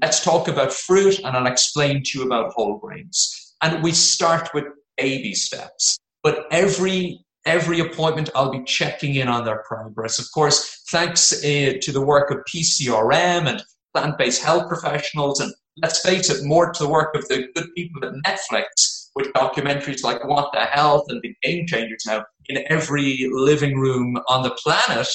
Let's 0.00 0.22
talk 0.22 0.48
about 0.48 0.72
fruit 0.72 1.18
and 1.18 1.36
I'll 1.36 1.46
explain 1.46 2.02
to 2.04 2.18
you 2.18 2.24
about 2.24 2.52
whole 2.52 2.78
grains. 2.78 3.54
And 3.62 3.82
we 3.82 3.92
start 3.92 4.50
with 4.54 4.64
baby 4.96 5.34
steps. 5.34 5.98
But 6.22 6.46
every 6.50 7.18
every 7.46 7.80
appointment 7.80 8.28
I'll 8.34 8.52
be 8.52 8.62
checking 8.64 9.14
in 9.14 9.26
on 9.26 9.44
their 9.44 9.62
progress. 9.66 10.18
Of 10.18 10.26
course, 10.32 10.82
thanks 10.90 11.32
uh, 11.32 11.72
to 11.80 11.92
the 11.92 12.00
work 12.00 12.30
of 12.30 12.38
PCRM 12.54 13.48
and 13.48 13.62
plant-based 13.94 14.42
health 14.42 14.68
professionals 14.68 15.40
and 15.40 15.52
let's 15.82 16.00
face 16.00 16.30
it, 16.30 16.44
more 16.44 16.72
to 16.72 16.82
the 16.82 16.88
work 16.88 17.14
of 17.14 17.26
the 17.28 17.48
good 17.54 17.68
people 17.74 18.04
at 18.04 18.12
Netflix 18.26 19.08
with 19.14 19.32
documentaries 19.32 20.04
like 20.04 20.26
What 20.26 20.52
the 20.52 20.60
Health 20.60 21.06
and 21.08 21.20
The 21.22 21.34
Game 21.42 21.66
Changers 21.66 22.04
now 22.06 22.24
in 22.48 22.64
every 22.68 23.28
living 23.32 23.78
room 23.78 24.18
on 24.28 24.42
the 24.42 24.50
planet, 24.50 25.08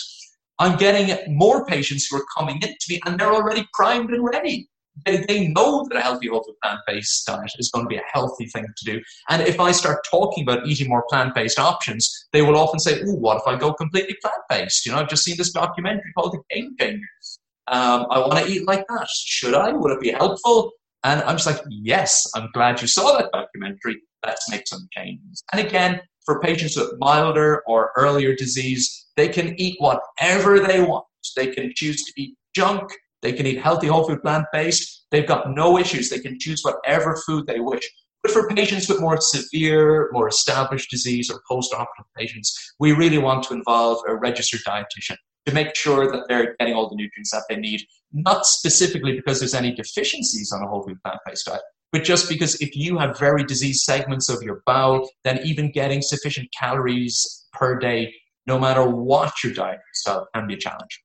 I'm 0.60 0.78
getting 0.78 1.36
more 1.36 1.66
patients 1.66 2.08
who 2.08 2.18
are 2.18 2.26
coming 2.38 2.56
in 2.62 2.70
to 2.70 2.86
me 2.90 3.00
and 3.06 3.20
they're 3.20 3.34
already 3.34 3.68
primed 3.74 4.12
and 4.12 4.24
ready. 4.24 4.70
They, 5.06 5.26
they 5.28 5.48
know 5.50 5.86
that 5.90 5.98
a 5.98 6.02
healthy 6.02 6.30
whole 6.30 6.44
food 6.44 6.56
plant 6.64 6.80
based 6.88 7.26
diet 7.28 7.52
is 7.60 7.70
going 7.70 7.84
to 7.84 7.90
be 7.90 7.98
a 7.98 8.04
healthy 8.14 8.46
thing 8.46 8.66
to 8.66 8.86
do. 8.86 9.02
And 9.30 9.42
if 9.42 9.60
I 9.60 9.72
start 9.72 10.08
talking 10.10 10.44
about 10.44 10.66
eating 10.66 10.88
more 10.88 11.04
plant 11.10 11.36
based 11.36 11.60
options, 11.60 12.28
they 12.32 12.42
will 12.42 12.56
often 12.56 12.80
say, 12.80 13.02
Oh, 13.02 13.16
what 13.16 13.38
if 13.38 13.44
I 13.46 13.58
go 13.58 13.74
completely 13.74 14.16
plant 14.22 14.42
based? 14.50 14.86
You 14.86 14.94
know, 14.94 15.00
I've 15.00 15.10
just 15.10 15.26
seen 15.26 15.36
this 15.38 15.52
documentary 15.52 16.14
called 16.18 16.34
The 16.34 16.56
Game 16.56 16.76
Changers. 16.80 17.40
Um, 17.68 18.06
I 18.10 18.20
want 18.20 18.46
to 18.46 18.52
eat 18.52 18.66
like 18.68 18.86
that. 18.88 19.08
Should 19.10 19.54
I? 19.54 19.74
Would 19.74 19.92
it 19.92 20.00
be 20.00 20.12
helpful? 20.12 20.72
And 21.04 21.22
I'm 21.24 21.36
just 21.36 21.48
like, 21.48 21.62
yes, 21.70 22.26
I'm 22.36 22.50
glad 22.54 22.82
you 22.82 22.88
saw 22.88 23.18
that 23.18 23.32
documentary. 23.32 24.02
Let's 24.26 24.50
make 24.50 24.68
some 24.68 24.88
changes. 24.92 25.44
And 25.52 25.66
again, 25.66 26.02
for 26.26 26.40
patients 26.40 26.76
with 26.76 26.98
milder 26.98 27.64
or 27.68 27.92
earlier 27.96 28.36
disease, 28.36 29.08
they 29.16 29.30
can 29.30 29.60
eat 29.60 29.76
whatever 29.80 30.60
they 30.60 30.82
want. 30.82 31.06
They 31.36 31.48
can 31.48 31.72
choose 31.76 32.04
to 32.04 32.22
eat 32.22 32.36
junk. 32.56 32.92
They 33.22 33.34
can 33.34 33.46
eat 33.48 33.60
healthy, 33.60 33.88
whole 33.88 34.08
food, 34.08 34.22
plant 34.22 34.46
based. 34.54 35.06
They've 35.12 35.28
got 35.28 35.52
no 35.52 35.78
issues. 35.78 36.10
They 36.10 36.20
can 36.20 36.38
choose 36.40 36.62
whatever 36.64 37.16
food 37.26 37.48
they 37.48 37.60
wish. 37.60 37.90
But 38.22 38.32
for 38.32 38.48
patients 38.50 38.90
with 38.90 39.00
more 39.00 39.20
severe, 39.22 40.10
more 40.12 40.28
established 40.28 40.90
disease 40.90 41.30
or 41.30 41.42
post-operative 41.48 42.12
patients, 42.18 42.74
we 42.80 42.92
really 42.92 43.20
want 43.20 43.44
to 43.44 43.54
involve 43.54 44.00
a 44.08 44.16
registered 44.16 44.62
dietitian 44.68 45.18
to 45.46 45.54
make 45.54 45.76
sure 45.76 46.12
that 46.12 46.24
they're 46.28 46.56
getting 46.60 46.74
all 46.74 46.90
the 46.90 46.96
nutrients 46.96 47.32
that 47.32 47.44
they 47.50 47.56
need, 47.56 47.82
not 48.12 48.46
specifically 48.46 49.14
because 49.16 49.40
there's 49.40 49.54
any 49.54 49.74
deficiencies 49.74 50.52
on 50.52 50.64
a 50.64 50.68
whole 50.68 50.82
food 50.84 50.98
plant-based 51.04 51.46
diet, 51.46 51.62
but 51.96 52.04
just 52.04 52.28
because 52.28 52.60
if 52.60 52.76
you 52.76 52.98
have 52.98 53.18
very 53.18 53.46
diseased 53.46 53.84
segments 53.84 54.28
of 54.28 54.44
your 54.44 54.62
bowel, 54.66 55.10
then 55.24 55.40
even 55.46 55.72
getting 55.72 56.02
sufficient 56.02 56.50
calories 56.52 57.48
per 57.54 57.80
day, 57.80 58.14
no 58.46 58.60
matter 58.60 58.86
what 58.86 59.32
your 59.42 59.54
diet 59.54 59.80
style, 59.94 60.28
can 60.36 60.46
be 60.46 60.56
a 60.56 60.58
challenge. 60.58 61.05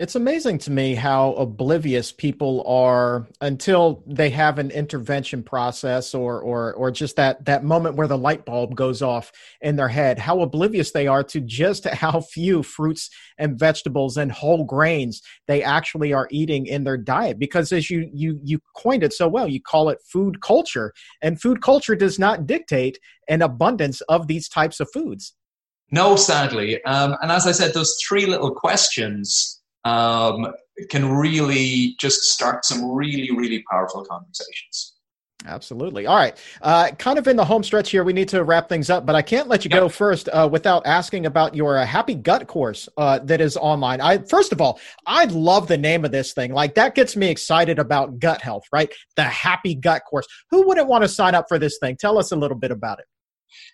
It's 0.00 0.16
amazing 0.16 0.58
to 0.58 0.72
me 0.72 0.96
how 0.96 1.34
oblivious 1.34 2.10
people 2.10 2.64
are 2.66 3.28
until 3.40 4.02
they 4.08 4.28
have 4.30 4.58
an 4.58 4.72
intervention 4.72 5.44
process 5.44 6.16
or 6.16 6.40
or 6.40 6.74
or 6.74 6.90
just 6.90 7.14
that 7.14 7.44
that 7.44 7.62
moment 7.62 7.94
where 7.94 8.08
the 8.08 8.18
light 8.18 8.44
bulb 8.44 8.74
goes 8.74 9.02
off 9.02 9.30
in 9.60 9.76
their 9.76 9.86
head. 9.86 10.18
How 10.18 10.40
oblivious 10.40 10.90
they 10.90 11.06
are 11.06 11.22
to 11.24 11.40
just 11.40 11.84
how 11.88 12.22
few 12.22 12.64
fruits 12.64 13.08
and 13.38 13.56
vegetables 13.56 14.16
and 14.16 14.32
whole 14.32 14.64
grains 14.64 15.22
they 15.46 15.62
actually 15.62 16.12
are 16.12 16.26
eating 16.32 16.66
in 16.66 16.82
their 16.82 16.98
diet. 16.98 17.38
Because 17.38 17.70
as 17.70 17.88
you 17.88 18.10
you 18.12 18.40
you 18.42 18.58
coined 18.76 19.04
it 19.04 19.12
so 19.12 19.28
well, 19.28 19.46
you 19.46 19.62
call 19.62 19.90
it 19.90 20.02
food 20.04 20.40
culture, 20.40 20.92
and 21.22 21.40
food 21.40 21.62
culture 21.62 21.94
does 21.94 22.18
not 22.18 22.48
dictate 22.48 22.98
an 23.28 23.42
abundance 23.42 24.00
of 24.02 24.26
these 24.26 24.48
types 24.48 24.80
of 24.80 24.90
foods. 24.92 25.34
No, 25.92 26.16
sadly. 26.16 26.82
Um, 26.82 27.16
and 27.22 27.30
as 27.30 27.46
I 27.46 27.52
said, 27.52 27.74
those 27.74 27.96
three 28.08 28.26
little 28.26 28.52
questions 28.52 29.60
um, 29.84 30.52
can 30.90 31.10
really 31.10 31.94
just 32.00 32.22
start 32.22 32.64
some 32.64 32.90
really, 32.90 33.30
really 33.30 33.64
powerful 33.70 34.04
conversations. 34.04 34.94
Absolutely. 35.46 36.06
All 36.06 36.16
right. 36.16 36.38
Uh, 36.62 36.90
kind 36.98 37.18
of 37.18 37.28
in 37.28 37.36
the 37.36 37.44
home 37.44 37.62
stretch 37.62 37.90
here, 37.90 38.02
we 38.02 38.14
need 38.14 38.28
to 38.28 38.44
wrap 38.44 38.68
things 38.68 38.88
up, 38.88 39.04
but 39.04 39.14
I 39.14 39.20
can't 39.20 39.46
let 39.46 39.64
you 39.64 39.68
yep. 39.70 39.80
go 39.80 39.88
first 39.90 40.28
uh, 40.32 40.48
without 40.50 40.86
asking 40.86 41.26
about 41.26 41.54
your 41.54 41.76
uh, 41.76 41.84
Happy 41.84 42.14
Gut 42.14 42.46
course 42.46 42.88
uh, 42.96 43.18
that 43.20 43.42
is 43.42 43.56
online. 43.58 44.00
I 44.00 44.18
first 44.18 44.52
of 44.52 44.62
all, 44.62 44.80
I 45.06 45.24
love 45.26 45.68
the 45.68 45.76
name 45.76 46.04
of 46.04 46.12
this 46.12 46.32
thing. 46.32 46.52
Like 46.54 46.74
that 46.76 46.94
gets 46.94 47.14
me 47.14 47.28
excited 47.28 47.78
about 47.78 48.18
gut 48.18 48.40
health, 48.40 48.64
right? 48.72 48.90
The 49.16 49.24
Happy 49.24 49.74
Gut 49.74 50.02
course. 50.08 50.26
Who 50.50 50.66
wouldn't 50.66 50.88
want 50.88 51.02
to 51.02 51.08
sign 51.08 51.34
up 51.34 51.44
for 51.46 51.58
this 51.58 51.78
thing? 51.78 51.96
Tell 51.98 52.18
us 52.18 52.32
a 52.32 52.36
little 52.36 52.56
bit 52.56 52.70
about 52.70 53.00
it. 53.00 53.06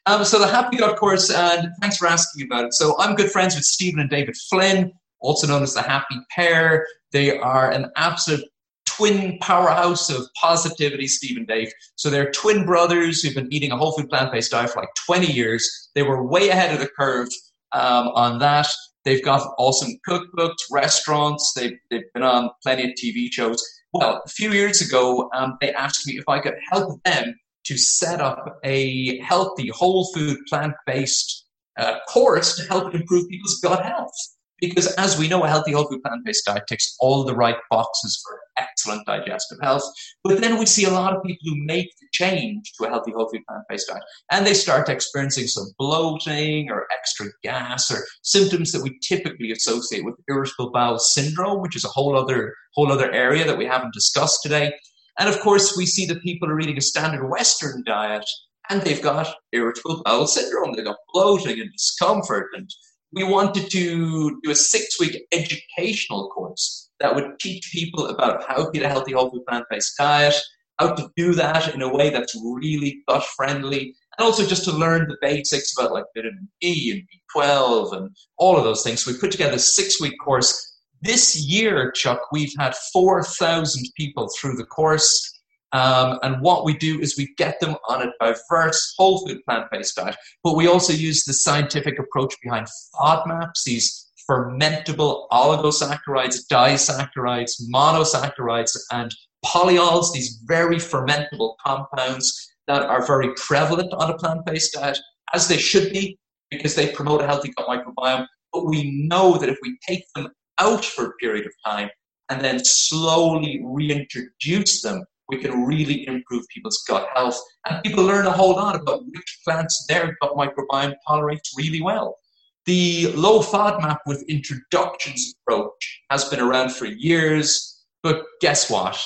Um, 0.07 0.25
so 0.25 0.41
the 0.41 0.49
Happy 0.49 0.77
Gut 0.77 0.97
course, 0.99 1.31
and 1.31 1.69
thanks 1.81 1.99
for 1.99 2.09
asking 2.09 2.47
about 2.47 2.65
it. 2.65 2.75
So 2.75 2.97
I'm 2.99 3.15
good 3.15 3.31
friends 3.31 3.55
with 3.55 3.65
Stephen 3.65 4.01
and 4.01 4.11
David 4.11 4.37
Flynn 4.49 4.93
also 5.21 5.47
known 5.47 5.63
as 5.63 5.75
the 5.75 5.83
Happy 5.83 6.17
Pear. 6.35 6.87
They 7.13 7.39
are 7.39 7.71
an 7.71 7.91
absolute 7.97 8.45
twin 8.87 9.39
powerhouse 9.41 10.11
of 10.11 10.29
positivity, 10.41 11.07
Steve 11.07 11.37
and 11.37 11.47
Dave. 11.47 11.73
So 11.97 12.11
they're 12.11 12.31
twin 12.33 12.67
brothers 12.67 13.23
who've 13.23 13.35
been 13.35 13.53
eating 13.53 13.73
a 13.73 13.77
whole 13.77 13.93
food 13.93 14.11
plant 14.11 14.33
based 14.33 14.51
diet 14.51 14.71
for 14.71 14.81
like 14.81 14.91
20 15.07 15.27
years. 15.27 15.91
They 15.95 16.03
were 16.03 16.27
way 16.27 16.49
ahead 16.49 16.75
of 16.75 16.81
the 16.81 16.89
curve 16.99 17.29
um, 17.73 18.09
on 18.09 18.39
that. 18.41 18.67
They've 19.05 19.25
got 19.25 19.55
awesome 19.59 19.93
cookbooks, 20.07 20.59
restaurants. 20.71 21.53
They've, 21.55 21.79
they've 21.91 22.13
been 22.13 22.23
on 22.23 22.51
plenty 22.63 22.91
of 22.91 22.91
TV 22.91 23.33
shows. 23.33 23.65
Well, 23.93 24.23
a 24.25 24.29
few 24.29 24.53
years 24.53 24.83
ago, 24.83 25.31
um, 25.35 25.57
they 25.61 25.73
asked 25.73 26.07
me 26.07 26.19
if 26.19 26.29
I 26.29 26.39
could 26.39 26.55
help 26.71 27.03
them 27.05 27.35
to 27.65 27.79
set 27.79 28.21
up 28.21 28.59
a 28.65 29.19
healthy, 29.21 29.69
whole 29.69 30.13
food, 30.13 30.39
plant 30.49 30.75
based 30.87 31.47
uh, 31.79 31.99
course 32.09 32.57
to 32.57 32.65
help 32.69 32.95
improve 32.95 33.29
people's 33.29 33.61
gut 33.63 33.85
health. 33.85 34.13
Because 34.61 34.93
as 34.95 35.19
we 35.19 35.29
know, 35.29 35.45
a 35.45 35.49
healthy 35.49 35.73
whole 35.73 35.89
food 35.89 36.03
plant 36.03 36.25
based 36.25 36.45
diet 36.45 36.65
ticks 36.69 36.97
all 37.01 37.25
the 37.25 37.35
right 37.35 37.57
boxes 37.71 38.23
for 38.25 38.41
excellent 38.59 39.07
digestive 39.07 39.59
health. 39.63 39.85
But 40.23 40.41
then 40.41 40.59
we 40.59 40.67
see 40.67 40.85
a 40.85 40.91
lot 40.91 41.15
of 41.15 41.23
people 41.23 41.41
who 41.45 41.65
make 41.65 41.89
the 42.01 42.07
change 42.13 42.73
to 42.79 42.87
a 42.87 42.91
healthy 42.91 43.13
whole 43.13 43.29
food 43.29 43.43
plant 43.49 43.65
based 43.69 43.89
diet 43.89 44.03
and 44.31 44.47
they 44.47 44.55
start 44.55 44.89
experiencing 44.89 45.47
some 45.47 45.73
bloating 45.79 46.71
or 46.71 46.87
extra 46.93 47.27
gas 47.43 47.91
or 47.91 48.05
symptoms 48.23 48.73
that 48.73 48.83
we 48.83 48.99
typically 49.03 49.53
associate 49.53 50.05
with 50.05 50.17
irritable 50.29 50.71
bowel 50.73 50.99
syndrome, 50.99 51.63
which 51.63 51.77
is 51.77 51.85
a 51.85 51.89
whole 51.89 52.17
other 52.17 52.55
whole 52.75 52.93
other 52.93 53.11
area 53.13 53.45
that 53.45 53.59
we 53.59 53.67
haven't 53.67 53.95
discussed 53.95 54.41
today. 54.43 54.73
And 55.19 55.29
of 55.29 55.41
course, 55.41 55.77
we 55.77 55.87
see 55.87 56.07
that 56.07 56.23
people 56.23 56.49
are 56.49 56.61
eating 56.61 56.79
a 56.79 56.83
standard 56.83 57.29
Western 57.29 57.83
diet 57.85 58.25
and 58.71 58.81
they've 58.83 59.03
got 59.03 59.35
irritable 59.53 60.03
bowel 60.05 60.27
syndrome. 60.27 60.73
They've 60.73 60.85
got 60.85 60.97
bloating 61.13 61.61
and 61.61 61.73
discomfort 61.73 62.47
and 62.55 62.71
we 63.13 63.25
wanted 63.25 63.71
to 63.71 64.39
do 64.43 64.51
a 64.51 64.55
six 64.55 65.01
week 65.01 65.23
educational 65.33 66.29
course 66.31 66.91
that 67.01 67.15
would 67.15 67.39
teach 67.41 67.71
people 67.73 68.09
about 68.09 68.45
how 68.47 68.71
to 68.71 68.71
eat 68.75 68.83
a 68.83 68.89
healthy 68.89 69.13
whole 69.13 69.31
food 69.31 69.45
plant 69.47 69.65
based 69.71 69.95
diet, 69.99 70.35
how 70.79 70.95
to 70.95 71.11
do 71.17 71.35
that 71.35 71.75
in 71.75 71.83
a 71.83 71.93
way 71.93 72.11
that's 72.11 72.37
really 72.43 73.03
gut 73.09 73.25
friendly, 73.37 73.95
and 74.19 74.25
also 74.25 74.47
just 74.47 74.65
to 74.65 74.73
learn 74.73 75.09
the 75.09 75.17
basics 75.21 75.77
about 75.77 75.93
like 75.93 76.05
vitamin 76.15 76.49
E 76.63 76.93
and 76.93 77.03
B12 77.35 77.97
and 77.97 78.11
all 78.39 78.57
of 78.57 78.65
those 78.65 78.83
things. 78.83 79.05
So 79.05 79.13
we 79.13 79.19
put 79.19 79.33
together 79.33 79.57
a 79.57 79.59
six 79.59 80.01
week 80.01 80.15
course. 80.23 80.67
This 81.03 81.35
year, 81.37 81.91
Chuck, 81.93 82.21
we've 82.31 82.53
had 82.59 82.75
4,000 82.93 83.87
people 83.97 84.29
through 84.39 84.57
the 84.57 84.67
course. 84.67 85.40
Um, 85.73 86.19
and 86.23 86.41
what 86.43 86.65
we 86.65 86.77
do 86.77 87.01
is 87.01 87.17
we 87.17 87.33
get 87.37 87.61
them 87.61 87.77
on 87.89 88.03
a 88.03 88.13
diverse 88.21 88.95
whole 88.99 89.27
food 89.27 89.45
plant 89.45 89.71
based 89.71 89.97
diet, 89.97 90.17
but 90.43 90.57
we 90.57 90.67
also 90.67 90.93
use 90.93 91.25
the 91.25 91.33
scientific 91.33 91.99
approach 91.99 92.35
behind 92.43 92.67
FODMAPs, 92.95 93.65
these 93.65 94.11
fermentable 94.29 95.29
oligosaccharides, 95.31 96.47
disaccharides, 96.51 97.53
monosaccharides, 97.73 98.77
and 98.93 99.15
polyols, 99.45 100.13
these 100.13 100.41
very 100.45 100.77
fermentable 100.77 101.55
compounds 101.65 102.53
that 102.67 102.83
are 102.83 103.07
very 103.07 103.33
prevalent 103.35 103.93
on 103.95 104.11
a 104.11 104.17
plant 104.17 104.45
based 104.47 104.75
diet, 104.75 104.99
as 105.35 105.49
they 105.49 105.57
should 105.57 105.93
be, 105.93 106.19
because 106.51 106.75
they 106.75 106.93
promote 106.93 107.21
a 107.21 107.27
healthy 107.27 107.53
gut 107.57 107.67
microbiome. 107.67 108.27
But 108.53 108.67
we 108.67 109.07
know 109.07 109.37
that 109.39 109.49
if 109.49 109.59
we 109.63 109.79
take 109.87 110.05
them 110.15 110.29
out 110.59 110.85
for 110.85 111.07
a 111.07 111.13
period 111.15 111.47
of 111.47 111.53
time 111.65 111.89
and 112.29 112.41
then 112.41 112.65
slowly 112.65 113.61
reintroduce 113.65 114.83
them 114.83 115.05
we 115.31 115.39
can 115.39 115.65
really 115.65 116.07
improve 116.07 116.45
people's 116.49 116.83
gut 116.89 117.09
health. 117.15 117.41
And 117.67 117.83
people 117.83 118.05
learn 118.05 118.27
a 118.27 118.33
whole 118.33 118.53
lot 118.53 118.75
about 118.75 119.05
which 119.07 119.41
plants 119.45 119.87
their 119.89 120.17
gut 120.21 120.33
microbiome 120.33 120.95
tolerates 121.07 121.55
really 121.57 121.81
well. 121.81 122.19
The 122.67 123.13
low 123.13 123.41
FODMAP 123.41 123.99
with 124.07 124.23
introductions 124.29 125.35
approach 125.41 126.03
has 126.11 126.25
been 126.29 126.41
around 126.41 126.73
for 126.73 126.87
years, 126.87 127.85
but 128.03 128.25
guess 128.41 128.71
what? 128.71 129.03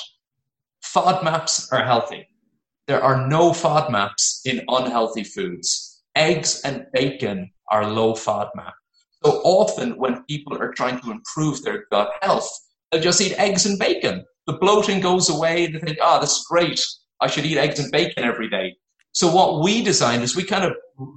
FODMAPs 0.83 1.71
are 1.71 1.83
healthy. 1.83 2.27
There 2.87 3.01
are 3.01 3.27
no 3.27 3.51
FODMAPs 3.51 4.41
in 4.45 4.63
unhealthy 4.67 5.23
foods. 5.23 6.03
Eggs 6.15 6.61
and 6.63 6.85
bacon 6.93 7.51
are 7.71 7.89
low 7.89 8.13
FODMAP. 8.13 8.73
So 9.23 9.41
often, 9.43 9.97
when 9.97 10.23
people 10.25 10.57
are 10.61 10.71
trying 10.73 10.99
to 11.01 11.11
improve 11.11 11.63
their 11.63 11.85
gut 11.91 12.11
health, 12.21 12.47
they'll 12.91 13.01
just 13.01 13.21
eat 13.21 13.39
eggs 13.39 13.65
and 13.65 13.79
bacon 13.79 14.23
the 14.47 14.53
bloating 14.53 14.99
goes 14.99 15.29
away 15.29 15.65
and 15.65 15.75
they 15.75 15.79
think, 15.79 15.97
oh, 16.01 16.19
this 16.19 16.31
is 16.31 16.45
great. 16.49 16.83
I 17.21 17.27
should 17.27 17.45
eat 17.45 17.57
eggs 17.57 17.79
and 17.79 17.91
bacon 17.91 18.23
every 18.23 18.49
day. 18.49 18.75
So 19.13 19.33
what 19.33 19.63
we 19.63 19.81
designed 19.81 20.23
is 20.23 20.35
we 20.35 20.43
kind 20.43 20.65
of 20.65 20.73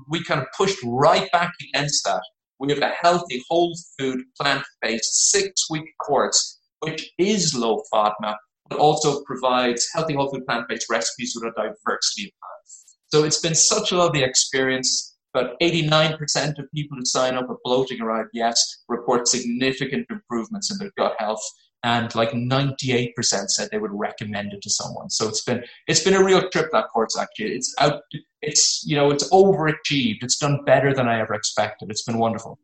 we 0.08 0.22
kind 0.24 0.40
of 0.40 0.46
pushed 0.56 0.78
right 0.84 1.30
back 1.32 1.52
against 1.68 2.04
that. 2.04 2.22
We 2.60 2.72
have 2.72 2.82
a 2.82 2.94
healthy, 3.00 3.42
whole 3.48 3.76
food, 3.98 4.20
plant-based 4.40 5.30
six-week 5.30 5.84
course, 6.04 6.58
which 6.80 7.08
is 7.18 7.54
low 7.54 7.82
FODMAP, 7.92 8.36
but 8.68 8.78
also 8.78 9.22
provides 9.22 9.88
healthy, 9.94 10.14
whole 10.14 10.30
food, 10.30 10.44
plant-based 10.46 10.86
recipes 10.90 11.34
with 11.36 11.52
a 11.52 11.54
diversity 11.56 12.28
of 12.28 12.32
plants. 12.40 12.98
So 13.08 13.24
it's 13.24 13.40
been 13.40 13.54
such 13.54 13.92
a 13.92 13.96
lovely 13.96 14.22
experience. 14.22 15.16
But 15.34 15.60
89% 15.60 16.58
of 16.58 16.72
people 16.74 16.96
who 16.96 17.04
sign 17.04 17.34
up 17.34 17.48
with 17.48 17.58
bloating 17.62 18.00
or 18.00 18.26
IBS 18.34 18.58
report 18.88 19.28
significant 19.28 20.06
improvements 20.10 20.72
in 20.72 20.78
their 20.78 20.90
gut 20.96 21.14
health 21.18 21.42
and 21.84 22.12
like 22.14 22.30
98% 22.32 23.12
said 23.50 23.68
they 23.70 23.78
would 23.78 23.92
recommend 23.92 24.52
it 24.52 24.62
to 24.62 24.70
someone. 24.70 25.10
So 25.10 25.28
it's 25.28 25.44
been 25.44 25.62
it's 25.86 26.02
been 26.02 26.14
a 26.14 26.24
real 26.24 26.48
trip 26.50 26.70
that 26.72 26.88
course 26.88 27.16
actually. 27.16 27.52
It's 27.54 27.74
out 27.78 28.00
it's 28.42 28.84
you 28.86 28.96
know 28.96 29.10
it's 29.10 29.28
overachieved. 29.30 30.22
It's 30.22 30.38
done 30.38 30.64
better 30.64 30.94
than 30.94 31.08
I 31.08 31.20
ever 31.20 31.34
expected. 31.34 31.90
It's 31.90 32.02
been 32.02 32.18
wonderful. 32.18 32.58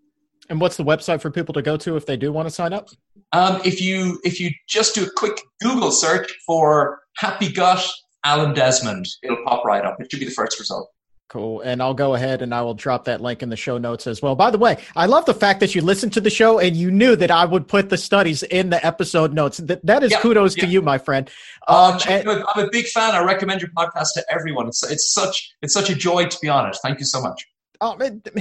And 0.50 0.60
what's 0.60 0.76
the 0.76 0.84
website 0.84 1.20
for 1.20 1.30
people 1.30 1.54
to 1.54 1.62
go 1.62 1.76
to 1.78 1.96
if 1.96 2.06
they 2.06 2.16
do 2.16 2.32
want 2.32 2.46
to 2.48 2.54
sign 2.54 2.72
up? 2.72 2.88
Um, 3.32 3.60
if 3.64 3.80
you 3.80 4.20
if 4.24 4.40
you 4.40 4.50
just 4.68 4.94
do 4.94 5.04
a 5.04 5.10
quick 5.16 5.40
Google 5.62 5.90
search 5.90 6.30
for 6.46 7.00
Happy 7.16 7.50
Gut 7.50 7.86
Alan 8.24 8.54
Desmond, 8.54 9.06
it'll 9.22 9.42
pop 9.44 9.64
right 9.64 9.84
up. 9.84 10.00
It 10.00 10.10
should 10.10 10.20
be 10.20 10.26
the 10.26 10.32
first 10.32 10.58
result. 10.58 10.90
Cool. 11.28 11.62
And 11.62 11.82
I'll 11.82 11.94
go 11.94 12.14
ahead 12.14 12.42
and 12.42 12.54
I 12.54 12.62
will 12.62 12.74
drop 12.74 13.06
that 13.06 13.20
link 13.20 13.42
in 13.42 13.48
the 13.48 13.56
show 13.56 13.78
notes 13.78 14.06
as 14.06 14.20
well. 14.20 14.34
By 14.36 14.50
the 14.50 14.58
way, 14.58 14.76
I 14.94 15.06
love 15.06 15.24
the 15.24 15.34
fact 15.34 15.60
that 15.60 15.74
you 15.74 15.80
listened 15.80 16.12
to 16.12 16.20
the 16.20 16.30
show 16.30 16.58
and 16.58 16.76
you 16.76 16.90
knew 16.90 17.16
that 17.16 17.30
I 17.30 17.44
would 17.44 17.66
put 17.66 17.88
the 17.88 17.96
studies 17.96 18.42
in 18.42 18.70
the 18.70 18.84
episode 18.86 19.32
notes. 19.32 19.56
That, 19.58 19.84
that 19.86 20.04
is 20.04 20.12
yeah, 20.12 20.20
kudos 20.20 20.56
yeah. 20.56 20.64
to 20.64 20.70
you, 20.70 20.82
my 20.82 20.98
friend. 20.98 21.28
Um, 21.66 21.94
um, 21.94 22.00
and, 22.08 22.28
I'm 22.28 22.64
a 22.66 22.70
big 22.70 22.86
fan. 22.86 23.14
I 23.14 23.24
recommend 23.24 23.62
your 23.62 23.70
podcast 23.70 24.08
to 24.14 24.24
everyone. 24.30 24.68
It's, 24.68 24.88
it's 24.88 25.12
such 25.12 25.54
it's 25.62 25.72
such 25.72 25.88
a 25.90 25.94
joy 25.94 26.26
to 26.26 26.38
be 26.40 26.48
on 26.48 26.68
it. 26.68 26.76
Thank 26.82 27.00
you 27.00 27.06
so 27.06 27.20
much. 27.22 27.46
Oh, 27.86 27.98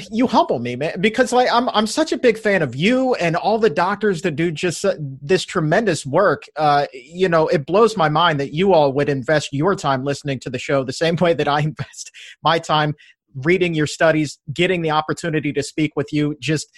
you 0.09 0.25
humble 0.25 0.59
me, 0.59 0.77
man, 0.77 1.01
because 1.01 1.33
like 1.33 1.51
I'm 1.51 1.67
I'm 1.69 1.85
such 1.85 2.13
a 2.13 2.17
big 2.17 2.37
fan 2.37 2.61
of 2.61 2.77
you 2.77 3.13
and 3.15 3.35
all 3.35 3.59
the 3.59 3.69
doctors 3.69 4.21
that 4.21 4.37
do 4.37 4.51
just 4.53 4.85
uh, 4.85 4.95
this 4.99 5.43
tremendous 5.43 6.05
work. 6.05 6.43
Uh, 6.55 6.85
you 6.93 7.27
know, 7.27 7.49
it 7.49 7.65
blows 7.65 7.97
my 7.97 8.07
mind 8.07 8.39
that 8.39 8.53
you 8.53 8.71
all 8.71 8.93
would 8.93 9.09
invest 9.09 9.49
your 9.51 9.75
time 9.75 10.05
listening 10.05 10.39
to 10.39 10.49
the 10.49 10.57
show 10.57 10.85
the 10.85 10.93
same 10.93 11.15
way 11.21 11.33
that 11.33 11.49
I 11.49 11.59
invest 11.59 12.09
my 12.41 12.57
time 12.57 12.93
reading 13.35 13.73
your 13.73 13.85
studies, 13.85 14.39
getting 14.53 14.81
the 14.81 14.91
opportunity 14.91 15.51
to 15.51 15.61
speak 15.61 15.91
with 15.97 16.13
you. 16.13 16.37
Just 16.39 16.69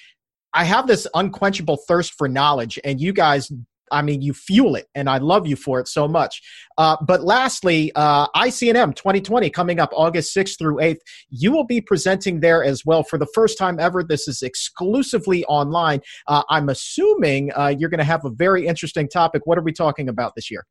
I 0.56 0.64
have 0.64 0.88
this 0.88 1.06
unquenchable 1.14 1.78
thirst 1.88 2.16
for 2.16 2.28
knowledge, 2.28 2.80
and 2.84 3.00
you 3.00 3.14
guys 3.14 3.52
I 3.92 4.02
mean, 4.02 4.22
you 4.22 4.34
fuel 4.34 4.76
it, 4.76 4.88
and 4.96 5.10
I 5.10 5.18
love 5.18 5.48
you 5.48 5.56
for 5.56 5.80
it 5.80 5.88
so 5.88 6.08
much. 6.08 6.42
Uh, 6.78 6.98
but 7.06 7.24
lastly, 7.24 7.92
uh, 7.96 8.28
ICNM 8.36 8.96
2020 8.96 9.50
coming 9.50 9.80
up 9.80 9.90
August 9.94 10.36
6th 10.36 10.58
through 10.58 10.78
8th. 10.78 10.98
You 11.30 11.52
will 11.52 11.66
be 11.66 11.82
presenting 11.82 12.40
there 12.40 12.64
as 12.64 12.86
well 12.86 13.04
for 13.04 13.18
the 13.18 13.28
first 13.34 13.58
time 13.58 13.80
ever. 13.80 14.04
This 14.04 14.28
is 14.28 14.42
exclusively 14.42 15.46
online. 15.46 16.02
Uh, 16.28 16.44
I'm 16.50 16.70
assuming 16.70 17.52
uh, 17.56 17.74
you're 17.78 17.90
going 17.90 18.00
to 18.00 18.04
have 18.04 18.26
a 18.26 18.30
very 18.30 18.68
interesting 18.68 19.08
topic. 19.08 19.44
What 19.46 19.58
are 19.58 19.64
we 19.64 19.74
talking 19.74 20.10
about 20.10 20.34
this 20.36 20.50
year? 20.52 20.66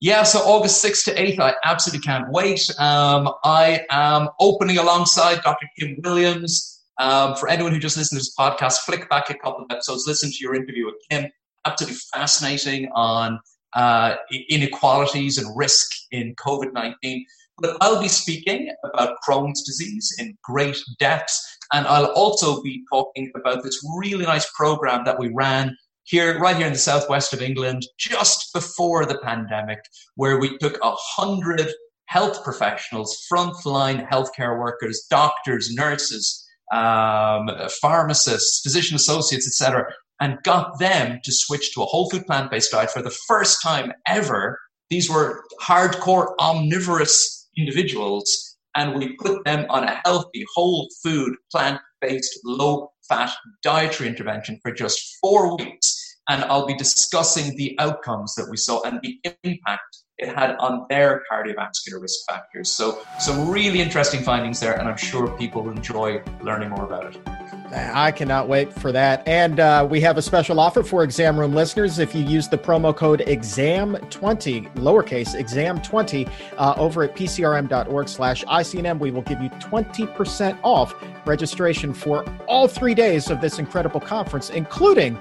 Yeah, 0.00 0.22
so 0.22 0.38
August 0.38 0.82
6th 0.82 1.04
to 1.04 1.14
8th, 1.14 1.40
I 1.40 1.54
absolutely 1.62 2.02
can't 2.02 2.30
wait. 2.30 2.70
Um, 2.78 3.30
I 3.44 3.84
am 3.90 4.30
opening 4.40 4.78
alongside 4.78 5.42
Dr. 5.42 5.66
Kim 5.78 5.98
Williams. 6.02 6.78
Um, 6.98 7.34
for 7.34 7.48
anyone 7.48 7.72
who 7.72 7.78
just 7.78 7.96
listened 7.96 8.18
to 8.18 8.24
this 8.24 8.34
podcast, 8.34 8.78
flick 8.80 9.08
back 9.08 9.30
a 9.30 9.34
couple 9.34 9.64
of 9.64 9.66
episodes, 9.70 10.04
listen 10.06 10.30
to 10.30 10.36
your 10.40 10.54
interview 10.54 10.86
with 10.86 10.96
Kim 11.10 11.30
absolutely 11.64 11.98
fascinating 12.12 12.88
on 12.94 13.38
uh, 13.74 14.16
inequalities 14.48 15.38
and 15.38 15.56
risk 15.56 15.90
in 16.10 16.34
COVID 16.36 16.72
19. 16.72 17.24
But 17.58 17.76
I'll 17.80 18.00
be 18.00 18.08
speaking 18.08 18.72
about 18.84 19.16
Crohn's 19.26 19.62
disease 19.62 20.14
in 20.18 20.36
great 20.42 20.78
depth. 20.98 21.38
And 21.72 21.86
I'll 21.86 22.12
also 22.12 22.62
be 22.62 22.82
talking 22.90 23.30
about 23.36 23.62
this 23.62 23.78
really 23.96 24.24
nice 24.24 24.50
program 24.56 25.04
that 25.04 25.18
we 25.18 25.30
ran 25.32 25.76
here, 26.04 26.38
right 26.40 26.56
here 26.56 26.66
in 26.66 26.72
the 26.72 26.78
southwest 26.78 27.32
of 27.32 27.42
England, 27.42 27.86
just 27.98 28.52
before 28.52 29.04
the 29.04 29.18
pandemic, 29.18 29.78
where 30.16 30.38
we 30.38 30.56
took 30.58 30.78
a 30.82 30.94
hundred 30.96 31.70
health 32.06 32.42
professionals, 32.42 33.24
frontline 33.32 34.08
healthcare 34.08 34.58
workers, 34.58 35.06
doctors, 35.08 35.72
nurses, 35.72 36.44
um, 36.72 37.48
pharmacists, 37.80 38.60
physician 38.62 38.96
associates, 38.96 39.46
etc., 39.46 39.84
and 40.20 40.42
got 40.42 40.78
them 40.78 41.18
to 41.24 41.32
switch 41.32 41.72
to 41.74 41.82
a 41.82 41.86
whole 41.86 42.08
food 42.10 42.26
plant 42.26 42.50
based 42.50 42.70
diet 42.70 42.90
for 42.90 43.02
the 43.02 43.16
first 43.26 43.62
time 43.62 43.92
ever. 44.06 44.58
These 44.90 45.10
were 45.10 45.42
hardcore 45.62 46.34
omnivorous 46.38 47.48
individuals, 47.56 48.56
and 48.76 48.94
we 48.94 49.16
put 49.16 49.44
them 49.44 49.66
on 49.70 49.84
a 49.84 50.00
healthy, 50.04 50.44
whole 50.54 50.88
food, 51.02 51.34
plant 51.50 51.80
based, 52.00 52.38
low 52.44 52.92
fat 53.08 53.32
dietary 53.62 54.08
intervention 54.08 54.58
for 54.62 54.72
just 54.72 55.16
four 55.20 55.56
weeks. 55.56 55.96
And 56.28 56.44
I'll 56.44 56.66
be 56.66 56.76
discussing 56.76 57.56
the 57.56 57.76
outcomes 57.80 58.34
that 58.36 58.48
we 58.48 58.56
saw 58.56 58.82
and 58.82 59.00
the 59.02 59.18
impact 59.42 59.82
it 60.18 60.28
had 60.28 60.54
on 60.56 60.86
their 60.88 61.22
cardiovascular 61.32 62.00
risk 62.00 62.20
factors. 62.28 62.70
So, 62.70 63.02
some 63.18 63.48
really 63.48 63.80
interesting 63.80 64.22
findings 64.22 64.60
there, 64.60 64.74
and 64.74 64.86
I'm 64.86 64.98
sure 64.98 65.36
people 65.38 65.62
will 65.62 65.72
enjoy 65.72 66.22
learning 66.42 66.70
more 66.70 66.84
about 66.84 67.16
it. 67.16 67.39
I 67.72 68.10
cannot 68.10 68.48
wait 68.48 68.72
for 68.72 68.90
that. 68.92 69.26
And 69.26 69.60
uh, 69.60 69.86
we 69.88 70.00
have 70.00 70.18
a 70.18 70.22
special 70.22 70.58
offer 70.58 70.82
for 70.82 71.04
exam 71.04 71.38
room 71.38 71.54
listeners. 71.54 71.98
If 71.98 72.14
you 72.14 72.24
use 72.24 72.48
the 72.48 72.58
promo 72.58 72.94
code 72.94 73.20
EXAM20, 73.26 74.74
lowercase 74.74 75.34
EXAM20, 75.36 76.30
uh, 76.56 76.74
over 76.76 77.04
at 77.04 77.14
pcrm.org 77.14 78.08
slash 78.08 78.44
ICNM, 78.44 78.98
we 78.98 79.10
will 79.10 79.22
give 79.22 79.40
you 79.40 79.50
20% 79.50 80.58
off 80.62 80.94
registration 81.26 81.94
for 81.94 82.24
all 82.46 82.66
three 82.66 82.94
days 82.94 83.30
of 83.30 83.40
this 83.40 83.58
incredible 83.58 84.00
conference, 84.00 84.50
including 84.50 85.18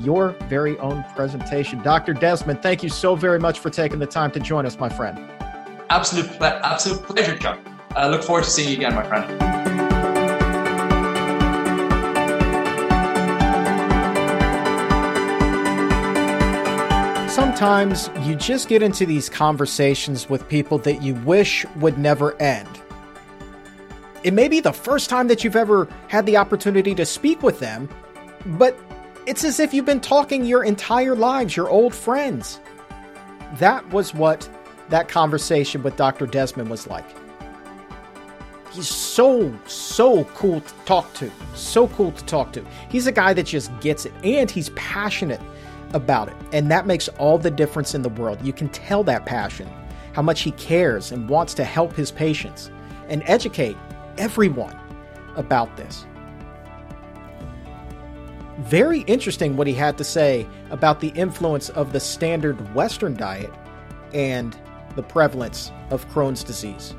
your 0.00 0.30
very 0.48 0.78
own 0.78 1.04
presentation. 1.14 1.82
Dr. 1.82 2.14
Desmond, 2.14 2.62
thank 2.62 2.82
you 2.82 2.88
so 2.88 3.14
very 3.14 3.38
much 3.38 3.58
for 3.58 3.70
taking 3.70 3.98
the 3.98 4.06
time 4.06 4.30
to 4.32 4.40
join 4.40 4.66
us, 4.66 4.78
my 4.78 4.88
friend. 4.88 5.18
Absolute, 5.90 6.28
ple- 6.38 6.44
absolute 6.44 7.02
pleasure, 7.04 7.36
Chuck. 7.36 7.58
I 7.94 8.08
look 8.08 8.22
forward 8.22 8.44
to 8.44 8.50
seeing 8.50 8.70
you 8.70 8.76
again, 8.76 8.94
my 8.94 9.06
friend. 9.06 9.63
Sometimes 17.34 18.08
you 18.20 18.36
just 18.36 18.68
get 18.68 18.80
into 18.80 19.04
these 19.04 19.28
conversations 19.28 20.30
with 20.30 20.48
people 20.48 20.78
that 20.78 21.02
you 21.02 21.16
wish 21.26 21.66
would 21.74 21.98
never 21.98 22.40
end. 22.40 22.68
It 24.22 24.32
may 24.32 24.46
be 24.46 24.60
the 24.60 24.72
first 24.72 25.10
time 25.10 25.26
that 25.26 25.42
you've 25.42 25.56
ever 25.56 25.88
had 26.06 26.26
the 26.26 26.36
opportunity 26.36 26.94
to 26.94 27.04
speak 27.04 27.42
with 27.42 27.58
them, 27.58 27.88
but 28.46 28.78
it's 29.26 29.42
as 29.42 29.58
if 29.58 29.74
you've 29.74 29.84
been 29.84 30.00
talking 30.00 30.44
your 30.44 30.62
entire 30.62 31.16
lives, 31.16 31.56
your 31.56 31.68
old 31.68 31.92
friends. 31.92 32.60
That 33.54 33.84
was 33.90 34.14
what 34.14 34.48
that 34.90 35.08
conversation 35.08 35.82
with 35.82 35.96
Dr. 35.96 36.26
Desmond 36.26 36.70
was 36.70 36.86
like. 36.86 37.04
He's 38.70 38.86
so, 38.86 39.52
so 39.66 40.22
cool 40.36 40.60
to 40.60 40.74
talk 40.84 41.12
to. 41.14 41.32
So 41.54 41.88
cool 41.88 42.12
to 42.12 42.24
talk 42.26 42.52
to. 42.52 42.64
He's 42.88 43.08
a 43.08 43.12
guy 43.12 43.32
that 43.32 43.46
just 43.46 43.76
gets 43.80 44.06
it, 44.06 44.12
and 44.22 44.48
he's 44.48 44.68
passionate 44.70 45.40
about 45.94 46.28
it. 46.28 46.36
And 46.52 46.70
that 46.70 46.86
makes 46.86 47.08
all 47.08 47.38
the 47.38 47.50
difference 47.50 47.94
in 47.94 48.02
the 48.02 48.08
world. 48.10 48.44
You 48.44 48.52
can 48.52 48.68
tell 48.68 49.02
that 49.04 49.24
passion, 49.24 49.68
how 50.12 50.22
much 50.22 50.42
he 50.42 50.52
cares 50.52 51.10
and 51.10 51.28
wants 51.28 51.54
to 51.54 51.64
help 51.64 51.94
his 51.94 52.10
patients 52.10 52.70
and 53.08 53.22
educate 53.26 53.76
everyone 54.18 54.78
about 55.36 55.76
this. 55.76 56.06
Very 58.58 59.00
interesting 59.00 59.56
what 59.56 59.66
he 59.66 59.74
had 59.74 59.98
to 59.98 60.04
say 60.04 60.46
about 60.70 61.00
the 61.00 61.08
influence 61.08 61.70
of 61.70 61.92
the 61.92 61.98
standard 61.98 62.74
Western 62.74 63.14
diet 63.14 63.52
and 64.12 64.56
the 64.94 65.02
prevalence 65.02 65.72
of 65.90 66.08
Crohn's 66.10 66.44
disease. 66.44 66.94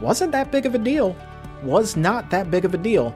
Wasn't 0.00 0.32
that 0.32 0.50
big 0.50 0.64
of 0.64 0.74
a 0.74 0.78
deal. 0.78 1.14
Was 1.62 1.96
not 1.96 2.30
that 2.30 2.50
big 2.50 2.64
of 2.64 2.72
a 2.72 2.78
deal 2.78 3.14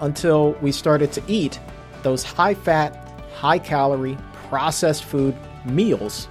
until 0.00 0.52
we 0.62 0.72
started 0.72 1.12
to 1.12 1.22
eat 1.26 1.60
those 2.02 2.24
high 2.24 2.54
fat, 2.54 3.01
high 3.34 3.58
calorie, 3.58 4.18
processed 4.48 5.04
food 5.04 5.36
meals 5.64 6.28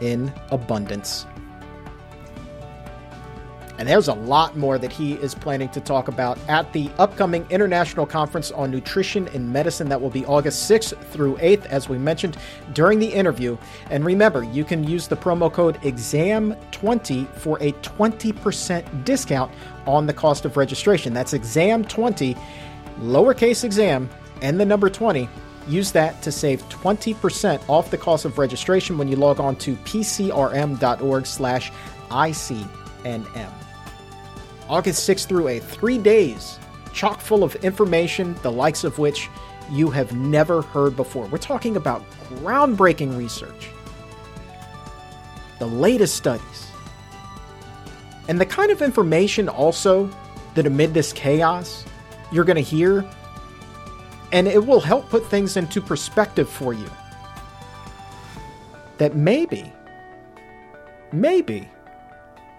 in 0.00 0.32
abundance. 0.50 1.26
And 3.80 3.88
there's 3.88 4.08
a 4.08 4.12
lot 4.12 4.58
more 4.58 4.76
that 4.76 4.92
he 4.92 5.14
is 5.14 5.34
planning 5.34 5.70
to 5.70 5.80
talk 5.80 6.08
about 6.08 6.38
at 6.48 6.70
the 6.74 6.90
upcoming 6.98 7.46
International 7.48 8.04
Conference 8.04 8.50
on 8.50 8.70
Nutrition 8.70 9.26
and 9.28 9.50
Medicine 9.50 9.88
that 9.88 9.98
will 9.98 10.10
be 10.10 10.26
August 10.26 10.70
6th 10.70 11.02
through 11.04 11.36
8th, 11.36 11.64
as 11.64 11.88
we 11.88 11.96
mentioned 11.96 12.36
during 12.74 12.98
the 12.98 13.06
interview. 13.06 13.56
And 13.88 14.04
remember, 14.04 14.42
you 14.42 14.64
can 14.64 14.84
use 14.84 15.08
the 15.08 15.16
promo 15.16 15.50
code 15.50 15.80
EXAM20 15.80 17.34
for 17.36 17.56
a 17.62 17.72
20% 17.72 19.04
discount 19.06 19.50
on 19.86 20.06
the 20.06 20.12
cost 20.12 20.44
of 20.44 20.58
registration. 20.58 21.14
That's 21.14 21.32
EXAM20, 21.32 22.38
lowercase 22.98 23.64
exam, 23.64 24.10
and 24.42 24.60
the 24.60 24.66
number 24.66 24.90
20 24.90 25.26
Use 25.68 25.92
that 25.92 26.22
to 26.22 26.32
save 26.32 26.66
20% 26.68 27.68
off 27.68 27.90
the 27.90 27.98
cost 27.98 28.24
of 28.24 28.38
registration 28.38 28.98
when 28.98 29.08
you 29.08 29.16
log 29.16 29.40
on 29.40 29.56
to 29.56 29.76
pcrm.org 29.76 31.26
slash 31.26 31.70
ICNM. 32.10 33.52
August 34.68 35.08
6th 35.08 35.26
through 35.26 35.44
8th, 35.44 35.62
three 35.62 35.98
days 35.98 36.58
chock 36.92 37.20
full 37.20 37.44
of 37.44 37.54
information, 37.56 38.34
the 38.42 38.50
likes 38.50 38.84
of 38.84 38.98
which 38.98 39.28
you 39.70 39.90
have 39.90 40.12
never 40.12 40.62
heard 40.62 40.96
before. 40.96 41.26
We're 41.26 41.38
talking 41.38 41.76
about 41.76 42.04
groundbreaking 42.28 43.16
research, 43.16 43.70
the 45.58 45.66
latest 45.66 46.16
studies, 46.16 46.70
and 48.28 48.40
the 48.40 48.46
kind 48.46 48.70
of 48.70 48.82
information 48.82 49.48
also 49.48 50.10
that 50.54 50.66
amid 50.66 50.94
this 50.94 51.12
chaos 51.12 51.84
you're 52.32 52.44
going 52.44 52.56
to 52.56 52.62
hear 52.62 53.08
and 54.32 54.46
it 54.46 54.64
will 54.64 54.80
help 54.80 55.08
put 55.08 55.26
things 55.26 55.56
into 55.56 55.80
perspective 55.80 56.48
for 56.48 56.72
you. 56.72 56.90
That 58.98 59.16
maybe, 59.16 59.72
maybe, 61.12 61.68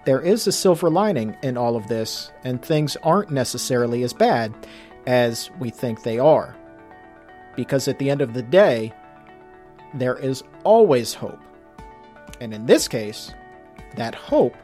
there 0.04 0.20
is 0.20 0.46
a 0.46 0.52
silver 0.52 0.90
lining 0.90 1.36
in 1.42 1.56
all 1.56 1.76
of 1.76 1.86
this, 1.86 2.32
and 2.44 2.60
things 2.60 2.96
aren't 3.04 3.30
necessarily 3.30 4.02
as 4.02 4.12
bad 4.12 4.52
as 5.06 5.50
we 5.58 5.70
think 5.70 6.02
they 6.02 6.18
are. 6.18 6.56
Because 7.54 7.86
at 7.86 7.98
the 7.98 8.10
end 8.10 8.20
of 8.20 8.34
the 8.34 8.42
day, 8.42 8.92
there 9.94 10.16
is 10.16 10.42
always 10.64 11.14
hope. 11.14 11.40
And 12.40 12.52
in 12.52 12.66
this 12.66 12.88
case, 12.88 13.32
that 13.96 14.14
hope 14.14 14.56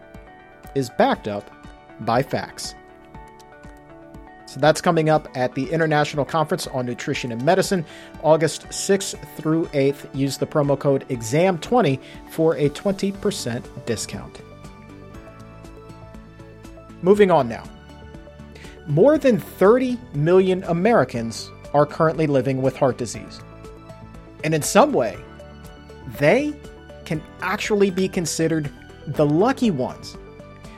is 0.74 0.90
backed 0.90 1.28
up 1.28 1.48
by 2.00 2.22
facts. 2.22 2.74
So 4.49 4.59
that's 4.61 4.80
coming 4.80 5.11
up 5.11 5.28
at 5.36 5.55
the 5.55 5.70
International 5.70 6.24
Conference 6.24 6.66
on 6.68 6.86
Nutrition 6.86 7.32
and 7.32 7.44
Medicine, 7.44 7.84
August 8.22 8.66
6th 8.68 9.18
through 9.36 9.66
8th. 9.66 10.09
Use 10.16 10.38
the 10.38 10.46
promo 10.46 10.78
code 10.78 11.07
EXAM20 11.11 12.01
for 12.30 12.57
a 12.57 12.70
20% 12.70 13.62
discount. 13.84 14.40
Moving 17.03 17.30
on 17.30 17.46
now. 17.46 17.64
more 18.86 19.18
than 19.18 19.38
30 19.38 19.99
million 20.14 20.64
Americans 20.64 21.51
are 21.74 21.84
currently 21.86 22.26
living 22.26 22.62
with 22.62 22.74
heart 22.76 22.96
disease. 22.96 23.40
And 24.44 24.55
in 24.55 24.62
some 24.62 24.92
way, 24.94 25.18
they 26.18 26.55
can 27.05 27.22
actually 27.42 27.90
be 27.90 28.09
considered 28.09 28.70
the 29.07 29.26
lucky 29.26 29.70
ones 29.70 30.16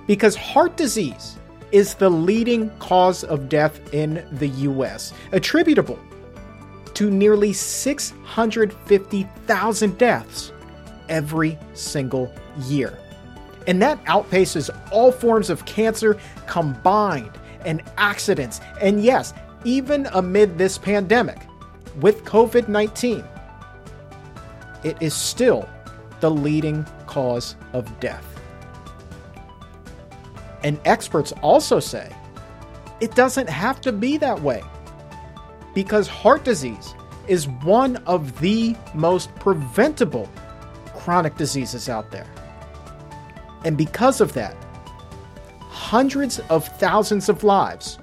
because 0.09 0.35
heart 0.35 0.77
disease 0.77 1.37
is 1.73 1.95
the 1.95 2.11
leading 2.11 2.71
cause 2.79 3.25
of 3.25 3.49
death 3.49 3.93
in 3.95 4.25
the 4.33 4.49
US, 4.49 5.15
attributable 5.33 5.99
to 6.95 7.11
nearly 7.11 7.53
650,000 7.53 9.99
deaths 9.99 10.53
every 11.09 11.59
single 11.75 12.33
year. 12.67 12.97
And 13.67 13.83
that 13.83 14.03
outpaces 14.05 14.71
all 14.91 15.13
forms 15.13 15.51
of 15.51 15.67
cancer 15.67 16.19
combined 16.47 17.33
and 17.65 17.83
accidents. 17.97 18.61
And 18.81 19.05
yes, 19.05 19.35
even 19.65 20.07
amid 20.13 20.59
this 20.59 20.79
pandemic 20.79 21.39
with 22.01 22.25
COVID 22.25 22.69
19, 22.69 23.25
it 24.83 24.97
is 25.01 25.15
still 25.15 25.69
the 26.21 26.31
leading 26.31 26.87
cause 27.07 27.57
of 27.73 28.01
death. 28.01 28.30
And 30.63 30.81
experts 30.85 31.33
also 31.43 31.81
say 31.81 32.15
it 33.01 33.15
doesn't 33.15 33.49
have 33.49 33.81
to 33.83 33.93
be 33.93 34.19
that 34.19 34.41
way 34.43 34.63
because 35.75 36.07
heart 36.07 36.45
disease 36.45 36.95
is 37.29 37.49
one 37.49 37.97
of 38.07 38.41
the 38.41 38.77
most 38.95 39.35
preventable 39.37 40.29
chronic 40.95 41.37
diseases 41.37 41.89
out 41.89 42.11
there. 42.11 42.27
And 43.65 43.77
because 43.77 44.21
of 44.21 44.33
that, 44.35 44.57
hundreds 45.69 46.39
of 46.51 46.67
thousands 46.79 47.29
of 47.29 47.45
lives 47.45 47.99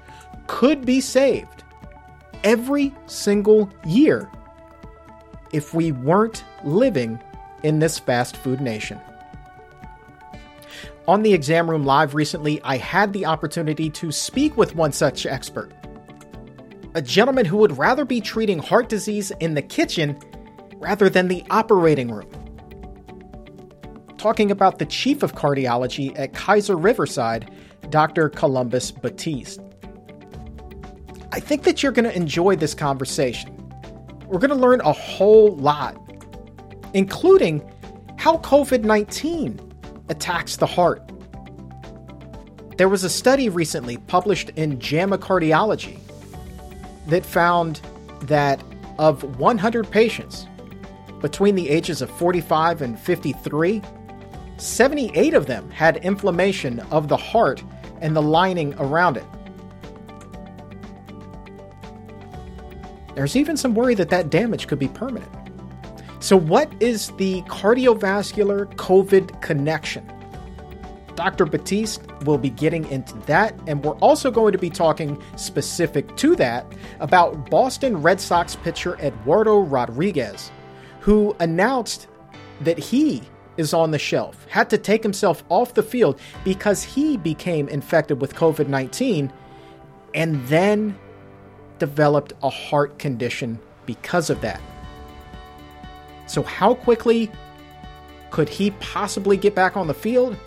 could 0.47 0.85
be 0.85 1.01
saved 1.01 1.63
every 2.43 2.93
single 3.07 3.69
year 3.85 4.29
if 5.51 5.73
we 5.73 5.91
weren't 5.91 6.43
living 6.63 7.19
in 7.63 7.79
this 7.79 7.99
fast 7.99 8.37
food 8.37 8.61
nation. 8.61 8.99
On 11.07 11.23
the 11.23 11.33
Exam 11.33 11.69
Room 11.69 11.85
Live 11.85 12.15
recently, 12.15 12.61
I 12.63 12.75
had 12.75 13.13
the 13.13 13.25
opportunity 13.25 13.89
to 13.91 14.11
speak 14.11 14.57
with 14.57 14.75
one 14.75 14.91
such 14.91 15.25
expert. 15.25 15.71
A 16.95 17.01
gentleman 17.01 17.45
who 17.45 17.55
would 17.57 17.77
rather 17.77 18.03
be 18.03 18.19
treating 18.19 18.59
heart 18.59 18.89
disease 18.89 19.31
in 19.39 19.53
the 19.53 19.61
kitchen 19.61 20.19
rather 20.75 21.09
than 21.09 21.29
the 21.29 21.45
operating 21.49 22.11
room. 22.11 22.29
Talking 24.17 24.51
about 24.51 24.79
the 24.79 24.85
chief 24.85 25.23
of 25.23 25.33
cardiology 25.33 26.11
at 26.19 26.33
Kaiser 26.33 26.75
Riverside, 26.75 27.51
Dr. 27.89 28.27
Columbus 28.27 28.91
Batiste. 28.91 29.61
I 31.31 31.39
think 31.39 31.63
that 31.63 31.81
you're 31.81 31.93
going 31.93 32.03
to 32.03 32.15
enjoy 32.15 32.57
this 32.57 32.73
conversation. 32.73 33.55
We're 34.25 34.39
going 34.39 34.49
to 34.49 34.57
learn 34.57 34.81
a 34.81 34.91
whole 34.91 35.55
lot, 35.55 35.95
including 36.93 37.61
how 38.17 38.39
COVID 38.39 38.83
19 38.83 39.66
attacks 40.09 40.57
the 40.57 40.65
heart. 40.65 41.01
There 42.77 42.89
was 42.89 43.03
a 43.03 43.09
study 43.09 43.49
recently 43.49 43.97
published 43.97 44.49
in 44.51 44.79
JAMA 44.79 45.17
Cardiology 45.17 45.99
that 47.07 47.25
found 47.25 47.81
that 48.21 48.63
of 48.99 49.39
100 49.39 49.89
patients 49.89 50.47
between 51.21 51.55
the 51.55 51.69
ages 51.69 52.01
of 52.01 52.09
45 52.11 52.81
and 52.81 52.99
53, 52.99 53.81
78 54.57 55.33
of 55.33 55.45
them 55.47 55.69
had 55.71 55.97
inflammation 55.97 56.79
of 56.91 57.07
the 57.07 57.17
heart 57.17 57.63
and 58.01 58.15
the 58.15 58.21
lining 58.21 58.75
around 58.75 59.17
it. 59.17 59.25
There's 63.15 63.35
even 63.35 63.57
some 63.57 63.73
worry 63.73 63.95
that 63.95 64.09
that 64.09 64.29
damage 64.29 64.67
could 64.67 64.77
be 64.77 64.87
permanent. 64.87 65.31
So, 66.27 66.35
what 66.35 66.69
is 66.81 67.11
the 67.11 67.41
cardiovascular 67.43 68.65
COVID 68.75 69.41
connection? 69.41 70.05
Dr. 71.15 71.45
Batiste 71.45 72.01
will 72.25 72.37
be 72.37 72.49
getting 72.49 72.85
into 72.89 73.15
that, 73.27 73.57
and 73.65 73.81
we're 73.81 73.95
also 73.99 74.29
going 74.29 74.51
to 74.51 74.57
be 74.57 74.69
talking 74.69 75.23
specific 75.37 76.13
to 76.17 76.35
that 76.35 76.65
about 76.99 77.49
Boston 77.49 78.01
Red 78.01 78.19
Sox 78.19 78.57
pitcher 78.57 78.97
Eduardo 78.99 79.59
Rodriguez, 79.59 80.51
who 80.99 81.33
announced 81.39 82.09
that 82.59 82.77
he 82.77 83.23
is 83.55 83.73
on 83.73 83.91
the 83.91 83.97
shelf, 83.97 84.45
had 84.49 84.69
to 84.71 84.77
take 84.77 85.03
himself 85.03 85.45
off 85.47 85.75
the 85.75 85.81
field 85.81 86.19
because 86.43 86.83
he 86.83 87.15
became 87.15 87.69
infected 87.69 88.19
with 88.19 88.35
COVID 88.35 88.67
19 88.67 89.31
and 90.13 90.45
then 90.49 90.99
developed 91.79 92.33
a 92.43 92.49
heart 92.49 92.99
condition 92.99 93.57
because 93.85 94.29
of 94.29 94.41
that. 94.41 94.59
So, 96.27 96.43
how 96.43 96.75
quickly 96.75 97.31
could 98.29 98.49
he 98.49 98.71
possibly 98.71 99.37
get 99.37 99.55
back 99.55 99.77
on 99.77 99.87
the 99.87 99.93
field? 99.93 100.37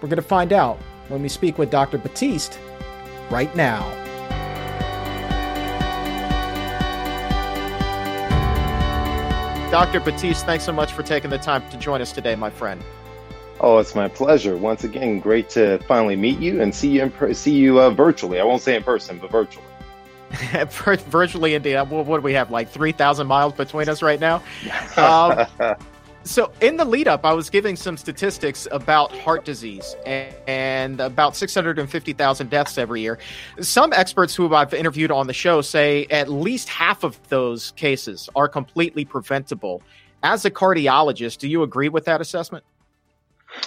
We're 0.00 0.08
going 0.08 0.16
to 0.16 0.22
find 0.22 0.52
out 0.52 0.78
when 1.08 1.22
we 1.22 1.28
speak 1.28 1.58
with 1.58 1.70
Dr. 1.70 1.98
Batiste 1.98 2.58
right 3.30 3.54
now. 3.54 3.82
Dr. 9.70 10.00
Batiste, 10.00 10.46
thanks 10.46 10.64
so 10.64 10.72
much 10.72 10.92
for 10.92 11.02
taking 11.02 11.30
the 11.30 11.38
time 11.38 11.68
to 11.70 11.76
join 11.76 12.00
us 12.00 12.12
today, 12.12 12.36
my 12.36 12.48
friend. 12.48 12.80
Oh, 13.60 13.78
it's 13.78 13.94
my 13.94 14.08
pleasure. 14.08 14.56
Once 14.56 14.84
again, 14.84 15.20
great 15.20 15.48
to 15.50 15.78
finally 15.80 16.16
meet 16.16 16.38
you 16.38 16.60
and 16.60 16.74
see 16.74 16.90
you 16.90 17.02
in, 17.02 17.34
see 17.34 17.54
you 17.54 17.80
uh, 17.80 17.90
virtually. 17.90 18.40
I 18.40 18.44
won't 18.44 18.62
say 18.62 18.76
in 18.76 18.82
person, 18.82 19.18
but 19.18 19.30
virtually. 19.30 19.66
virtually 21.08 21.54
indeed. 21.54 21.76
What, 21.76 22.06
what 22.06 22.18
do 22.18 22.22
we 22.22 22.32
have? 22.34 22.50
Like 22.50 22.68
three 22.68 22.92
thousand 22.92 23.26
miles 23.26 23.52
between 23.54 23.88
us 23.88 24.02
right 24.02 24.20
now. 24.20 24.42
Um, 24.96 25.46
so 26.26 26.50
in 26.62 26.78
the 26.78 26.86
lead 26.86 27.06
up, 27.06 27.26
I 27.26 27.34
was 27.34 27.50
giving 27.50 27.76
some 27.76 27.98
statistics 27.98 28.66
about 28.72 29.12
heart 29.12 29.44
disease 29.44 29.94
and, 30.06 30.34
and 30.46 31.00
about 31.00 31.36
six 31.36 31.54
hundred 31.54 31.78
and 31.78 31.88
fifty 31.88 32.14
thousand 32.14 32.48
deaths 32.48 32.78
every 32.78 33.02
year. 33.02 33.18
Some 33.60 33.92
experts 33.92 34.34
who 34.34 34.54
I've 34.54 34.72
interviewed 34.72 35.10
on 35.10 35.26
the 35.26 35.34
show 35.34 35.60
say 35.60 36.06
at 36.06 36.30
least 36.30 36.68
half 36.68 37.04
of 37.04 37.18
those 37.28 37.72
cases 37.72 38.30
are 38.34 38.48
completely 38.48 39.04
preventable. 39.04 39.82
As 40.22 40.46
a 40.46 40.50
cardiologist, 40.50 41.38
do 41.38 41.48
you 41.48 41.62
agree 41.62 41.90
with 41.90 42.06
that 42.06 42.22
assessment? 42.22 42.64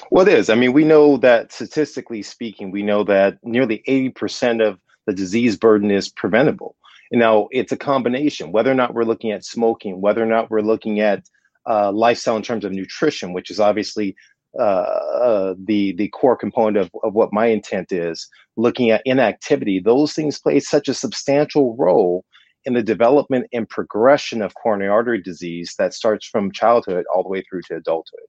Well, 0.09 0.27
it 0.27 0.33
is. 0.33 0.49
I 0.49 0.55
mean, 0.55 0.73
we 0.73 0.83
know 0.83 1.17
that 1.17 1.51
statistically 1.53 2.23
speaking, 2.23 2.71
we 2.71 2.81
know 2.81 3.03
that 3.03 3.37
nearly 3.43 3.83
80% 3.87 4.65
of 4.65 4.79
the 5.07 5.13
disease 5.13 5.57
burden 5.57 5.89
is 5.89 6.09
preventable. 6.09 6.75
And 7.11 7.19
now 7.19 7.47
it's 7.51 7.71
a 7.71 7.77
combination, 7.77 8.51
whether 8.51 8.69
or 8.69 8.75
not 8.75 8.93
we're 8.93 9.03
looking 9.03 9.31
at 9.31 9.45
smoking, 9.45 10.01
whether 10.01 10.21
or 10.21 10.27
not 10.27 10.51
we're 10.51 10.61
looking 10.61 10.99
at 10.99 11.23
uh, 11.67 11.91
lifestyle 11.91 12.35
in 12.35 12.43
terms 12.43 12.65
of 12.65 12.71
nutrition, 12.71 13.33
which 13.33 13.49
is 13.49 13.59
obviously 13.59 14.15
uh, 14.59 14.61
uh, 14.63 15.55
the 15.65 15.93
the 15.93 16.07
core 16.09 16.35
component 16.35 16.77
of, 16.77 16.91
of 17.03 17.13
what 17.13 17.33
my 17.33 17.47
intent 17.47 17.91
is. 17.91 18.27
Looking 18.57 18.91
at 18.91 19.01
inactivity, 19.05 19.79
those 19.79 20.13
things 20.13 20.39
play 20.39 20.59
such 20.59 20.87
a 20.87 20.93
substantial 20.93 21.75
role 21.77 22.25
in 22.65 22.73
the 22.73 22.83
development 22.83 23.47
and 23.53 23.69
progression 23.69 24.41
of 24.41 24.53
coronary 24.55 24.89
artery 24.89 25.21
disease 25.21 25.75
that 25.77 25.93
starts 25.93 26.27
from 26.27 26.51
childhood 26.51 27.05
all 27.13 27.23
the 27.23 27.29
way 27.29 27.43
through 27.43 27.61
to 27.67 27.75
adulthood. 27.75 28.27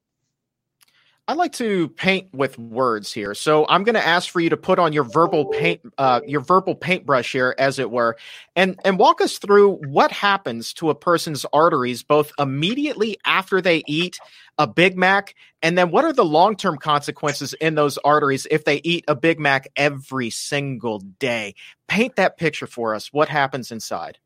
I 1.28 1.34
like 1.34 1.52
to 1.54 1.90
paint 1.90 2.32
with 2.32 2.58
words 2.58 3.12
here, 3.12 3.34
so 3.34 3.66
I'm 3.68 3.84
going 3.84 3.96
to 3.96 4.06
ask 4.06 4.30
for 4.30 4.40
you 4.40 4.48
to 4.48 4.56
put 4.56 4.78
on 4.78 4.94
your 4.94 5.04
verbal 5.04 5.44
paint, 5.44 5.82
uh, 5.98 6.22
your 6.26 6.40
verbal 6.40 6.74
paintbrush 6.74 7.32
here, 7.32 7.54
as 7.58 7.78
it 7.78 7.90
were, 7.90 8.16
and 8.56 8.80
and 8.82 8.98
walk 8.98 9.20
us 9.20 9.36
through 9.36 9.74
what 9.74 10.10
happens 10.10 10.72
to 10.74 10.88
a 10.88 10.94
person's 10.94 11.44
arteries 11.52 12.02
both 12.02 12.32
immediately 12.38 13.18
after 13.26 13.60
they 13.60 13.82
eat 13.86 14.18
a 14.56 14.66
Big 14.66 14.96
Mac, 14.96 15.34
and 15.62 15.76
then 15.76 15.90
what 15.90 16.06
are 16.06 16.14
the 16.14 16.24
long 16.24 16.56
term 16.56 16.78
consequences 16.78 17.52
in 17.52 17.74
those 17.74 17.98
arteries 17.98 18.46
if 18.50 18.64
they 18.64 18.80
eat 18.82 19.04
a 19.06 19.14
Big 19.14 19.38
Mac 19.38 19.68
every 19.76 20.30
single 20.30 21.00
day? 21.00 21.54
Paint 21.88 22.16
that 22.16 22.38
picture 22.38 22.66
for 22.66 22.94
us. 22.94 23.12
What 23.12 23.28
happens 23.28 23.70
inside? 23.70 24.16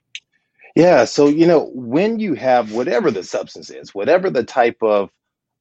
Yeah, 0.77 1.05
so 1.07 1.27
you 1.27 1.49
know 1.49 1.69
when 1.75 2.21
you 2.21 2.35
have 2.35 2.71
whatever 2.71 3.11
the 3.11 3.25
substance 3.25 3.71
is, 3.71 3.93
whatever 3.93 4.31
the 4.31 4.45
type 4.45 4.81
of 4.83 5.11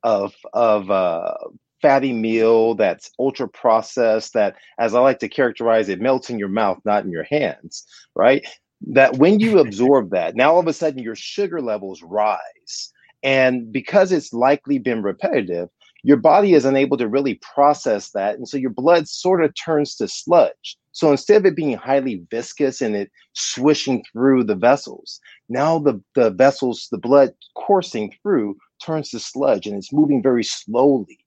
of 0.03 0.33
of 0.53 0.89
uh, 0.91 1.33
fatty 1.81 2.13
meal 2.13 2.75
that's 2.75 3.09
ultra 3.19 3.47
processed 3.47 4.33
that 4.33 4.55
as 4.79 4.93
i 4.93 4.99
like 4.99 5.19
to 5.19 5.27
characterize 5.27 5.89
it 5.89 5.99
melts 5.99 6.29
in 6.29 6.37
your 6.37 6.47
mouth 6.47 6.79
not 6.85 7.03
in 7.03 7.11
your 7.11 7.23
hands 7.23 7.85
right? 8.15 8.45
That 8.87 9.17
when 9.17 9.39
you 9.39 9.59
absorb 9.65 10.11
that 10.11 10.35
now 10.35 10.53
all 10.53 10.59
of 10.59 10.67
a 10.67 10.73
sudden 10.73 11.03
your 11.03 11.15
sugar 11.15 11.61
levels 11.61 12.01
rise. 12.03 12.91
And 13.23 13.71
because 13.71 14.11
it's 14.11 14.33
likely 14.33 14.79
been 14.79 15.03
repetitive 15.03 15.69
your 16.03 16.17
body 16.17 16.55
is 16.55 16.65
unable 16.65 16.97
to 16.97 17.07
really 17.07 17.39
process 17.53 18.09
that 18.09 18.35
and 18.35 18.47
so 18.47 18.57
your 18.57 18.71
blood 18.71 19.07
sort 19.07 19.43
of 19.43 19.53
turns 19.53 19.95
to 19.95 20.07
sludge. 20.07 20.75
So 20.93 21.11
instead 21.11 21.37
of 21.37 21.45
it 21.45 21.55
being 21.55 21.77
highly 21.77 22.23
viscous 22.31 22.81
and 22.81 22.95
it 22.95 23.11
swishing 23.33 24.03
through 24.11 24.45
the 24.45 24.55
vessels 24.55 25.19
now 25.47 25.77
the, 25.77 26.01
the 26.15 26.31
vessels 26.31 26.87
the 26.91 26.97
blood 26.97 27.31
coursing 27.55 28.13
through 28.23 28.57
turns 28.81 29.11
to 29.11 29.19
sludge 29.19 29.67
and 29.67 29.77
it's 29.77 29.93
moving 29.93 30.23
very 30.23 30.43
slowly. 30.43 31.19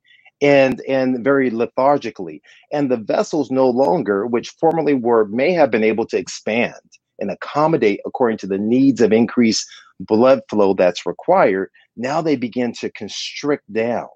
and 0.42 0.80
and 0.88 1.24
very 1.24 1.50
lethargically. 1.50 2.42
And 2.72 2.90
the 2.90 2.96
vessels 2.98 3.50
no 3.50 3.68
longer 3.70 4.26
which 4.26 4.50
formerly 4.60 4.94
were 4.94 5.26
may 5.26 5.52
have 5.52 5.70
been 5.70 5.84
able 5.84 6.06
to 6.08 6.18
expand 6.18 6.74
and 7.20 7.30
accommodate 7.30 8.00
according 8.06 8.38
to 8.38 8.46
the 8.46 8.58
needs 8.58 9.00
of 9.00 9.12
increased 9.12 9.66
blood 10.00 10.40
flow 10.50 10.74
that's 10.74 11.06
required 11.06 11.70
now 11.96 12.22
they 12.22 12.36
begin 12.36 12.72
to 12.74 12.90
constrict 12.92 13.72
down. 13.72 14.08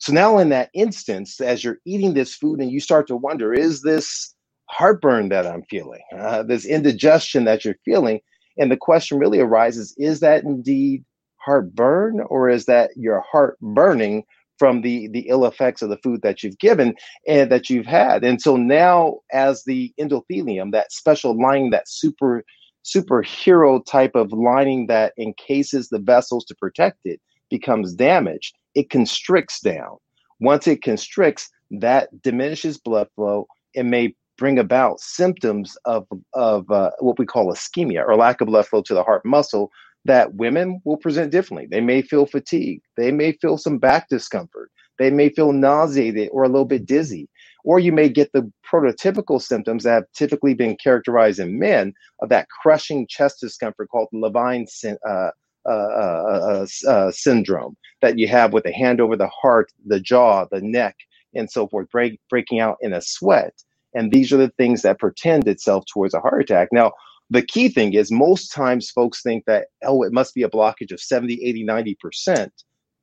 So 0.00 0.12
now 0.12 0.38
in 0.38 0.50
that 0.50 0.70
instance 0.74 1.40
as 1.40 1.64
you're 1.64 1.78
eating 1.86 2.14
this 2.14 2.34
food 2.34 2.60
and 2.60 2.70
you 2.70 2.80
start 2.80 3.08
to 3.08 3.16
wonder 3.16 3.54
is 3.54 3.82
this 3.82 4.34
heartburn 4.66 5.30
that 5.30 5.46
i'm 5.46 5.62
feeling? 5.70 6.02
Uh, 6.16 6.44
this 6.44 6.66
indigestion 6.66 7.44
that 7.46 7.64
you're 7.64 7.76
feeling? 7.84 8.20
And 8.58 8.70
the 8.72 8.78
question 8.78 9.18
really 9.18 9.40
arises 9.40 9.94
is 9.98 10.20
that 10.20 10.44
indeed 10.44 11.04
heartburn 11.48 12.20
or 12.28 12.50
is 12.50 12.66
that 12.66 12.90
your 12.94 13.24
heart 13.32 13.58
burning 13.60 14.24
from 14.58 14.82
the 14.82 15.08
the 15.08 15.24
ill 15.28 15.46
effects 15.46 15.82
of 15.82 15.88
the 15.88 15.96
food 15.98 16.20
that 16.22 16.42
you've 16.42 16.58
given 16.58 16.94
and 17.26 17.50
that 17.50 17.70
you've 17.70 17.86
had? 17.86 18.22
And 18.22 18.40
so 18.42 18.56
now 18.56 19.20
as 19.32 19.64
the 19.64 19.92
endothelium 19.98 20.72
that 20.72 20.92
special 20.92 21.40
lining 21.40 21.70
that 21.70 21.88
super 21.88 22.44
superhero 22.84 23.84
type 23.84 24.14
of 24.14 24.32
lining 24.32 24.86
that 24.88 25.12
encases 25.18 25.88
the 25.88 25.98
vessels 25.98 26.44
to 26.44 26.54
protect 26.54 26.98
it 27.04 27.20
becomes 27.50 27.94
damaged 27.94 28.54
it 28.74 28.90
constricts 28.90 29.60
down. 29.60 29.96
Once 30.40 30.66
it 30.68 30.82
constricts 30.82 31.50
that 31.70 32.08
diminishes 32.22 32.78
blood 32.78 33.08
flow 33.16 33.46
and 33.74 33.90
may 33.90 34.14
bring 34.36 34.58
about 34.58 35.00
symptoms 35.00 35.76
of 35.84 36.06
of 36.34 36.70
uh, 36.70 36.90
what 37.00 37.18
we 37.18 37.26
call 37.26 37.52
ischemia 37.52 38.06
or 38.06 38.16
lack 38.16 38.40
of 38.40 38.46
blood 38.46 38.66
flow 38.66 38.82
to 38.82 38.94
the 38.94 39.02
heart 39.02 39.24
muscle 39.24 39.70
that 40.04 40.34
women 40.34 40.80
will 40.84 40.96
present 40.96 41.30
differently. 41.32 41.68
They 41.70 41.80
may 41.80 42.02
feel 42.02 42.26
fatigue. 42.26 42.80
They 42.96 43.12
may 43.12 43.32
feel 43.32 43.58
some 43.58 43.78
back 43.78 44.08
discomfort. 44.08 44.70
They 44.98 45.10
may 45.10 45.28
feel 45.28 45.52
nauseated 45.52 46.30
or 46.32 46.44
a 46.44 46.48
little 46.48 46.64
bit 46.64 46.86
dizzy. 46.86 47.28
Or 47.64 47.78
you 47.78 47.92
may 47.92 48.08
get 48.08 48.32
the 48.32 48.50
prototypical 48.70 49.40
symptoms 49.42 49.84
that 49.84 49.92
have 49.92 50.04
typically 50.14 50.54
been 50.54 50.76
characterized 50.82 51.38
in 51.38 51.58
men 51.58 51.92
of 52.20 52.28
that 52.30 52.48
crushing 52.48 53.06
chest 53.08 53.40
discomfort 53.40 53.88
called 53.90 54.08
Levine 54.12 54.66
uh, 54.84 55.30
uh, 55.66 55.68
uh, 55.68 56.66
uh, 56.86 56.88
uh, 56.88 57.10
syndrome 57.10 57.76
that 58.00 58.18
you 58.18 58.28
have 58.28 58.52
with 58.52 58.64
the 58.64 58.72
hand 58.72 59.00
over 59.00 59.16
the 59.16 59.28
heart, 59.28 59.70
the 59.84 60.00
jaw, 60.00 60.46
the 60.50 60.62
neck, 60.62 60.96
and 61.34 61.50
so 61.50 61.68
forth, 61.68 61.90
break, 61.90 62.18
breaking 62.30 62.60
out 62.60 62.78
in 62.80 62.92
a 62.92 63.02
sweat. 63.02 63.52
And 63.94 64.10
these 64.12 64.32
are 64.32 64.38
the 64.38 64.52
things 64.56 64.82
that 64.82 64.98
pretend 64.98 65.46
itself 65.46 65.84
towards 65.92 66.14
a 66.14 66.20
heart 66.20 66.40
attack. 66.42 66.68
Now, 66.72 66.92
the 67.30 67.42
key 67.42 67.68
thing 67.68 67.92
is 67.92 68.10
most 68.10 68.48
times 68.48 68.90
folks 68.90 69.22
think 69.22 69.44
that, 69.46 69.66
oh, 69.84 70.02
it 70.02 70.12
must 70.12 70.34
be 70.34 70.42
a 70.42 70.50
blockage 70.50 70.92
of 70.92 71.00
70, 71.00 71.42
80, 71.44 71.64
90% 71.64 72.50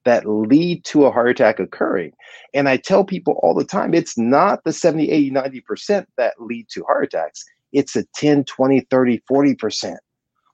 that 0.03 0.27
lead 0.27 0.83
to 0.85 1.05
a 1.05 1.11
heart 1.11 1.29
attack 1.29 1.59
occurring. 1.59 2.11
And 2.53 2.69
I 2.69 2.77
tell 2.77 3.03
people 3.03 3.39
all 3.41 3.53
the 3.53 3.65
time, 3.65 3.93
it's 3.93 4.17
not 4.17 4.63
the 4.63 4.73
70, 4.73 5.09
80, 5.11 5.31
90% 5.31 6.05
that 6.17 6.33
lead 6.39 6.67
to 6.69 6.83
heart 6.83 7.05
attacks. 7.05 7.43
It's 7.73 7.95
a 7.95 8.05
10, 8.15 8.45
20, 8.45 8.81
30, 8.89 9.21
40%. 9.29 9.97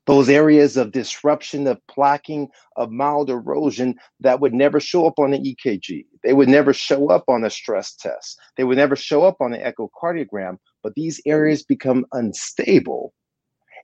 Those 0.07 0.29
areas 0.29 0.77
of 0.77 0.91
disruption, 0.91 1.67
of 1.67 1.79
plaquing, 1.89 2.47
of 2.75 2.91
mild 2.91 3.29
erosion 3.29 3.95
that 4.19 4.39
would 4.39 4.53
never 4.53 4.79
show 4.79 5.05
up 5.05 5.19
on 5.19 5.31
an 5.33 5.43
EKG. 5.43 6.05
They 6.23 6.33
would 6.33 6.49
never 6.49 6.73
show 6.73 7.09
up 7.09 7.25
on 7.27 7.43
a 7.43 7.49
stress 7.49 7.95
test. 7.95 8.39
They 8.57 8.63
would 8.63 8.77
never 8.77 8.95
show 8.95 9.23
up 9.23 9.37
on 9.39 9.53
an 9.53 9.61
echocardiogram. 9.61 10.57
But 10.81 10.95
these 10.95 11.21
areas 11.25 11.63
become 11.63 12.05
unstable 12.13 13.13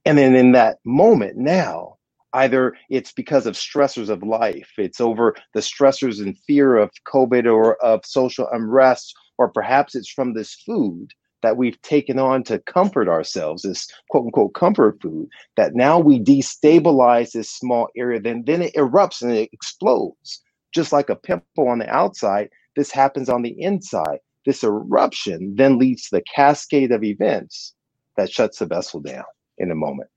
and 0.05 0.17
then 0.17 0.35
in 0.35 0.51
that 0.53 0.77
moment 0.85 1.37
now, 1.37 1.97
either 2.33 2.75
it's 2.89 3.11
because 3.11 3.45
of 3.45 3.55
stressors 3.55 4.09
of 4.09 4.23
life, 4.23 4.69
it's 4.77 5.01
over 5.01 5.35
the 5.53 5.59
stressors 5.59 6.21
and 6.21 6.37
fear 6.39 6.77
of 6.77 6.91
COVID 7.05 7.51
or 7.51 7.75
of 7.83 8.05
social 8.05 8.47
unrest, 8.51 9.13
or 9.37 9.49
perhaps 9.49 9.95
it's 9.95 10.09
from 10.09 10.33
this 10.33 10.53
food 10.53 11.13
that 11.43 11.57
we've 11.57 11.81
taken 11.81 12.19
on 12.19 12.43
to 12.43 12.59
comfort 12.59 13.07
ourselves, 13.07 13.61
this 13.61 13.87
quote 14.09 14.25
unquote 14.25 14.53
comfort 14.53 15.01
food, 15.01 15.29
that 15.55 15.75
now 15.75 15.99
we 15.99 16.19
destabilize 16.19 17.31
this 17.31 17.49
small 17.49 17.87
area, 17.95 18.19
then, 18.19 18.43
then 18.45 18.61
it 18.61 18.73
erupts 18.75 19.21
and 19.21 19.31
it 19.31 19.49
explodes. 19.53 20.41
Just 20.73 20.91
like 20.91 21.09
a 21.09 21.15
pimple 21.15 21.69
on 21.69 21.79
the 21.79 21.89
outside, 21.89 22.49
this 22.75 22.91
happens 22.91 23.29
on 23.29 23.41
the 23.41 23.55
inside. 23.61 24.19
This 24.45 24.63
eruption 24.63 25.55
then 25.55 25.77
leads 25.77 26.09
to 26.09 26.17
the 26.17 26.23
cascade 26.35 26.91
of 26.91 27.03
events 27.03 27.73
that 28.15 28.31
shuts 28.31 28.59
the 28.59 28.65
vessel 28.65 28.99
down 28.99 29.23
in 29.57 29.71
a 29.71 29.75
moment. 29.75 30.09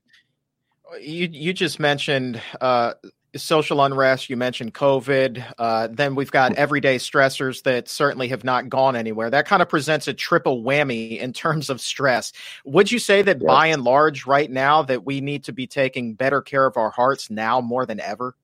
You 0.99 1.29
you 1.31 1.53
just 1.53 1.79
mentioned 1.79 2.41
uh, 2.59 2.93
social 3.35 3.81
unrest. 3.81 4.29
You 4.29 4.37
mentioned 4.37 4.73
COVID. 4.73 5.53
Uh, 5.57 5.87
then 5.89 6.15
we've 6.15 6.31
got 6.31 6.53
everyday 6.55 6.97
stressors 6.97 7.63
that 7.63 7.87
certainly 7.87 8.27
have 8.27 8.43
not 8.43 8.69
gone 8.69 8.95
anywhere. 8.95 9.29
That 9.29 9.47
kind 9.47 9.61
of 9.61 9.69
presents 9.69 10.07
a 10.07 10.13
triple 10.13 10.63
whammy 10.63 11.17
in 11.19 11.33
terms 11.33 11.69
of 11.69 11.79
stress. 11.79 12.33
Would 12.65 12.91
you 12.91 12.99
say 12.99 13.21
that 13.21 13.45
by 13.45 13.67
and 13.67 13.83
large, 13.83 14.25
right 14.25 14.51
now, 14.51 14.81
that 14.83 15.05
we 15.05 15.21
need 15.21 15.45
to 15.45 15.53
be 15.53 15.67
taking 15.67 16.13
better 16.13 16.41
care 16.41 16.65
of 16.65 16.77
our 16.77 16.89
hearts 16.89 17.29
now 17.29 17.61
more 17.61 17.85
than 17.85 17.99
ever? 17.99 18.35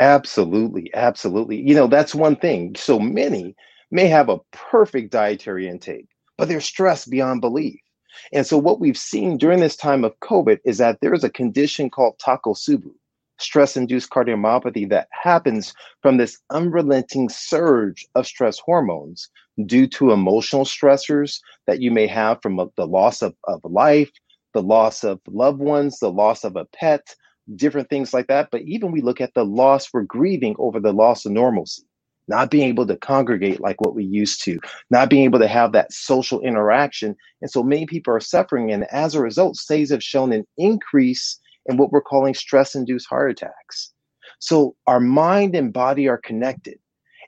Absolutely, 0.00 0.90
absolutely. 0.94 1.60
You 1.60 1.74
know 1.74 1.86
that's 1.86 2.14
one 2.14 2.36
thing. 2.36 2.74
So 2.74 2.98
many 2.98 3.54
may 3.90 4.06
have 4.06 4.28
a 4.28 4.38
perfect 4.50 5.12
dietary 5.12 5.68
intake, 5.68 6.08
but 6.36 6.48
they're 6.48 6.60
stressed 6.60 7.10
beyond 7.10 7.42
belief. 7.42 7.80
And 8.32 8.46
so, 8.46 8.58
what 8.58 8.80
we've 8.80 8.96
seen 8.96 9.36
during 9.36 9.60
this 9.60 9.76
time 9.76 10.04
of 10.04 10.18
COVID 10.20 10.58
is 10.64 10.78
that 10.78 10.98
there 11.00 11.14
is 11.14 11.24
a 11.24 11.30
condition 11.30 11.90
called 11.90 12.18
takotsubo, 12.18 12.90
stress 13.38 13.76
induced 13.76 14.10
cardiomyopathy, 14.10 14.88
that 14.90 15.08
happens 15.10 15.74
from 16.02 16.16
this 16.16 16.38
unrelenting 16.50 17.28
surge 17.28 18.06
of 18.14 18.26
stress 18.26 18.58
hormones 18.58 19.28
due 19.66 19.86
to 19.86 20.12
emotional 20.12 20.64
stressors 20.64 21.40
that 21.66 21.80
you 21.80 21.90
may 21.90 22.06
have 22.06 22.40
from 22.42 22.58
uh, 22.58 22.66
the 22.76 22.86
loss 22.86 23.22
of, 23.22 23.34
of 23.44 23.60
life, 23.64 24.10
the 24.54 24.62
loss 24.62 25.04
of 25.04 25.20
loved 25.28 25.60
ones, 25.60 25.98
the 25.98 26.10
loss 26.10 26.44
of 26.44 26.56
a 26.56 26.64
pet, 26.66 27.14
different 27.56 27.88
things 27.88 28.14
like 28.14 28.26
that. 28.28 28.48
But 28.50 28.62
even 28.62 28.92
we 28.92 29.00
look 29.00 29.20
at 29.20 29.34
the 29.34 29.44
loss, 29.44 29.92
we're 29.92 30.02
grieving 30.02 30.54
over 30.58 30.80
the 30.80 30.92
loss 30.92 31.24
of 31.24 31.32
normalcy 31.32 31.84
not 32.28 32.50
being 32.50 32.68
able 32.68 32.86
to 32.86 32.96
congregate 32.96 33.60
like 33.60 33.80
what 33.80 33.94
we 33.94 34.04
used 34.04 34.42
to, 34.44 34.58
not 34.90 35.10
being 35.10 35.24
able 35.24 35.38
to 35.38 35.48
have 35.48 35.72
that 35.72 35.92
social 35.92 36.40
interaction. 36.40 37.16
And 37.42 37.50
so 37.50 37.62
many 37.62 37.86
people 37.86 38.14
are 38.14 38.20
suffering. 38.20 38.70
And 38.70 38.84
as 38.92 39.14
a 39.14 39.20
result, 39.20 39.56
studies 39.56 39.90
have 39.90 40.02
shown 40.02 40.32
an 40.32 40.46
increase 40.56 41.38
in 41.66 41.76
what 41.76 41.90
we're 41.92 42.00
calling 42.00 42.34
stress 42.34 42.74
induced 42.74 43.08
heart 43.08 43.30
attacks. 43.30 43.92
So 44.38 44.74
our 44.86 45.00
mind 45.00 45.54
and 45.54 45.72
body 45.72 46.08
are 46.08 46.18
connected. 46.18 46.78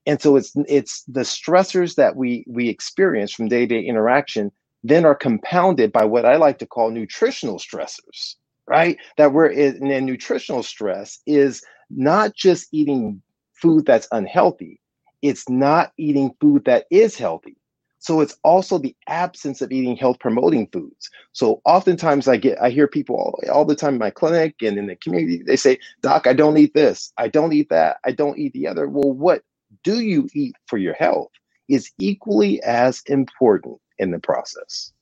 And 0.06 0.20
so 0.20 0.36
it's 0.36 0.52
it's 0.66 1.04
the 1.04 1.20
stressors 1.20 1.94
that 1.94 2.16
we 2.16 2.44
we 2.48 2.68
experience 2.68 3.32
from 3.32 3.48
day-to-day 3.48 3.80
interaction 3.80 4.50
then 4.84 5.04
are 5.04 5.14
compounded 5.14 5.92
by 5.92 6.04
what 6.04 6.24
I 6.24 6.36
like 6.36 6.58
to 6.58 6.66
call 6.66 6.90
nutritional 6.90 7.58
stressors, 7.58 8.34
right? 8.66 8.98
That 9.16 9.32
we're 9.32 9.46
in, 9.46 9.86
in 9.86 10.06
nutritional 10.06 10.64
stress 10.64 11.20
is 11.26 11.62
not 11.90 12.34
just 12.34 12.68
eating 12.72 13.22
food 13.54 13.86
that's 13.86 14.08
unhealthy, 14.10 14.80
it's 15.22 15.48
not 15.48 15.92
eating 15.96 16.34
food 16.40 16.64
that 16.66 16.86
is 16.90 17.16
healthy. 17.16 17.56
So 18.00 18.20
it's 18.20 18.36
also 18.42 18.78
the 18.78 18.96
absence 19.06 19.62
of 19.62 19.70
eating 19.70 19.96
health 19.96 20.18
promoting 20.18 20.66
foods. 20.72 21.08
So 21.32 21.62
oftentimes 21.64 22.26
I 22.26 22.36
get 22.36 22.60
I 22.60 22.70
hear 22.70 22.88
people 22.88 23.14
all, 23.16 23.40
all 23.52 23.64
the 23.64 23.76
time 23.76 23.94
in 23.94 24.00
my 24.00 24.10
clinic 24.10 24.56
and 24.60 24.76
in 24.76 24.88
the 24.88 24.96
community 24.96 25.42
they 25.46 25.56
say, 25.56 25.78
"Doc, 26.00 26.26
I 26.26 26.32
don't 26.32 26.58
eat 26.58 26.74
this. 26.74 27.12
I 27.16 27.28
don't 27.28 27.52
eat 27.52 27.68
that. 27.70 27.98
I 28.04 28.10
don't 28.10 28.38
eat 28.38 28.52
the 28.54 28.66
other." 28.66 28.88
Well, 28.88 29.12
what 29.12 29.42
do 29.84 30.00
you 30.00 30.28
eat 30.34 30.56
for 30.66 30.78
your 30.78 30.94
health 30.94 31.30
is 31.68 31.90
equally 31.98 32.62
as 32.62 33.02
important 33.06 33.78
in 33.98 34.10
the 34.10 34.18
process. 34.18 34.92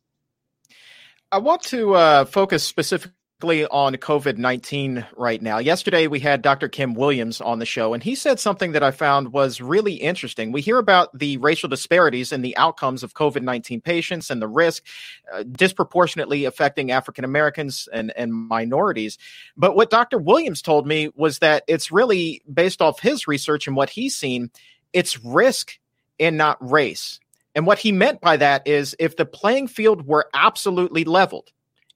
I 1.33 1.39
want 1.39 1.63
to 1.63 1.95
uh, 1.95 2.25
focus 2.25 2.65
specifically 2.65 3.15
on 3.45 3.95
COVID 3.97 4.37
19 4.37 5.07
right 5.17 5.41
now. 5.41 5.59
Yesterday, 5.59 6.07
we 6.07 6.21
had 6.21 6.43
Dr. 6.43 6.69
Kim 6.69 6.95
Williams 6.95 7.41
on 7.41 7.59
the 7.59 7.67
show, 7.67 7.95
and 7.95 8.03
he 8.03 8.15
said 8.15 8.39
something 8.39 8.73
that 8.73 8.83
I 8.83 8.91
found 8.91 9.33
was 9.33 9.61
really 9.61 9.95
interesting. 9.95 10.53
We 10.53 10.61
hear 10.61 10.79
about 10.79 11.17
the 11.19 11.37
racial 11.39 11.69
disparities 11.69 12.33
in 12.33 12.43
the 12.43 12.57
outcomes 12.57 13.03
of 13.03 13.15
COVID 13.15 13.43
19 13.43 13.81
patients 13.81 14.31
and 14.31 14.43
the 14.43 14.49
risk 14.49 14.85
uh, 15.33 15.43
disproportionately 15.45 16.45
affecting 16.45 16.91
African 16.91 17.25
Americans 17.25 17.89
and, 17.93 18.13
and 18.17 18.33
minorities. 18.33 19.19
But 19.57 19.75
what 19.75 19.91
Dr. 19.91 20.19
Williams 20.19 20.63
told 20.63 20.87
me 20.87 21.11
was 21.15 21.39
that 21.39 21.65
it's 21.67 21.91
really 21.91 22.43
based 22.53 22.83
off 22.83 23.01
his 23.01 23.27
research 23.27 23.67
and 23.67 23.77
what 23.77 23.91
he's 23.91 24.15
seen, 24.15 24.51
it's 24.93 25.25
risk 25.25 25.79
and 26.19 26.37
not 26.37 26.59
race. 26.61 27.21
And 27.55 27.67
what 27.67 27.79
he 27.79 27.91
meant 27.91 28.21
by 28.21 28.37
that 28.37 28.67
is 28.69 28.95
if 28.99 29.17
the 29.17 29.27
playing 29.27 29.69
field 29.69 30.07
were 30.07 30.29
absolutely 30.35 31.05
leveled, 31.05 31.51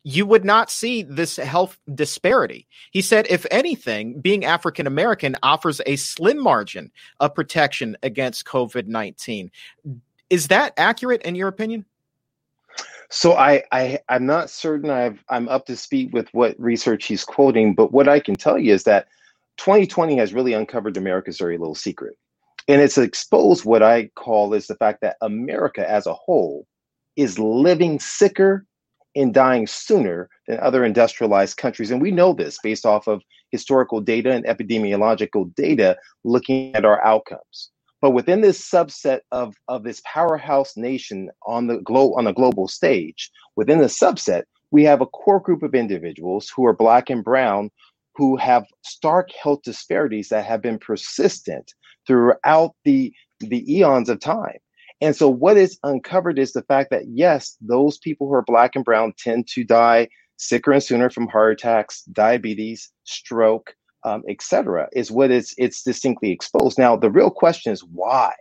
you 0.05 0.27
would 0.27 0.45
not 0.45 0.71
see 0.71 1.03
this 1.03 1.37
health 1.37 1.79
disparity. 1.95 2.69
He 2.91 3.01
said, 3.01 3.27
if 3.31 3.47
anything, 3.51 4.21
being 4.21 4.45
African 4.45 4.87
American 4.87 5.35
offers 5.43 5.81
a 5.87 5.97
slim 5.97 6.41
margin 6.41 6.93
of 7.21 7.35
protection 7.35 7.97
against 8.03 8.45
COVID 8.45 8.87
19. 8.87 9.51
Is 10.29 10.49
that 10.49 10.75
accurate 10.77 11.23
in 11.23 11.35
your 11.35 11.49
opinion? 11.49 11.87
So 13.11 13.33
I, 13.33 13.65
I 13.73 13.99
I'm 14.09 14.27
not 14.27 14.51
certain 14.51 14.91
I've 14.91 15.25
I'm 15.29 15.49
up 15.49 15.67
to 15.67 15.77
speed 15.77 16.13
with 16.13 16.29
what 16.33 16.59
research 16.59 17.07
he's 17.07 17.25
quoting, 17.25 17.75
but 17.75 17.93
what 17.93 18.09
I 18.09 18.21
can 18.21 18.35
tell 18.35 18.59
you 18.59 18.75
is 18.75 18.85
that 18.85 19.09
2020 19.57 20.17
has 20.19 20.35
really 20.35 20.53
uncovered 20.53 20.97
America's 20.97 21.39
very 21.39 21.57
little 21.57 21.75
secret. 21.75 22.17
And 22.67 22.81
it's 22.81 22.99
exposed 22.99 23.65
what 23.65 23.83
I 23.83 24.11
call 24.17 24.53
is 24.55 24.67
the 24.67 24.75
fact 24.75 25.01
that 25.03 25.17
America 25.21 25.89
as 25.89 26.07
a 26.07 26.15
whole 26.15 26.67
is 27.17 27.39
living 27.39 28.01
sicker 28.01 28.67
and 29.15 29.33
dying 29.33 29.67
sooner 29.67 30.29
than 30.47 30.59
other 30.61 30.85
industrialized 30.85 31.57
countries. 31.57 31.91
And 31.91 32.03
we 32.03 32.11
know 32.11 32.33
this 32.33 32.59
based 32.63 32.85
off 32.87 33.07
of 33.07 33.23
historical 33.51 34.01
data 34.01 34.33
and 34.33 34.45
epidemiological 34.47 35.55
data 35.55 35.97
looking 36.25 36.75
at 36.75 36.85
our 36.85 37.05
outcomes. 37.05 37.71
But 38.01 38.11
within 38.11 38.43
this 38.43 38.61
subset 38.61 39.21
of, 39.33 39.55
of 39.69 39.83
this 39.85 40.03
powerhouse 40.05 40.77
nation 40.77 41.31
on 41.47 41.69
the 41.69 41.79
glo- 41.79 42.15
on 42.15 42.25
the 42.25 42.33
global 42.33 42.69
stage, 42.69 43.31
within 43.57 43.79
the 43.79 43.87
subset, 43.87 44.43
we 44.71 44.85
have 44.85 45.01
a 45.01 45.07
core 45.07 45.41
group 45.41 45.63
of 45.63 45.75
individuals 45.75 46.53
who 46.55 46.67
are 46.67 46.75
black 46.75 47.09
and 47.09 47.25
brown 47.25 47.71
who 48.17 48.37
have 48.37 48.67
stark 48.83 49.31
health 49.33 49.63
disparities 49.63 50.29
that 50.29 50.45
have 50.45 50.63
been 50.63 50.79
persistent 50.79 51.73
throughout 52.07 52.75
the 52.85 53.13
the 53.41 53.65
eons 53.73 54.09
of 54.09 54.21
time. 54.21 54.59
And 55.01 55.15
so 55.15 55.29
what 55.29 55.57
is 55.57 55.79
uncovered 55.83 56.39
is 56.39 56.53
the 56.53 56.63
fact 56.63 56.91
that 56.91 57.09
yes, 57.09 57.57
those 57.61 57.99
people 57.99 58.27
who 58.29 58.35
are 58.35 58.43
black 58.43 58.75
and 58.75 58.85
brown 58.85 59.13
tend 59.19 59.49
to 59.49 59.65
die 59.65 60.09
sicker 60.37 60.73
and 60.73 60.83
sooner 60.83 61.11
from 61.11 61.29
heart 61.29 61.53
attacks, 61.53 62.03
diabetes, 62.05 62.91
stroke, 63.05 63.75
um, 64.05 64.23
etc. 64.29 64.89
Is 64.93 65.11
what 65.11 65.31
it's 65.31 65.55
it's 65.59 65.83
distinctly 65.83 66.31
exposed. 66.31 66.79
Now 66.79 66.97
the 66.97 67.11
real 67.11 67.31
question 67.31 67.73
is 67.73 67.83
why. 67.83 68.33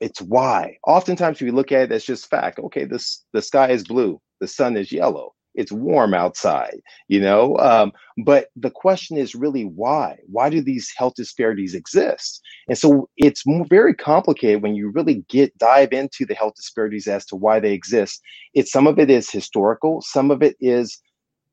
It's 0.00 0.20
why. 0.20 0.78
Oftentimes 0.86 1.40
we 1.42 1.50
look 1.50 1.72
at 1.72 1.82
it 1.82 1.92
as 1.92 2.04
just 2.04 2.30
fact. 2.30 2.58
Okay, 2.58 2.84
this 2.84 3.24
the 3.32 3.42
sky 3.42 3.70
is 3.70 3.84
blue, 3.84 4.20
the 4.40 4.48
sun 4.48 4.76
is 4.76 4.92
yellow 4.92 5.34
it's 5.54 5.72
warm 5.72 6.14
outside 6.14 6.80
you 7.08 7.20
know 7.20 7.56
um, 7.58 7.92
but 8.24 8.48
the 8.56 8.70
question 8.70 9.16
is 9.16 9.34
really 9.34 9.64
why? 9.64 10.18
Why 10.26 10.50
do 10.50 10.60
these 10.60 10.92
health 10.96 11.14
disparities 11.14 11.74
exist? 11.74 12.42
And 12.68 12.76
so 12.76 13.08
it's 13.16 13.44
very 13.68 13.94
complicated 13.94 14.62
when 14.62 14.74
you 14.74 14.90
really 14.90 15.24
get 15.28 15.56
dive 15.58 15.92
into 15.92 16.26
the 16.26 16.34
health 16.34 16.54
disparities 16.56 17.06
as 17.06 17.24
to 17.26 17.36
why 17.36 17.60
they 17.60 17.72
exist. 17.72 18.20
It's 18.54 18.72
some 18.72 18.86
of 18.86 18.98
it 18.98 19.10
is 19.10 19.30
historical 19.30 20.02
some 20.02 20.30
of 20.30 20.42
it 20.42 20.56
is 20.60 20.98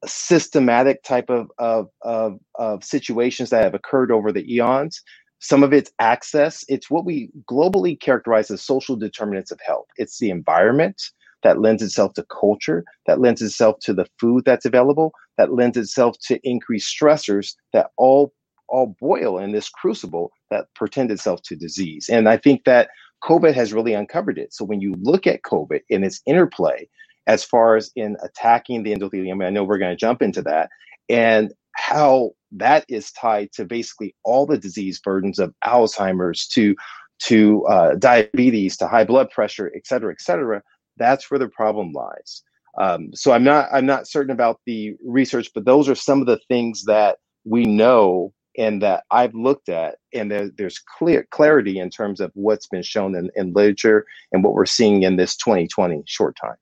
systematic 0.05 1.01
type 1.03 1.29
of, 1.29 1.49
of, 1.57 1.87
of, 2.03 2.39
of 2.55 2.83
situations 2.83 3.49
that 3.49 3.63
have 3.63 3.73
occurred 3.73 4.11
over 4.11 4.31
the 4.31 4.51
eons. 4.53 5.01
Some 5.39 5.63
of 5.63 5.73
it's 5.73 5.91
access. 5.99 6.63
It's 6.67 6.89
what 6.89 7.05
we 7.05 7.29
globally 7.49 7.99
characterize 7.99 8.51
as 8.51 8.61
social 8.61 8.95
determinants 8.95 9.51
of 9.51 9.59
health. 9.65 9.87
It's 9.97 10.19
the 10.19 10.29
environment 10.29 11.01
that 11.43 11.61
lends 11.61 11.83
itself 11.83 12.13
to 12.13 12.25
culture, 12.29 12.83
that 13.05 13.19
lends 13.19 13.41
itself 13.41 13.79
to 13.81 13.93
the 13.93 14.07
food 14.19 14.43
that's 14.45 14.65
available, 14.65 15.11
that 15.37 15.53
lends 15.53 15.77
itself 15.77 16.17
to 16.27 16.39
increased 16.43 16.95
stressors 16.95 17.55
that 17.73 17.87
all 17.97 18.33
all 18.69 18.95
boil 18.99 19.39
in 19.39 19.53
this 19.53 19.69
crucible 19.69 20.29
that 20.51 20.65
pretend 20.75 21.09
itself 21.09 21.41
to 21.41 21.55
disease. 21.55 22.09
And 22.09 22.27
I 22.27 22.35
think 22.35 22.65
that 22.65 22.89
COVID 23.23 23.53
has 23.53 23.71
really 23.71 23.93
uncovered 23.93 24.37
it. 24.37 24.53
So 24.53 24.65
when 24.65 24.81
you 24.81 24.93
look 25.01 25.25
at 25.25 25.43
COVID 25.43 25.79
and 25.89 26.03
its 26.03 26.21
interplay 26.25 26.89
as 27.27 27.45
far 27.45 27.77
as 27.77 27.91
in 27.95 28.17
attacking 28.21 28.83
the 28.83 28.93
endothelium, 28.93 29.45
I 29.45 29.51
know 29.51 29.63
we're 29.63 29.77
going 29.77 29.91
to 29.91 29.95
jump 29.95 30.21
into 30.21 30.41
that, 30.41 30.69
and 31.07 31.53
how 31.73 32.31
that 32.51 32.85
is 32.89 33.11
tied 33.11 33.51
to 33.53 33.65
basically 33.65 34.15
all 34.23 34.45
the 34.45 34.57
disease 34.57 34.99
burdens 34.99 35.39
of 35.39 35.53
Alzheimer's 35.63 36.47
to 36.47 36.75
to 37.19 37.65
uh, 37.65 37.95
diabetes 37.95 38.77
to 38.77 38.87
high 38.87 39.03
blood 39.05 39.29
pressure, 39.29 39.71
et 39.75 39.87
cetera, 39.87 40.11
et 40.11 40.21
cetera 40.21 40.61
that's 40.97 41.29
where 41.29 41.39
the 41.39 41.49
problem 41.49 41.91
lies. 41.93 42.43
Um, 42.79 43.09
so 43.13 43.31
I'm 43.31 43.43
not 43.43 43.69
I'm 43.71 43.85
not 43.85 44.07
certain 44.07 44.31
about 44.31 44.59
the 44.65 44.95
research, 45.03 45.49
but 45.53 45.65
those 45.65 45.89
are 45.89 45.95
some 45.95 46.21
of 46.21 46.27
the 46.27 46.39
things 46.47 46.85
that 46.85 47.17
we 47.45 47.65
know 47.65 48.33
and 48.57 48.81
that 48.81 49.03
I've 49.11 49.35
looked 49.35 49.69
at, 49.69 49.97
and 50.13 50.31
there, 50.31 50.49
there's 50.57 50.79
clear 50.97 51.27
clarity 51.31 51.79
in 51.79 51.89
terms 51.91 52.19
of 52.19 52.31
what's 52.33 52.67
been 52.67 52.81
shown 52.81 53.15
in, 53.15 53.29
in 53.35 53.53
literature 53.53 54.05
and 54.31 54.43
what 54.43 54.53
we're 54.53 54.65
seeing 54.65 55.03
in 55.03 55.15
this 55.15 55.37
2020 55.37 56.03
short 56.07 56.35
time. 56.41 56.55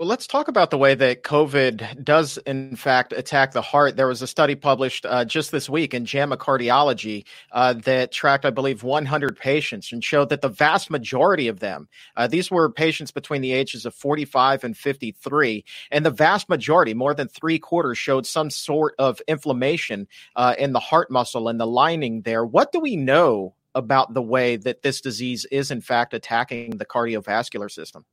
Well, 0.00 0.08
let's 0.08 0.26
talk 0.26 0.48
about 0.48 0.70
the 0.70 0.78
way 0.78 0.94
that 0.94 1.24
COVID 1.24 2.02
does, 2.02 2.38
in 2.46 2.74
fact, 2.74 3.12
attack 3.12 3.52
the 3.52 3.60
heart. 3.60 3.96
There 3.96 4.06
was 4.06 4.22
a 4.22 4.26
study 4.26 4.54
published 4.54 5.04
uh, 5.04 5.26
just 5.26 5.52
this 5.52 5.68
week 5.68 5.92
in 5.92 6.06
JAMA 6.06 6.38
Cardiology 6.38 7.26
uh, 7.52 7.74
that 7.74 8.10
tracked, 8.10 8.46
I 8.46 8.50
believe, 8.50 8.82
100 8.82 9.36
patients 9.36 9.92
and 9.92 10.02
showed 10.02 10.30
that 10.30 10.40
the 10.40 10.48
vast 10.48 10.88
majority 10.88 11.48
of 11.48 11.60
them, 11.60 11.86
uh, 12.16 12.26
these 12.26 12.50
were 12.50 12.72
patients 12.72 13.10
between 13.10 13.42
the 13.42 13.52
ages 13.52 13.84
of 13.84 13.94
45 13.94 14.64
and 14.64 14.74
53, 14.74 15.66
and 15.90 16.06
the 16.06 16.10
vast 16.10 16.48
majority, 16.48 16.94
more 16.94 17.12
than 17.12 17.28
three 17.28 17.58
quarters, 17.58 17.98
showed 17.98 18.26
some 18.26 18.48
sort 18.48 18.94
of 18.98 19.20
inflammation 19.28 20.08
uh, 20.34 20.54
in 20.58 20.72
the 20.72 20.80
heart 20.80 21.10
muscle 21.10 21.46
and 21.46 21.60
the 21.60 21.66
lining 21.66 22.22
there. 22.22 22.46
What 22.46 22.72
do 22.72 22.80
we 22.80 22.96
know 22.96 23.54
about 23.74 24.14
the 24.14 24.22
way 24.22 24.56
that 24.56 24.80
this 24.80 25.02
disease 25.02 25.44
is, 25.52 25.70
in 25.70 25.82
fact, 25.82 26.14
attacking 26.14 26.78
the 26.78 26.86
cardiovascular 26.86 27.70
system? 27.70 28.06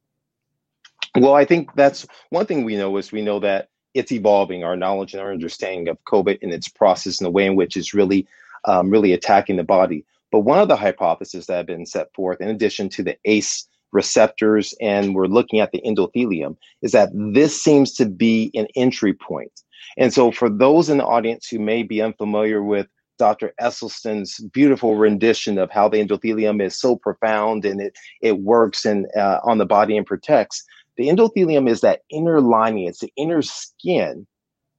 Well, 1.17 1.35
I 1.35 1.45
think 1.45 1.73
that's 1.75 2.05
one 2.29 2.45
thing 2.45 2.63
we 2.63 2.75
know 2.75 2.97
is 2.97 3.11
we 3.11 3.21
know 3.21 3.39
that 3.39 3.69
it's 3.93 4.11
evolving 4.11 4.63
our 4.63 4.75
knowledge 4.75 5.13
and 5.13 5.21
our 5.21 5.31
understanding 5.31 5.87
of 5.87 5.97
COVID 6.05 6.39
and 6.41 6.53
its 6.53 6.67
process 6.67 7.19
and 7.19 7.25
the 7.25 7.31
way 7.31 7.45
in 7.45 7.55
which 7.55 7.75
it's 7.75 7.93
really, 7.93 8.27
um, 8.65 8.89
really 8.89 9.13
attacking 9.13 9.57
the 9.57 9.63
body. 9.63 10.05
But 10.31 10.41
one 10.41 10.59
of 10.59 10.67
the 10.67 10.75
hypotheses 10.75 11.47
that 11.47 11.57
have 11.57 11.65
been 11.65 11.85
set 11.85 12.13
forth, 12.13 12.41
in 12.41 12.49
addition 12.49 12.89
to 12.89 13.03
the 13.03 13.17
ACE 13.25 13.67
receptors, 13.91 14.75
and 14.81 15.15
we're 15.15 15.25
looking 15.25 15.59
at 15.59 15.71
the 15.71 15.81
endothelium, 15.85 16.57
is 16.81 16.91
that 16.91 17.09
this 17.13 17.61
seems 17.61 17.93
to 17.93 18.05
be 18.05 18.51
an 18.53 18.67
entry 18.75 19.13
point. 19.13 19.63
And 19.97 20.13
so, 20.13 20.31
for 20.31 20.49
those 20.49 20.89
in 20.89 20.97
the 20.97 21.05
audience 21.05 21.47
who 21.47 21.59
may 21.59 21.81
be 21.83 22.01
unfamiliar 22.01 22.61
with 22.61 22.87
Dr. 23.17 23.53
Esselstyn's 23.59 24.39
beautiful 24.53 24.95
rendition 24.95 25.57
of 25.57 25.71
how 25.71 25.89
the 25.89 25.97
endothelium 25.97 26.61
is 26.61 26.79
so 26.79 26.95
profound 26.95 27.65
and 27.65 27.81
it 27.81 27.97
it 28.21 28.39
works 28.39 28.85
and 28.85 29.07
uh, 29.17 29.39
on 29.43 29.57
the 29.57 29.65
body 29.65 29.97
and 29.97 30.05
protects, 30.05 30.63
the 30.97 31.07
endothelium 31.09 31.69
is 31.69 31.81
that 31.81 32.01
inner 32.09 32.41
lining, 32.41 32.87
it's 32.87 32.99
the 32.99 33.13
inner 33.15 33.41
skin 33.41 34.27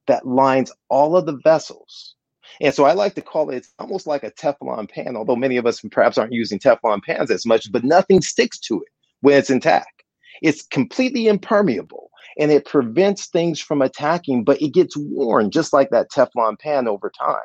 that 0.07 0.27
lines 0.27 0.71
all 0.89 1.15
of 1.15 1.25
the 1.25 1.39
vessels. 1.43 2.15
And 2.61 2.73
so 2.73 2.83
I 2.85 2.93
like 2.93 3.15
to 3.15 3.21
call 3.21 3.49
it 3.49 3.57
it's 3.57 3.73
almost 3.79 4.07
like 4.07 4.23
a 4.23 4.31
Teflon 4.31 4.89
pan, 4.89 5.15
although 5.15 5.35
many 5.35 5.57
of 5.57 5.65
us 5.65 5.81
perhaps 5.91 6.17
aren't 6.17 6.33
using 6.33 6.59
Teflon 6.59 7.01
pans 7.03 7.31
as 7.31 7.45
much, 7.45 7.71
but 7.71 7.83
nothing 7.83 8.21
sticks 8.21 8.59
to 8.61 8.75
it 8.81 8.89
when 9.21 9.37
it's 9.37 9.49
intact. 9.49 10.03
It's 10.41 10.65
completely 10.67 11.27
impermeable 11.27 12.09
and 12.37 12.51
it 12.51 12.65
prevents 12.65 13.27
things 13.27 13.59
from 13.59 13.81
attacking, 13.81 14.43
but 14.43 14.61
it 14.61 14.73
gets 14.73 14.95
worn 14.97 15.51
just 15.51 15.73
like 15.73 15.89
that 15.91 16.09
Teflon 16.11 16.59
pan 16.59 16.87
over 16.87 17.11
time. 17.17 17.37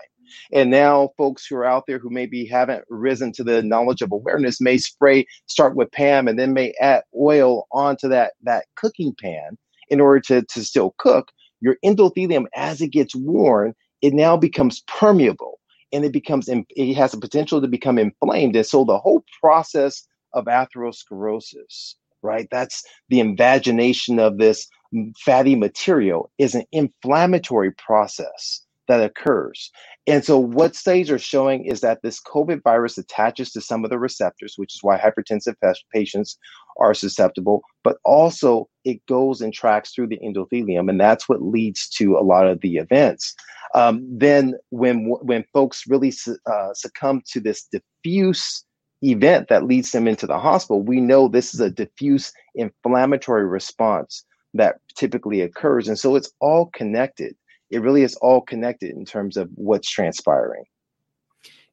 And 0.53 0.70
now 0.70 1.11
folks 1.16 1.47
who 1.47 1.57
are 1.57 1.64
out 1.64 1.85
there 1.87 1.99
who 1.99 2.11
maybe 2.11 2.45
haven't 2.47 2.85
risen 2.89 3.33
to 3.33 3.45
the 3.45 3.62
knowledge 3.62 4.03
of 4.03 4.12
awareness 4.12 4.61
may 4.61 4.79
spray, 4.79 5.27
start 5.47 5.77
with 5.77 5.93
Pam, 5.93 6.29
and 6.29 6.39
then 6.39 6.53
may 6.53 6.75
add 6.81 7.03
oil 7.18 7.66
onto 7.72 8.09
that, 8.09 8.33
that 8.43 8.66
cooking 8.77 9.14
pan 9.20 9.57
in 9.89 10.01
order 10.01 10.20
to, 10.20 10.43
to 10.43 10.64
still 10.64 10.95
cook. 10.99 11.31
Your 11.61 11.77
endothelium, 11.85 12.45
as 12.55 12.81
it 12.81 12.89
gets 12.89 13.14
worn, 13.14 13.75
it 14.03 14.12
now 14.12 14.37
becomes 14.37 14.83
permeable 14.87 15.61
and 15.93 16.05
it 16.05 16.12
becomes 16.12 16.49
it 16.49 16.95
has 16.95 17.12
the 17.12 17.18
potential 17.18 17.61
to 17.61 17.68
become 17.68 17.99
inflamed. 17.99 18.57
And 18.57 18.66
so 18.66 18.85
the 18.85 18.99
whole 18.99 19.25
process 19.41 20.07
of 20.35 20.47
atherosclerosis, 20.47 21.95
right? 22.22 22.49
That's 22.51 22.83
the 23.09 23.20
invagination 23.20 24.18
of 24.18 24.39
this 24.39 24.66
mm, 24.93 25.16
fatty 25.16 25.55
material 25.55 26.31
is 26.39 26.55
an 26.55 26.64
inflammatory 26.72 27.70
process 27.72 28.61
that 28.89 29.03
occurs. 29.03 29.70
And 30.07 30.24
so, 30.24 30.39
what 30.39 30.76
studies 30.76 31.11
are 31.11 31.18
showing 31.18 31.64
is 31.64 31.80
that 31.80 32.03
this 32.03 32.20
COVID 32.20 32.62
virus 32.62 32.99
attaches 32.99 33.53
to 33.53 33.61
some 33.61 33.85
of 33.85 33.91
the 33.91 33.99
receptors, 33.99 34.55
which 34.57 34.74
is 34.74 34.82
why 34.82 34.99
hypertensive 34.99 35.55
patients 35.93 36.39
are 36.78 36.95
susceptible, 36.95 37.62
but 37.82 37.97
also 38.05 38.68
it 38.85 39.05
goes 39.07 39.41
and 39.41 39.53
tracks 39.53 39.93
through 39.93 40.09
the 40.09 40.18
endothelium, 40.18 40.91
and 40.91 41.01
that's 41.01 41.28
what 41.28 41.43
leads 41.43 41.89
to 41.89 42.16
a 42.16 42.24
lot 42.24 42.47
of 42.47 42.61
the 42.61 42.76
events. 42.76 43.35
Um, 43.74 44.07
then, 44.11 44.55
when 44.70 45.07
when 45.22 45.45
folks 45.53 45.85
really 45.89 46.12
uh, 46.51 46.74
succumb 46.74 47.22
to 47.32 47.41
this 47.41 47.66
diffuse 47.72 48.64
event 49.03 49.49
that 49.49 49.64
leads 49.64 49.91
them 49.93 50.07
into 50.07 50.26
the 50.26 50.39
hospital, 50.39 50.82
we 50.82 51.01
know 51.01 51.28
this 51.28 51.55
is 51.55 51.61
a 51.61 51.70
diffuse 51.70 52.32
inflammatory 52.55 53.47
response 53.47 54.24
that 54.53 54.76
typically 54.97 55.41
occurs, 55.41 55.89
and 55.89 55.99
so 55.99 56.14
it's 56.14 56.32
all 56.41 56.66
connected 56.74 57.35
it 57.71 57.83
really 57.83 58.03
is 58.03 58.17
all 58.17 58.41
connected 58.41 58.91
in 58.91 59.05
terms 59.05 59.37
of 59.37 59.51
what's 59.55 59.91
transpiring. 59.91 60.65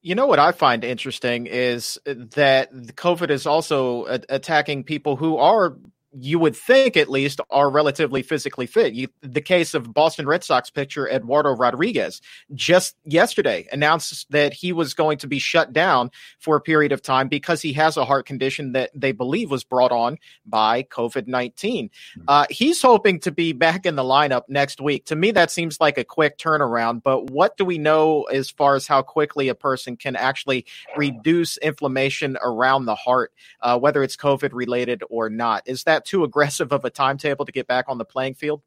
You 0.01 0.15
know 0.15 0.25
what 0.25 0.39
I 0.39 0.51
find 0.51 0.83
interesting 0.83 1.45
is 1.45 1.99
that 2.05 2.73
COVID 2.73 3.29
is 3.29 3.45
also 3.45 4.05
a- 4.05 4.21
attacking 4.29 4.83
people 4.83 5.15
who 5.15 5.37
are 5.37 5.77
you 6.13 6.39
would 6.39 6.55
think 6.55 6.97
at 6.97 7.09
least 7.09 7.39
are 7.49 7.69
relatively 7.69 8.21
physically 8.21 8.65
fit. 8.65 8.93
You, 8.93 9.07
the 9.21 9.41
case 9.41 9.73
of 9.73 9.93
Boston 9.93 10.27
Red 10.27 10.43
Sox 10.43 10.69
pitcher 10.69 11.07
Eduardo 11.07 11.51
Rodriguez 11.51 12.21
just 12.53 12.95
yesterday 13.05 13.67
announced 13.71 14.29
that 14.31 14.53
he 14.53 14.73
was 14.73 14.93
going 14.93 15.17
to 15.19 15.27
be 15.27 15.39
shut 15.39 15.71
down 15.71 16.11
for 16.39 16.55
a 16.55 16.61
period 16.61 16.91
of 16.91 17.01
time 17.01 17.27
because 17.27 17.61
he 17.61 17.73
has 17.73 17.95
a 17.97 18.05
heart 18.05 18.25
condition 18.25 18.73
that 18.73 18.91
they 18.93 19.11
believe 19.11 19.49
was 19.49 19.63
brought 19.63 19.91
on 19.91 20.17
by 20.45 20.83
COVID 20.83 21.27
19. 21.27 21.89
Hmm. 22.15 22.21
Uh, 22.27 22.45
he's 22.49 22.81
hoping 22.81 23.19
to 23.21 23.31
be 23.31 23.53
back 23.53 23.85
in 23.85 23.95
the 23.95 24.03
lineup 24.03 24.43
next 24.49 24.81
week. 24.81 25.05
To 25.05 25.15
me, 25.15 25.31
that 25.31 25.51
seems 25.51 25.79
like 25.79 25.97
a 25.97 26.03
quick 26.03 26.37
turnaround, 26.37 27.03
but 27.03 27.29
what 27.29 27.55
do 27.57 27.63
we 27.63 27.77
know 27.77 28.23
as 28.23 28.49
far 28.49 28.75
as 28.75 28.87
how 28.87 29.01
quickly 29.01 29.47
a 29.47 29.55
person 29.55 29.95
can 29.95 30.15
actually 30.15 30.65
reduce 30.97 31.57
inflammation 31.57 32.37
around 32.41 32.85
the 32.85 32.95
heart, 32.95 33.31
uh, 33.61 33.79
whether 33.79 34.03
it's 34.03 34.17
COVID 34.17 34.49
related 34.51 35.03
or 35.09 35.29
not? 35.29 35.63
Is 35.65 35.85
that 35.85 36.00
too 36.05 36.23
aggressive 36.23 36.71
of 36.71 36.85
a 36.85 36.89
timetable 36.89 37.45
to 37.45 37.51
get 37.51 37.67
back 37.67 37.85
on 37.87 37.97
the 37.97 38.05
playing 38.05 38.35
field? 38.35 38.61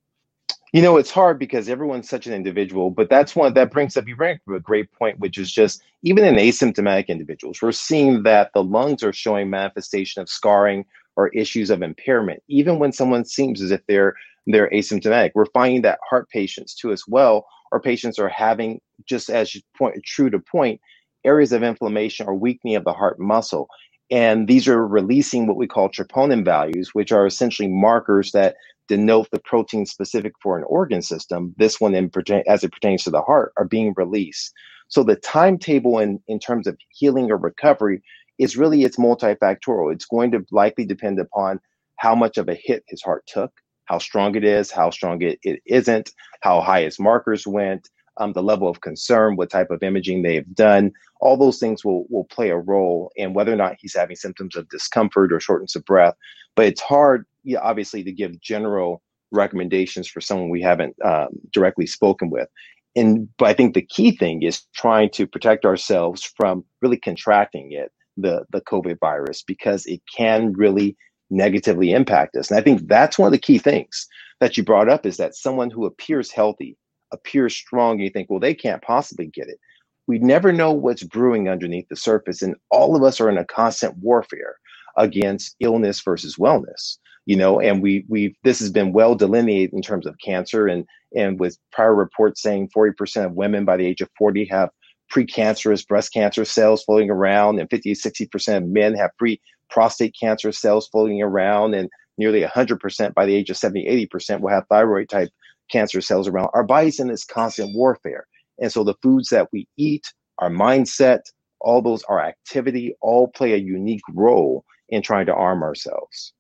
You 0.73 0.83
know, 0.83 0.97
it's 0.97 1.11
hard 1.11 1.39
because 1.39 1.69
everyone's 1.69 2.09
such 2.09 2.27
an 2.27 2.33
individual, 2.33 2.91
but 2.91 3.09
that's 3.09 3.37
one 3.37 3.55
that 3.55 3.71
brings 3.71 3.97
up 3.97 4.09
you 4.09 4.17
bring 4.17 4.35
up 4.35 4.57
a 4.57 4.59
great 4.59 4.91
point, 4.93 5.21
which 5.21 5.39
is 5.39 5.53
just 5.53 5.83
even 6.03 6.25
in 6.25 6.35
asymptomatic 6.35 7.07
individuals, 7.07 7.63
we're 7.63 7.71
seeing 7.71 8.25
that 8.25 8.51
the 8.55 8.65
lungs 8.65 9.05
are 9.05 9.13
showing 9.13 9.49
manifestation 9.49 10.21
of 10.21 10.29
scarring 10.29 10.85
or 11.15 11.29
issues 11.29 11.71
of 11.71 11.83
impairment, 11.83 12.43
even 12.49 12.81
when 12.81 12.91
someone 12.91 13.25
seems 13.25 13.63
as 13.63 13.71
if 13.71 13.87
they're 13.87 14.15
they're 14.47 14.69
asymptomatic. 14.71 15.31
We're 15.35 15.47
finding 15.47 15.83
that 15.83 16.01
heart 16.09 16.29
patients 16.29 16.75
too 16.75 16.93
as 16.93 17.05
well, 17.07 17.47
or 17.71 17.81
patients 17.81 18.19
are 18.19 18.29
having 18.29 18.81
just 19.07 19.31
as 19.31 19.57
point 19.79 20.03
true 20.05 20.29
to 20.29 20.39
point 20.39 20.81
areas 21.25 21.53
of 21.53 21.63
inflammation 21.63 22.27
or 22.27 22.35
weakening 22.35 22.77
of 22.77 22.85
the 22.85 22.93
heart 22.93 23.19
muscle. 23.19 23.69
And 24.11 24.49
these 24.49 24.69
are 24.69 24.87
releasing 24.87 25.47
what 25.47 25.57
we 25.57 25.67
call 25.67 25.89
troponin 25.89 26.45
values, 26.45 26.91
which 26.93 27.13
are 27.13 27.27
essentially 27.27 27.69
markers 27.69 28.33
that 28.33 28.57
denote 28.87 29.31
the 29.31 29.41
protein 29.41 29.87
specific 29.87 30.35
for 30.43 30.59
an 30.59 30.65
organ 30.67 31.03
system. 31.03 31.55
This 31.57 31.81
one, 31.81 31.95
in, 31.95 32.11
as 32.47 32.63
it 32.63 32.73
pertains 32.73 33.05
to 33.05 33.11
the 33.11 33.23
heart, 33.23 33.53
are 33.57 33.65
being 33.65 33.95
released. 33.97 34.53
So 34.89 35.03
the 35.03 35.17
timetable 35.17 35.99
in, 35.99 36.21
in 36.29 36.39
terms 36.39 36.67
of 36.67 36.77
healing 36.91 37.31
or 37.31 37.39
recovery 37.39 38.03
is 38.39 38.57
really 38.57 38.83
it's 38.83 38.99
multifactorial. 38.99 39.93
It's 39.93 40.07
going 40.07 40.33
to 40.33 40.45
likely 40.51 40.85
depend 40.85 41.19
upon 41.19 41.61
how 41.97 42.15
much 42.15 42.37
of 42.37 42.49
a 42.49 42.55
hit 42.55 42.85
his 42.89 43.03
heart 43.03 43.25
took, 43.27 43.53
how 43.87 43.99
strong 43.99 44.37
it 44.37 44.45
is, 44.45 44.71
how 44.71 44.91
strong 44.91 45.23
it, 45.23 45.39
it 45.43 45.61
isn't, 45.67 46.13
how 46.43 46.61
high 46.61 46.83
his 46.83 47.01
markers 47.01 47.47
went, 47.47 47.89
um, 48.19 48.33
the 48.33 48.43
level 48.43 48.69
of 48.69 48.81
concern, 48.81 49.37
what 49.37 49.51
type 49.51 49.71
of 49.71 49.83
imaging 49.83 50.23
they 50.23 50.35
have 50.35 50.55
done. 50.55 50.93
All 51.21 51.37
those 51.37 51.59
things 51.59 51.85
will, 51.85 52.07
will 52.09 52.25
play 52.25 52.51
a 52.51 52.57
role 52.57 53.11
in 53.17 53.35
whether 53.35 53.53
or 53.53 53.57
not 53.57 53.77
he's 53.79 53.95
having 53.97 54.17
symptoms 54.17 54.57
of 54.57 54.69
discomfort 54.69 55.33
or 55.33 55.41
shortness 55.41 55.77
of 55.77 55.85
breath. 55.85 56.15
But 56.55 56.67
it's 56.67 56.81
hard, 56.81 57.27
obviously, 57.61 58.05
to 58.05 58.13
give 58.13 58.41
general 58.41 59.03
recommendations 59.31 60.09
for 60.09 60.21
someone 60.21 60.51
we 60.51 60.63
haven't 60.63 60.97
um, 61.05 61.29
directly 61.53 61.87
spoken 61.87 62.31
with. 62.31 62.49
And 62.97 63.29
but 63.39 63.47
I 63.47 63.55
think 63.55 63.75
the 63.75 63.83
key 63.83 64.17
thing 64.17 64.43
is 64.43 64.63
trying 64.75 65.11
to 65.11 65.27
protect 65.27 65.65
ourselves 65.65 66.23
from 66.37 66.65
really 66.81 66.97
contracting 66.97 67.73
it, 67.73 67.91
the 68.17 68.45
the 68.53 68.61
COVID 68.61 69.01
virus, 69.01 69.43
because 69.43 69.85
it 69.87 70.01
can 70.17 70.53
really 70.53 70.97
negatively 71.31 71.93
impact 71.93 72.37
us. 72.37 72.51
And 72.51 72.61
I 72.61 72.63
think 72.63 72.87
that's 72.87 73.19
one 73.19 73.27
of 73.27 73.33
the 73.33 73.39
key 73.39 73.59
things 73.59 74.07
that 74.41 74.57
you 74.57 74.63
brought 74.63 74.89
up 74.89 75.05
is 75.07 75.17
that 75.17 75.35
someone 75.35 75.71
who 75.71 75.87
appears 75.87 76.31
healthy 76.31 76.77
appears 77.15 77.55
strong, 77.55 77.99
you 77.99 78.11
think, 78.11 78.29
well, 78.29 78.41
they 78.41 78.55
can't 78.55 78.83
possibly 78.83 79.27
get 79.27 79.49
it. 79.49 79.59
We 80.07 80.19
never 80.19 80.53
know 80.53 80.73
what's 80.73 81.03
brewing 81.03 81.49
underneath 81.49 81.89
the 81.89 81.97
surface, 81.97 82.43
and 82.43 82.57
all 82.71 82.95
of 82.95 83.03
us 83.03 83.21
are 83.21 83.31
in 83.31 83.39
a 83.39 83.45
constant 83.45 83.97
warfare 83.99 84.57
against 84.97 85.57
illness 85.61 86.01
versus 86.03 86.37
wellness. 86.37 86.99
You 87.27 87.37
know, 87.37 87.59
and 87.59 87.83
we 87.83 88.05
we 88.09 88.37
this 88.45 88.59
has 88.59 88.71
been 88.71 88.93
well 88.93 89.15
delineated 89.15 89.73
in 89.73 89.81
terms 89.81 90.07
of 90.07 90.19
cancer, 90.23 90.67
and 90.67 90.85
and 91.17 91.41
with 91.41 91.57
prior 91.73 91.95
reports 91.95 92.43
saying 92.43 92.69
40% 92.77 93.25
of 93.25 93.33
women 93.33 93.65
by 93.65 93.77
the 93.79 93.87
age 93.87 94.03
of 94.03 94.11
40 94.19 94.45
have 94.47 94.71
precancerous 95.11 95.87
breast 95.87 96.13
cancer 96.13 96.45
cells 96.45 96.85
floating 96.85 97.09
around, 97.09 97.59
and 97.59 97.71
50 97.71 97.95
to 97.95 98.11
60% 98.11 98.57
of 98.59 98.65
men 98.65 98.95
have 98.95 99.11
pre 99.17 99.41
prostate 99.71 100.15
cancer 100.19 100.53
cells 100.53 100.89
floating 100.89 101.23
around, 101.23 101.75
and 101.75 101.89
nearly 102.19 102.43
100% 102.43 103.15
by 103.15 103.27
the 103.27 103.35
age 103.35 103.51
of 103.51 103.57
70 103.57 104.09
80% 104.13 104.41
will 104.41 104.51
have 104.51 104.67
thyroid 104.69 105.09
type 105.09 105.31
cancer 105.71 106.01
cells 106.01 106.29
around. 106.29 106.51
Our 106.55 106.65
body's 106.65 107.01
in 107.01 107.09
this 107.09 107.25
constant 107.25 107.75
warfare. 107.75 108.27
And 108.61 108.71
so 108.71 108.85
the 108.85 108.95
foods 109.03 109.31
that 109.31 109.49
we 109.53 109.67
eat, 109.77 110.05
our 110.39 110.51
mindset, 110.51 111.21
all 111.61 111.81
those, 111.83 112.03
our 112.05 112.21
activity, 112.21 112.95
all 113.01 113.29
play 113.29 113.55
a 113.55 113.59
unique 113.59 114.03
role 114.13 114.65
in 114.91 115.03
trying 115.03 115.27
to 115.27 115.35
arm 115.35 115.63
ourselves. 115.63 116.34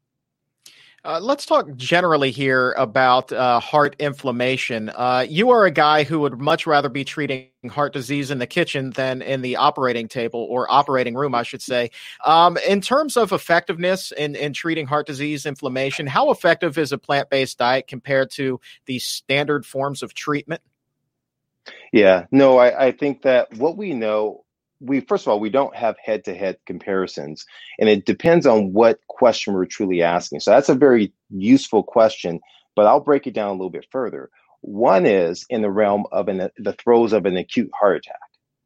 Uh, 1.04 1.20
let's 1.20 1.44
talk 1.44 1.66
generally 1.76 2.30
here 2.30 2.72
about 2.78 3.30
uh, 3.30 3.60
heart 3.60 3.94
inflammation. 3.98 4.88
Uh, 4.88 5.26
you 5.28 5.50
are 5.50 5.66
a 5.66 5.70
guy 5.70 6.02
who 6.02 6.20
would 6.20 6.40
much 6.40 6.66
rather 6.66 6.88
be 6.88 7.04
treating 7.04 7.50
heart 7.68 7.92
disease 7.92 8.30
in 8.30 8.38
the 8.38 8.46
kitchen 8.46 8.88
than 8.90 9.20
in 9.20 9.42
the 9.42 9.56
operating 9.56 10.08
table 10.08 10.46
or 10.48 10.70
operating 10.72 11.14
room, 11.14 11.34
I 11.34 11.42
should 11.42 11.60
say. 11.60 11.90
Um, 12.24 12.56
in 12.56 12.80
terms 12.80 13.18
of 13.18 13.32
effectiveness 13.32 14.12
in, 14.12 14.34
in 14.34 14.54
treating 14.54 14.86
heart 14.86 15.06
disease 15.06 15.44
inflammation, 15.44 16.06
how 16.06 16.30
effective 16.30 16.78
is 16.78 16.90
a 16.90 16.96
plant 16.96 17.28
based 17.28 17.58
diet 17.58 17.86
compared 17.86 18.30
to 18.32 18.58
the 18.86 18.98
standard 18.98 19.66
forms 19.66 20.02
of 20.02 20.14
treatment? 20.14 20.62
Yeah, 21.92 22.26
no, 22.30 22.56
I, 22.56 22.86
I 22.86 22.92
think 22.92 23.22
that 23.22 23.52
what 23.54 23.76
we 23.76 23.92
know 23.92 24.43
we 24.80 25.00
first 25.00 25.26
of 25.26 25.30
all 25.30 25.40
we 25.40 25.50
don't 25.50 25.74
have 25.76 25.96
head-to-head 26.04 26.58
comparisons 26.66 27.44
and 27.78 27.88
it 27.88 28.06
depends 28.06 28.46
on 28.46 28.72
what 28.72 28.98
question 29.08 29.54
we're 29.54 29.66
truly 29.66 30.02
asking. 30.02 30.40
So 30.40 30.50
that's 30.50 30.68
a 30.68 30.74
very 30.74 31.12
useful 31.30 31.82
question 31.82 32.40
but 32.76 32.86
i'll 32.86 33.00
break 33.00 33.26
it 33.26 33.34
down 33.34 33.48
a 33.48 33.52
little 33.52 33.70
bit 33.70 33.86
further. 33.90 34.30
One 34.62 35.06
is 35.06 35.44
in 35.50 35.62
the 35.62 35.70
realm 35.70 36.06
of 36.12 36.28
an, 36.28 36.50
the 36.58 36.72
throes 36.72 37.12
of 37.12 37.26
an 37.26 37.36
acute 37.36 37.70
heart 37.78 37.98
attack 37.98 38.18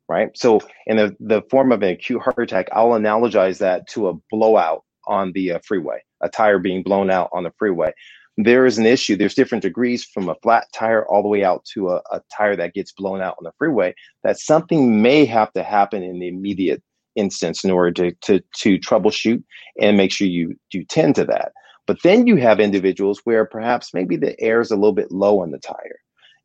right? 0.09 0.31
So 0.37 0.61
in 0.87 0.97
the, 0.97 1.17
the 1.21 1.43
form 1.51 1.73
of 1.73 1.83
an 1.83 1.91
acute 1.91 2.23
heart 2.23 2.39
attack 2.39 2.69
i'll 2.73 2.91
analogize 2.91 3.59
that 3.59 3.89
to 3.91 4.09
a 4.09 4.15
blowout 4.31 4.85
on 5.07 5.33
the 5.33 5.53
uh, 5.53 5.59
freeway 5.65 6.03
a 6.23 6.29
tire 6.29 6.59
being 6.59 6.83
blown 6.83 7.11
out 7.11 7.31
on 7.33 7.45
the 7.45 7.53
freeway 7.59 7.93
there 8.39 8.67
is 8.67 8.79
an 8.79 8.87
issue. 8.87 9.17
There's 9.17 9.35
different 9.35 9.63
degrees 9.63 10.05
from 10.05 10.29
a 10.29 10.37
flat 10.37 10.69
tire 10.73 11.05
all 11.09 11.23
the 11.23 11.29
way 11.29 11.43
out 11.43 11.65
to 11.75 11.91
a, 11.91 11.97
a, 12.13 12.23
tire 12.35 12.55
that 12.55 12.73
gets 12.73 12.93
blown 12.93 13.21
out 13.21 13.35
on 13.39 13.45
the 13.45 13.53
freeway. 13.59 13.95
That 14.23 14.39
something 14.39 15.03
may 15.03 15.25
have 15.25 15.53
to 15.55 15.65
happen 15.65 16.05
in 16.05 16.21
the 16.21 16.29
immediate 16.29 16.81
instance 17.17 17.65
in 17.65 17.73
order 17.73 17.91
to, 17.91 18.13
to, 18.23 18.41
to 18.59 18.79
troubleshoot 18.79 19.43
and 19.81 19.97
make 19.97 20.13
sure 20.13 20.29
you, 20.29 20.55
you 20.73 20.85
tend 20.85 21.17
to 21.17 21.25
that. 21.25 21.51
But 21.89 21.99
then 22.05 22.29
you 22.29 22.37
have 22.37 22.61
individuals 22.61 23.21
where 23.25 23.45
perhaps 23.45 23.93
maybe 23.93 24.17
the 24.17 24.41
air 24.41 24.61
is 24.61 24.71
a 24.71 24.77
little 24.77 24.93
bit 24.93 25.11
low 25.11 25.41
on 25.41 25.51
the 25.51 25.59
tire. 25.59 25.99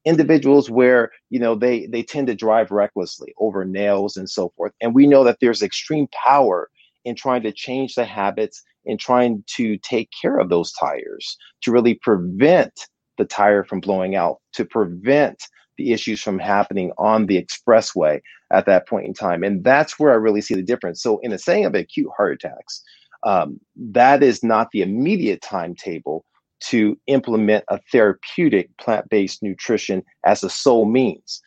Individuals 0.03 0.71
where 0.71 1.11
you 1.29 1.39
know 1.39 1.55
they 1.55 1.85
they 1.85 2.03
tend 2.03 2.27
to 2.27 2.35
drive 2.35 2.71
recklessly 2.71 3.33
over 3.37 3.63
nails 3.63 4.17
and 4.17 4.29
so 4.29 4.51
forth. 4.57 4.73
And 4.81 4.93
we 4.93 5.07
know 5.07 5.23
that 5.23 5.37
there's 5.39 5.61
extreme 5.61 6.07
power 6.11 6.69
in 7.05 7.15
trying 7.15 7.43
to 7.43 7.53
change 7.53 7.95
the 7.95 8.03
habits 8.03 8.63
in 8.85 8.97
trying 8.97 9.43
to 9.55 9.77
take 9.79 10.09
care 10.21 10.37
of 10.37 10.49
those 10.49 10.71
tires 10.73 11.37
to 11.61 11.71
really 11.71 11.95
prevent 11.95 12.87
the 13.17 13.25
tire 13.25 13.63
from 13.63 13.79
blowing 13.79 14.15
out, 14.15 14.37
to 14.53 14.65
prevent 14.65 15.43
the 15.77 15.91
issues 15.91 16.21
from 16.21 16.39
happening 16.39 16.91
on 16.97 17.25
the 17.25 17.43
expressway 17.43 18.19
at 18.51 18.65
that 18.65 18.87
point 18.87 19.07
in 19.07 19.13
time. 19.13 19.43
And 19.43 19.63
that's 19.63 19.99
where 19.99 20.11
I 20.11 20.15
really 20.15 20.41
see 20.41 20.53
the 20.53 20.63
difference. 20.63 21.01
So, 21.01 21.19
in 21.19 21.31
the 21.31 21.39
saying 21.39 21.65
of 21.65 21.75
acute 21.75 22.09
heart 22.15 22.33
attacks, 22.33 22.83
um, 23.25 23.59
that 23.75 24.21
is 24.21 24.43
not 24.43 24.69
the 24.71 24.81
immediate 24.81 25.41
timetable 25.41 26.25
to 26.61 26.97
implement 27.07 27.65
a 27.67 27.79
therapeutic 27.91 28.75
plant 28.77 29.09
based 29.09 29.43
nutrition 29.43 30.03
as 30.25 30.43
a 30.43 30.49
sole 30.49 30.85
means. 30.85 31.41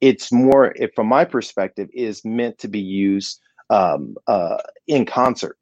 It's 0.00 0.30
more, 0.30 0.74
from 0.94 1.08
my 1.08 1.24
perspective, 1.24 1.88
is 1.92 2.24
meant 2.24 2.58
to 2.58 2.68
be 2.68 2.80
used 2.80 3.40
um, 3.70 4.16
uh, 4.26 4.58
in 4.86 5.04
concert 5.04 5.58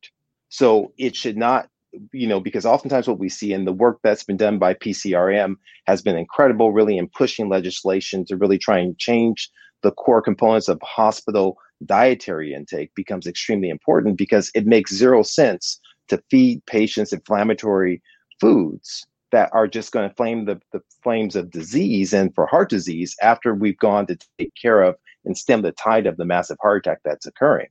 so 0.49 0.93
it 0.99 1.17
should 1.17 1.37
not, 1.37 1.69
you 2.13 2.27
know, 2.27 2.41
because 2.41 2.67
oftentimes 2.67 3.09
what 3.09 3.19
we 3.19 3.29
see 3.29 3.53
in 3.53 3.65
the 3.65 3.73
work 3.73 3.99
that's 4.03 4.25
been 4.25 4.37
done 4.37 4.59
by 4.59 4.75
PCRM 4.75 5.57
has 5.87 6.03
been 6.03 6.17
incredible, 6.17 6.73
really, 6.73 6.99
in 6.99 7.09
pushing 7.09 7.49
legislation 7.49 8.25
to 8.27 8.37
really 8.37 8.59
try 8.59 8.79
and 8.79 8.99
change 8.99 9.51
the 9.83 9.93
core 9.93 10.23
components 10.23 10.69
of 10.69 10.81
hospital 10.83 11.59
dietary 11.85 12.55
intake 12.55 12.95
becomes 12.95 13.27
extremely 13.27 13.69
important 13.69 14.17
because 14.17 14.51
it 14.55 14.67
makes 14.67 14.95
zero 14.95 15.23
sense 15.23 15.79
to 16.09 16.23
feed 16.31 16.65
patients 16.67 17.13
inflammatory 17.13 18.03
foods 18.41 19.07
that 19.33 19.51
are 19.53 19.67
just 19.67 19.93
going 19.93 20.09
to 20.09 20.15
flame 20.15 20.45
the, 20.45 20.61
the 20.73 20.81
flames 21.03 21.37
of 21.37 21.51
disease 21.51 22.13
and 22.13 22.35
for 22.35 22.47
heart 22.47 22.71
disease 22.71 23.15
after 23.21 23.55
we've 23.55 23.79
gone 23.79 24.07
to 24.07 24.17
take 24.39 24.53
care 24.61 24.83
of 24.83 24.95
and 25.25 25.37
stem 25.37 25.63
the 25.63 25.73
tide 25.73 26.07
of 26.07 26.17
the 26.17 26.25
massive 26.25 26.57
heart 26.63 26.87
attack 26.87 27.01
that's 27.05 27.27
occurring. 27.27 27.67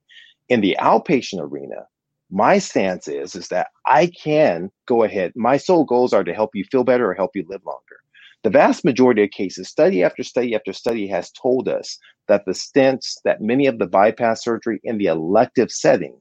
In 0.50 0.62
the 0.62 0.78
outpatient 0.80 1.42
arena, 1.42 1.88
my 2.36 2.60
stance 2.60 3.08
is 3.08 3.36
is 3.36 3.48
that 3.48 3.70
I 3.88 4.08
can 4.08 4.70
go 4.88 5.04
ahead. 5.04 5.32
My 5.38 5.58
sole 5.58 5.86
goals 5.86 6.14
are 6.14 6.26
to 6.26 6.34
help 6.34 6.52
you 6.54 6.66
feel 6.66 6.84
better 6.84 7.10
or 7.10 7.16
help 7.16 7.32
you 7.36 7.46
live 7.50 7.62
longer. 7.66 7.98
The 8.44 8.50
vast 8.52 8.86
majority 8.86 9.24
of 9.24 9.32
cases, 9.32 9.70
study 9.70 10.04
after 10.04 10.24
study 10.24 10.54
after 10.56 10.74
study 10.74 11.08
has 11.08 11.32
told 11.32 11.70
us 11.70 11.98
that 12.28 12.46
the 12.46 12.52
stents, 12.52 13.16
that 13.24 13.42
many 13.42 13.68
of 13.68 13.80
the 13.80 13.88
bypass 13.88 14.44
surgery 14.44 14.82
in 14.84 14.98
the 15.00 15.08
elective 15.08 15.72
setting 15.72 16.20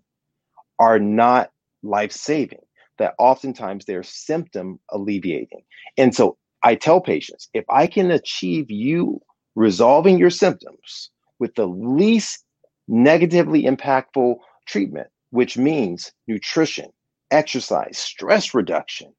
are 0.79 1.01
not 1.01 1.51
life 1.83 2.12
saving. 2.12 2.61
that 2.99 3.15
oftentimes 3.19 3.85
they're 3.85 4.03
symptom 4.03 4.79
alleviating. 4.91 5.62
And 5.97 6.15
so 6.15 6.37
I 6.62 6.75
tell 6.75 7.01
patients 7.01 7.49
if 7.55 7.65
I 7.71 7.87
can 7.87 8.11
achieve 8.11 8.71
you 8.71 9.21
resolving 9.55 10.19
your 10.19 10.31
symptoms 10.31 11.11
with 11.39 11.55
the 11.57 11.67
least 11.67 12.45
negatively 12.89 13.65
impactful 13.65 14.37
treatment, 14.67 15.09
which 15.35 15.59
means 15.59 16.12
nutrition, 16.28 16.87
exercise, 17.32 17.99
stress 17.99 18.55
reduction, 18.55 19.12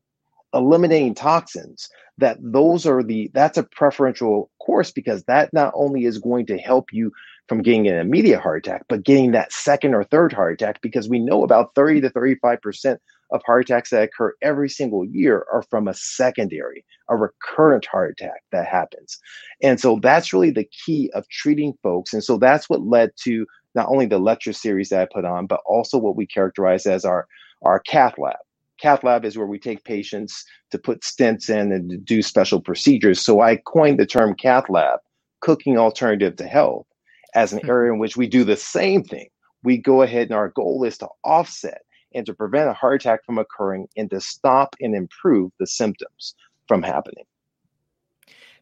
eliminating 0.53 1.13
toxins, 1.13 1.89
that 2.17 2.37
those 2.39 2.85
are 2.85 3.03
the 3.03 3.29
that's 3.33 3.57
a 3.57 3.63
preferential 3.63 4.49
course 4.65 4.91
because 4.91 5.25
that 5.25 5.51
not 5.51 5.73
only 5.75 6.05
is 6.05 6.17
going 6.17 6.45
to 6.45 6.57
help 6.57 6.93
you 6.93 7.11
from 7.49 7.61
getting 7.61 7.89
an 7.89 7.97
immediate 7.97 8.39
heart 8.39 8.65
attack, 8.65 8.85
but 8.87 9.03
getting 9.03 9.31
that 9.33 9.51
second 9.51 9.93
or 9.93 10.05
third 10.05 10.31
heart 10.31 10.53
attack 10.53 10.81
because 10.81 11.09
we 11.09 11.19
know 11.19 11.43
about 11.43 11.75
30 11.75 11.99
to 11.99 12.09
35% 12.11 12.97
of 13.31 13.41
heart 13.45 13.63
attacks 13.63 13.89
that 13.89 14.03
occur 14.03 14.33
every 14.41 14.69
single 14.69 15.03
year 15.03 15.45
are 15.51 15.63
from 15.69 15.89
a 15.89 15.93
secondary, 15.93 16.85
a 17.09 17.17
recurrent 17.17 17.85
heart 17.87 18.15
attack 18.17 18.41
that 18.53 18.65
happens. 18.65 19.19
And 19.61 19.81
so 19.81 19.99
that's 20.01 20.31
really 20.31 20.51
the 20.51 20.69
key 20.85 21.11
of 21.13 21.27
treating 21.27 21.73
folks. 21.83 22.13
And 22.13 22.23
so 22.23 22.37
that's 22.37 22.69
what 22.69 22.83
led 22.83 23.11
to 23.23 23.45
not 23.75 23.89
only 23.89 24.05
the 24.05 24.17
lecture 24.17 24.53
series 24.53 24.89
that 24.89 25.01
I 25.01 25.13
put 25.13 25.25
on, 25.25 25.47
but 25.47 25.61
also 25.65 25.97
what 25.97 26.15
we 26.15 26.25
characterize 26.25 26.85
as 26.85 27.05
our, 27.05 27.27
our 27.63 27.79
cath 27.79 28.17
lab. 28.17 28.37
Cath 28.81 29.03
lab 29.03 29.23
is 29.23 29.37
where 29.37 29.47
we 29.47 29.59
take 29.59 29.83
patients 29.83 30.43
to 30.71 30.77
put 30.77 31.01
stents 31.01 31.49
in 31.49 31.71
and 31.71 31.89
to 31.89 31.97
do 31.97 32.21
special 32.21 32.59
procedures. 32.59 33.21
So 33.21 33.41
I 33.41 33.57
coined 33.57 33.99
the 33.99 34.05
term 34.05 34.35
cath 34.35 34.69
lab, 34.69 34.99
cooking 35.41 35.77
alternative 35.77 36.35
to 36.37 36.47
health, 36.47 36.87
as 37.35 37.53
an 37.53 37.59
hmm. 37.59 37.69
area 37.69 37.93
in 37.93 37.99
which 37.99 38.17
we 38.17 38.27
do 38.27 38.43
the 38.43 38.57
same 38.57 39.03
thing. 39.03 39.27
We 39.63 39.77
go 39.77 40.01
ahead 40.01 40.27
and 40.27 40.35
our 40.35 40.49
goal 40.49 40.83
is 40.83 40.97
to 40.99 41.07
offset 41.23 41.81
and 42.13 42.25
to 42.25 42.33
prevent 42.33 42.69
a 42.69 42.73
heart 42.73 43.01
attack 43.01 43.25
from 43.25 43.37
occurring 43.37 43.87
and 43.97 44.09
to 44.09 44.21
stop 44.21 44.75
and 44.79 44.95
improve 44.95 45.51
the 45.59 45.67
symptoms 45.67 46.35
from 46.67 46.81
happening. 46.81 47.25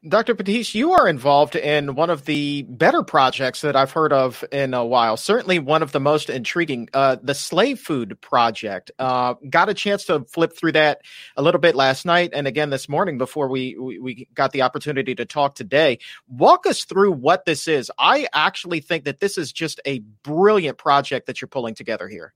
Dr. 0.06 0.34
Batiste, 0.34 0.76
you 0.76 0.92
are 0.92 1.08
involved 1.08 1.56
in 1.56 1.96
one 1.96 2.10
of 2.10 2.26
the 2.26 2.64
better 2.64 3.04
projects 3.04 3.62
that 3.62 3.78
I've 3.78 3.92
heard 3.92 4.12
of 4.12 4.44
in 4.52 4.74
a 4.74 4.86
while. 4.86 5.16
Certainly 5.16 5.60
one 5.60 5.82
of 5.82 5.94
the 5.94 6.02
most 6.02 6.30
intriguing, 6.30 6.90
uh, 6.94 7.16
the 7.24 7.34
Slave 7.34 7.80
Food 7.80 8.20
Project. 8.20 8.92
Uh, 9.00 9.36
got 9.50 9.70
a 9.70 9.74
chance 9.74 10.04
to 10.06 10.26
flip 10.26 10.58
through 10.58 10.74
that 10.74 11.00
a 11.38 11.42
little 11.42 11.62
bit 11.62 11.74
last 11.74 12.06
night 12.06 12.32
and 12.34 12.48
again 12.48 12.70
this 12.70 12.90
morning 12.90 13.18
before 13.18 13.48
we, 13.48 13.78
we, 13.80 13.98
we 13.98 14.28
got 14.34 14.52
the 14.52 14.64
opportunity 14.64 15.16
to 15.16 15.24
talk 15.24 15.56
today. 15.56 16.00
Walk 16.28 16.66
us 16.66 16.84
through 16.84 17.14
what 17.14 17.46
this 17.46 17.70
is. 17.70 17.90
I 17.98 18.28
actually 18.34 18.82
think 18.82 19.06
that 19.06 19.22
this 19.22 19.38
is 19.38 19.54
just 19.54 19.80
a 19.86 20.00
brilliant 20.24 20.78
project 20.78 21.28
that 21.28 21.40
you're 21.40 21.48
pulling 21.48 21.76
together 21.76 22.10
here. 22.10 22.34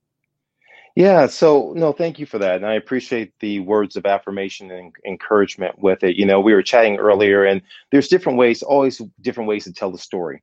Yeah, 0.97 1.27
so 1.27 1.73
no, 1.75 1.93
thank 1.93 2.17
you 2.17 2.25
for 2.25 2.39
that. 2.39 2.55
And 2.55 2.65
I 2.65 2.73
appreciate 2.73 3.31
the 3.39 3.59
words 3.59 3.95
of 3.95 4.07
affirmation 4.07 4.71
and 4.71 4.91
encouragement 5.05 5.77
with 5.77 6.03
it. 6.03 6.15
You 6.15 6.25
know, 6.25 6.39
we 6.39 6.53
were 6.53 6.63
chatting 6.63 6.97
earlier 6.97 7.45
and 7.45 7.61
there's 7.91 8.07
different 8.07 8.39
ways, 8.39 8.63
always 8.63 8.99
different 9.21 9.47
ways 9.47 9.65
to 9.65 9.73
tell 9.73 9.91
the 9.91 9.99
story. 9.99 10.41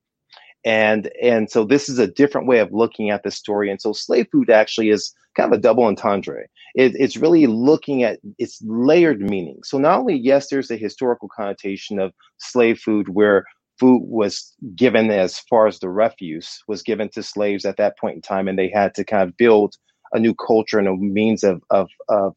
And 0.65 1.11
and 1.23 1.51
so 1.51 1.65
this 1.65 1.89
is 1.89 1.99
a 1.99 2.07
different 2.09 2.49
way 2.49 2.61
of 2.61 2.73
looking 2.73 3.11
at 3.11 3.23
the 3.25 3.31
story. 3.33 3.71
And 3.71 3.81
so 3.81 3.93
slave 3.93 4.29
food 4.33 4.51
actually 4.51 4.91
is 4.91 5.15
kind 5.37 5.53
of 5.53 5.59
a 5.59 5.63
double 5.63 5.85
entendre. 5.85 6.45
It, 6.77 6.95
it's 6.97 7.17
really 7.17 7.47
looking 7.49 8.05
at 8.05 8.21
its 8.39 8.61
layered 8.65 9.21
meaning. 9.23 9.61
So 9.65 9.79
not 9.79 10.01
only, 10.01 10.17
yes, 10.17 10.51
there's 10.51 10.71
a 10.71 10.77
historical 10.77 11.29
connotation 11.37 11.99
of 12.01 12.13
slave 12.39 12.79
food 12.81 13.09
where 13.11 13.45
food 13.81 14.03
was 14.07 14.55
given 14.77 15.11
as 15.11 15.41
far 15.41 15.67
as 15.67 15.81
the 15.81 15.91
refuse 15.91 16.63
was 16.69 16.83
given 16.83 17.11
to 17.11 17.23
slaves 17.23 17.65
at 17.65 17.77
that 17.79 17.99
point 17.99 18.17
in 18.17 18.23
time, 18.23 18.49
and 18.49 18.59
they 18.59 18.69
had 18.71 18.95
to 18.97 19.05
kind 19.05 19.29
of 19.29 19.37
build 19.37 19.77
a 20.13 20.21
new 20.21 20.35
culture 20.35 20.79
and 20.79 20.89
a 20.89 20.97
means 20.97 21.45
of 21.45 21.63
of 21.71 21.89
of, 22.09 22.35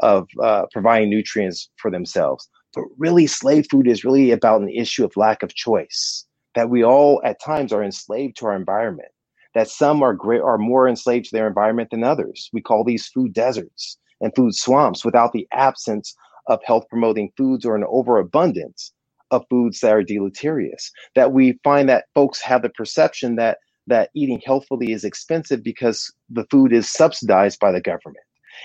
of 0.00 0.28
uh, 0.42 0.66
providing 0.72 1.10
nutrients 1.10 1.70
for 1.76 1.90
themselves. 1.90 2.48
But 2.74 2.84
really, 2.98 3.26
slave 3.26 3.66
food 3.70 3.88
is 3.88 4.04
really 4.04 4.30
about 4.30 4.62
an 4.62 4.68
issue 4.68 5.04
of 5.04 5.16
lack 5.16 5.42
of 5.42 5.54
choice. 5.54 6.24
That 6.54 6.70
we 6.70 6.84
all 6.84 7.20
at 7.24 7.40
times 7.40 7.72
are 7.72 7.82
enslaved 7.82 8.36
to 8.38 8.46
our 8.46 8.56
environment. 8.56 9.10
That 9.54 9.68
some 9.68 10.02
are 10.02 10.14
great 10.14 10.40
are 10.40 10.58
more 10.58 10.88
enslaved 10.88 11.26
to 11.26 11.36
their 11.36 11.48
environment 11.48 11.90
than 11.90 12.04
others. 12.04 12.48
We 12.52 12.60
call 12.60 12.84
these 12.84 13.08
food 13.08 13.32
deserts 13.32 13.98
and 14.20 14.34
food 14.34 14.54
swamps 14.54 15.04
without 15.04 15.32
the 15.32 15.46
absence 15.52 16.14
of 16.46 16.60
health 16.64 16.84
promoting 16.88 17.30
foods 17.36 17.64
or 17.64 17.76
an 17.76 17.84
overabundance 17.88 18.92
of 19.30 19.44
foods 19.48 19.80
that 19.80 19.92
are 19.92 20.02
deleterious. 20.02 20.90
That 21.14 21.32
we 21.32 21.58
find 21.64 21.88
that 21.88 22.06
folks 22.14 22.40
have 22.42 22.62
the 22.62 22.70
perception 22.70 23.36
that 23.36 23.58
that 23.90 24.10
eating 24.14 24.40
healthfully 24.44 24.92
is 24.92 25.04
expensive 25.04 25.62
because 25.62 26.12
the 26.28 26.46
food 26.50 26.72
is 26.72 26.90
subsidized 26.90 27.60
by 27.60 27.70
the 27.70 27.80
government. 27.80 28.24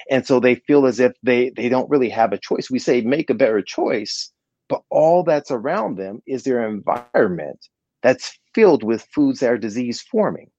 And 0.10 0.26
so 0.26 0.40
they 0.40 0.56
feel 0.56 0.86
as 0.86 1.00
if 1.00 1.14
they, 1.24 1.52
they 1.52 1.70
don't 1.70 1.90
really 1.90 2.10
have 2.10 2.34
a 2.34 2.38
choice. 2.38 2.70
We 2.70 2.80
say 2.80 3.02
make 3.02 3.30
a 3.30 3.36
better 3.36 3.62
choice, 3.62 4.32
but 4.70 4.82
all 4.90 5.24
that's 5.24 5.52
around 5.52 5.98
them 5.98 6.22
is 6.26 6.44
their 6.44 6.68
environment 6.68 7.68
that's 8.02 8.38
filled 8.54 8.84
with 8.84 9.08
foods 9.14 9.40
that 9.40 9.52
are 9.52 9.58
disease 9.58 10.02
forming. 10.02 10.50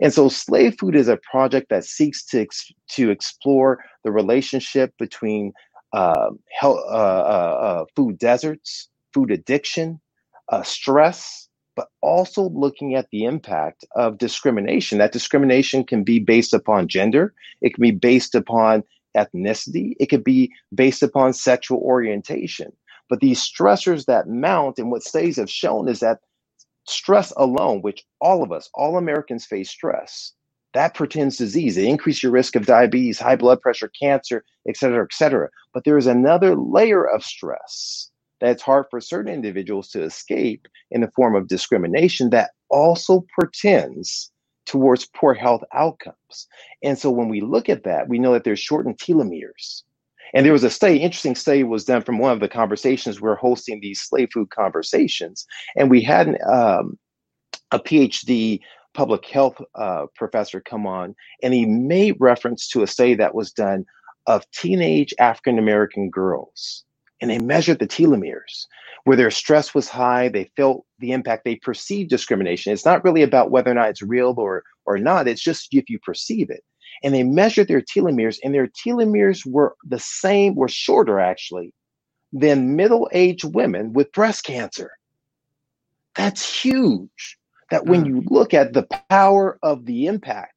And 0.00 0.12
so 0.12 0.28
slave 0.28 0.76
food 0.78 0.94
is 0.94 1.08
a 1.08 1.18
project 1.30 1.68
that 1.70 1.84
seeks 1.84 2.24
to, 2.26 2.40
ex- 2.42 2.70
to 2.90 3.10
explore 3.10 3.84
the 4.04 4.12
relationship 4.12 4.92
between 4.98 5.52
uh, 5.92 6.30
health, 6.52 6.80
uh, 6.88 6.92
uh, 6.92 7.84
food 7.94 8.18
deserts, 8.18 8.88
food 9.12 9.30
addiction, 9.30 10.00
uh, 10.48 10.62
stress, 10.62 11.45
but 11.76 11.88
also 12.00 12.48
looking 12.48 12.94
at 12.94 13.10
the 13.10 13.24
impact 13.24 13.84
of 13.94 14.18
discrimination. 14.18 14.98
That 14.98 15.12
discrimination 15.12 15.84
can 15.84 16.02
be 16.02 16.18
based 16.18 16.54
upon 16.54 16.88
gender, 16.88 17.34
it 17.60 17.74
can 17.74 17.82
be 17.82 17.92
based 17.92 18.34
upon 18.34 18.82
ethnicity, 19.16 19.94
it 20.00 20.06
could 20.06 20.24
be 20.24 20.52
based 20.74 21.02
upon 21.02 21.34
sexual 21.34 21.78
orientation. 21.78 22.72
But 23.08 23.20
these 23.20 23.40
stressors 23.40 24.06
that 24.06 24.28
mount, 24.28 24.78
and 24.78 24.90
what 24.90 25.04
studies 25.04 25.36
have 25.36 25.50
shown 25.50 25.88
is 25.88 26.00
that 26.00 26.20
stress 26.88 27.32
alone, 27.36 27.82
which 27.82 28.04
all 28.20 28.42
of 28.42 28.50
us, 28.50 28.68
all 28.74 28.96
Americans 28.96 29.44
face 29.44 29.70
stress, 29.70 30.32
that 30.74 30.94
portends 30.94 31.36
disease. 31.36 31.76
It 31.76 31.84
increases 31.84 32.22
your 32.22 32.32
risk 32.32 32.56
of 32.56 32.66
diabetes, 32.66 33.18
high 33.18 33.36
blood 33.36 33.60
pressure, 33.60 33.90
cancer, 33.98 34.44
et 34.68 34.76
cetera, 34.76 35.04
et 35.04 35.12
cetera. 35.14 35.48
But 35.72 35.84
there 35.84 35.96
is 35.96 36.06
another 36.06 36.54
layer 36.54 37.06
of 37.08 37.22
stress 37.22 38.10
that's 38.40 38.62
hard 38.62 38.86
for 38.90 39.00
certain 39.00 39.32
individuals 39.32 39.88
to 39.90 40.02
escape 40.02 40.66
in 40.90 41.00
the 41.00 41.10
form 41.16 41.34
of 41.34 41.48
discrimination 41.48 42.30
that 42.30 42.50
also 42.68 43.24
portends 43.38 44.30
towards 44.66 45.06
poor 45.06 45.32
health 45.32 45.62
outcomes. 45.72 46.48
And 46.82 46.98
so 46.98 47.10
when 47.10 47.28
we 47.28 47.40
look 47.40 47.68
at 47.68 47.84
that, 47.84 48.08
we 48.08 48.18
know 48.18 48.32
that 48.32 48.44
there's 48.44 48.60
shortened 48.60 48.98
telomeres. 48.98 49.82
And 50.34 50.44
there 50.44 50.52
was 50.52 50.64
a 50.64 50.70
study, 50.70 50.98
interesting 50.98 51.36
study 51.36 51.62
was 51.62 51.84
done 51.84 52.02
from 52.02 52.18
one 52.18 52.32
of 52.32 52.40
the 52.40 52.48
conversations 52.48 53.20
we're 53.20 53.36
hosting 53.36 53.80
these 53.80 54.00
slave 54.00 54.28
food 54.34 54.50
conversations. 54.50 55.46
And 55.76 55.88
we 55.88 56.02
had 56.02 56.36
um, 56.42 56.98
a 57.70 57.78
PhD 57.78 58.60
public 58.92 59.24
health 59.26 59.60
uh, 59.76 60.06
professor 60.16 60.60
come 60.60 60.86
on, 60.86 61.14
and 61.42 61.54
he 61.54 61.64
made 61.64 62.16
reference 62.18 62.68
to 62.68 62.82
a 62.82 62.86
study 62.86 63.14
that 63.14 63.34
was 63.34 63.52
done 63.52 63.84
of 64.26 64.50
teenage 64.50 65.14
African 65.20 65.58
American 65.58 66.10
girls 66.10 66.84
and 67.20 67.30
they 67.30 67.38
measured 67.38 67.78
the 67.78 67.86
telomeres. 67.86 68.66
Where 69.04 69.16
their 69.16 69.30
stress 69.30 69.72
was 69.72 69.88
high 69.88 70.28
they 70.28 70.50
felt 70.56 70.84
the 70.98 71.12
impact. 71.12 71.44
They 71.44 71.56
perceived 71.56 72.10
discrimination. 72.10 72.72
It's 72.72 72.84
not 72.84 73.04
really 73.04 73.22
about 73.22 73.52
whether 73.52 73.70
or 73.70 73.74
not 73.74 73.90
it's 73.90 74.02
real 74.02 74.34
or 74.36 74.64
or 74.84 74.98
not. 74.98 75.28
It's 75.28 75.42
just 75.42 75.68
if 75.72 75.88
you 75.88 76.00
perceive 76.00 76.50
it. 76.50 76.64
And 77.04 77.14
they 77.14 77.22
measured 77.22 77.68
their 77.68 77.82
telomeres 77.82 78.38
and 78.42 78.52
their 78.52 78.66
telomeres 78.66 79.46
were 79.46 79.76
the 79.84 80.00
same 80.00 80.56
were 80.56 80.68
shorter 80.68 81.20
actually 81.20 81.72
than 82.32 82.74
middle-aged 82.74 83.54
women 83.54 83.92
with 83.92 84.10
breast 84.12 84.44
cancer. 84.44 84.90
That's 86.16 86.62
huge. 86.62 87.38
That 87.70 87.86
when 87.86 88.04
mm. 88.04 88.08
you 88.08 88.24
look 88.28 88.54
at 88.54 88.72
the 88.72 88.88
power 89.08 89.58
of 89.62 89.86
the 89.86 90.06
impact 90.06 90.55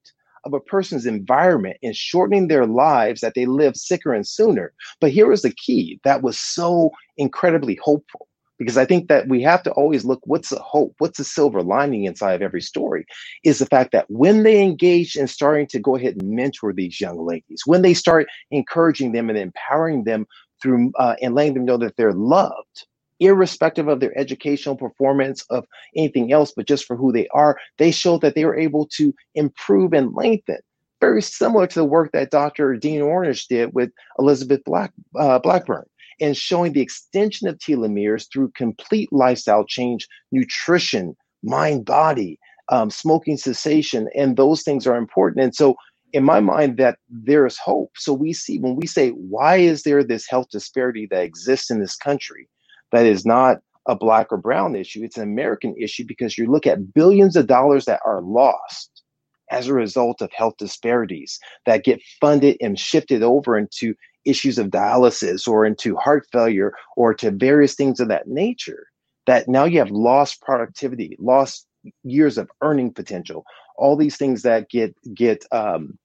of 0.50 0.54
a 0.54 0.60
person's 0.60 1.06
environment 1.06 1.78
and 1.84 1.96
shortening 1.96 2.48
their 2.48 2.66
lives 2.66 3.22
that 3.22 3.36
they 3.36 3.46
live 3.46 3.76
sicker 3.76 4.14
and 4.14 4.28
sooner. 4.28 4.74
But 5.00 5.12
here 5.12 5.32
is 5.32 5.44
the 5.44 5.54
key 5.54 6.00
that 6.04 6.22
was 6.22 6.40
so 6.40 6.92
incredibly 7.18 7.80
hopeful 7.82 8.28
because 8.58 8.78
I 8.78 8.86
think 8.86 9.08
that 9.08 9.28
we 9.28 9.42
have 9.44 9.64
to 9.64 9.72
always 9.72 10.06
look 10.06 10.20
what's 10.26 10.50
the 10.50 10.60
hope, 10.62 10.94
what's 11.00 11.18
the 11.18 11.24
silver 11.24 11.64
lining 11.64 12.06
inside 12.06 12.34
of 12.34 12.42
every 12.42 12.62
story 12.62 13.06
is 13.44 13.60
the 13.60 13.66
fact 13.66 13.94
that 13.94 14.06
when 14.10 14.44
they 14.44 14.62
engage 14.62 15.16
in 15.16 15.28
starting 15.28 15.68
to 15.68 15.80
go 15.80 15.96
ahead 15.96 16.18
and 16.20 16.32
mentor 16.32 16.74
these 16.74 17.00
young 17.00 17.26
ladies, 17.26 17.64
when 17.66 17.82
they 17.82 17.94
start 17.94 18.28
encouraging 18.52 19.14
them 19.14 19.30
and 19.30 19.40
empowering 19.40 20.04
them 20.04 20.28
through 20.62 20.92
uh, 21.00 21.16
and 21.22 21.36
letting 21.36 21.54
them 21.54 21.66
know 21.66 21.78
that 21.78 21.96
they're 21.96 22.14
loved, 22.14 22.86
irrespective 23.20 23.88
of 23.88 24.00
their 24.00 24.18
educational 24.18 24.76
performance 24.76 25.44
of 25.50 25.66
anything 25.96 26.32
else, 26.32 26.54
but 26.56 26.68
just 26.68 26.86
for 26.86 26.96
who 26.96 27.12
they 27.12 27.28
are, 27.30 27.58
they 27.78 27.92
show 27.92 28.18
that 28.20 28.36
they 28.36 28.46
were 28.46 28.58
able 28.58 28.88
to 28.94 29.14
improve 29.36 29.94
and 29.94 30.14
lengthen. 30.14 30.60
Very 31.02 31.22
similar 31.22 31.66
to 31.68 31.80
the 31.80 31.86
work 31.86 32.12
that 32.12 32.32
Dr. 32.32 32.76
Dean 32.76 33.02
Ornish 33.02 33.48
did 33.48 33.74
with 33.74 33.92
Elizabeth 34.18 34.62
Black, 34.66 34.92
uh, 35.18 35.40
Blackburn 35.40 35.86
and 36.22 36.36
showing 36.36 36.74
the 36.74 36.82
extension 36.82 37.48
of 37.48 37.58
telomeres 37.58 38.28
through 38.32 38.52
complete 38.52 39.12
lifestyle 39.12 39.66
change, 39.66 40.08
nutrition, 40.32 41.16
mind, 41.44 41.86
body, 41.86 42.38
um, 42.70 42.90
smoking 42.90 43.38
cessation, 43.38 44.10
and 44.16 44.36
those 44.36 44.64
things 44.64 44.86
are 44.86 44.98
important. 44.98 45.44
And 45.44 45.56
so 45.56 45.76
in 46.14 46.24
my 46.24 46.40
mind 46.40 46.78
that 46.78 46.98
there 47.10 47.46
is 47.46 47.58
hope. 47.58 47.92
So 47.96 48.14
we 48.14 48.34
see 48.34 48.60
when 48.60 48.76
we 48.76 48.88
say, 48.88 49.10
why 49.12 49.58
is 49.58 49.84
there 49.84 50.04
this 50.04 50.28
health 50.28 50.50
disparity 50.52 51.08
that 51.12 51.24
exists 51.24 51.70
in 51.70 51.80
this 51.80 51.96
country 51.96 52.48
that 52.92 53.06
is 53.06 53.26
not 53.26 53.58
a 53.88 53.96
black 53.96 54.28
or 54.32 54.38
brown 54.38 54.76
issue? 54.76 55.04
It's 55.04 55.18
an 55.18 55.24
American 55.24 55.76
issue 55.80 56.06
because 56.08 56.38
you 56.38 56.50
look 56.50 56.68
at 56.68 56.94
billions 56.94 57.36
of 57.36 57.48
dollars 57.48 57.86
that 57.86 58.02
are 58.06 58.22
lost 58.22 59.04
as 59.52 59.68
a 59.68 59.74
result 59.74 60.22
of 60.22 60.32
health 60.32 60.56
disparities 60.58 61.40
that 61.66 61.84
get 61.84 62.02
funded 62.22 62.58
and 62.62 62.80
shifted 62.80 63.24
over 63.24 63.58
into 63.58 63.96
issues 64.26 64.58
of 64.58 64.68
dialysis 64.68 65.48
or 65.48 65.66
into 65.66 65.96
heart 65.96 66.28
failure 66.32 66.74
or 66.96 67.14
to 67.14 67.32
various 67.32 67.74
things 67.74 68.00
of 68.00 68.08
that 68.10 68.28
nature. 68.28 68.88
That 69.26 69.48
now 69.48 69.66
you 69.66 69.80
have 69.80 69.92
lost 69.92 70.42
productivity, 70.42 71.16
lost 71.20 71.68
years 72.04 72.38
of 72.38 72.50
earning 72.62 72.94
potential, 72.94 73.44
all 73.78 73.96
these 73.96 74.18
things 74.18 74.42
that 74.44 74.70
get 74.70 74.96
get 75.14 75.46
um, 75.52 75.98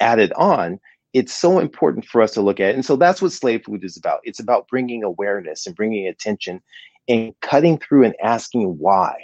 added 0.00 0.32
on 0.36 0.78
it's 1.18 1.34
so 1.34 1.58
important 1.58 2.04
for 2.04 2.22
us 2.22 2.32
to 2.32 2.40
look 2.40 2.60
at 2.60 2.70
it. 2.70 2.74
and 2.76 2.84
so 2.84 2.94
that's 2.94 3.20
what 3.20 3.32
slave 3.32 3.64
food 3.64 3.82
is 3.82 3.96
about. 3.96 4.20
It's 4.22 4.38
about 4.38 4.68
bringing 4.68 5.02
awareness 5.02 5.66
and 5.66 5.74
bringing 5.74 6.06
attention 6.06 6.62
and 7.08 7.34
cutting 7.40 7.78
through 7.78 8.04
and 8.04 8.14
asking 8.22 8.78
why 8.78 9.14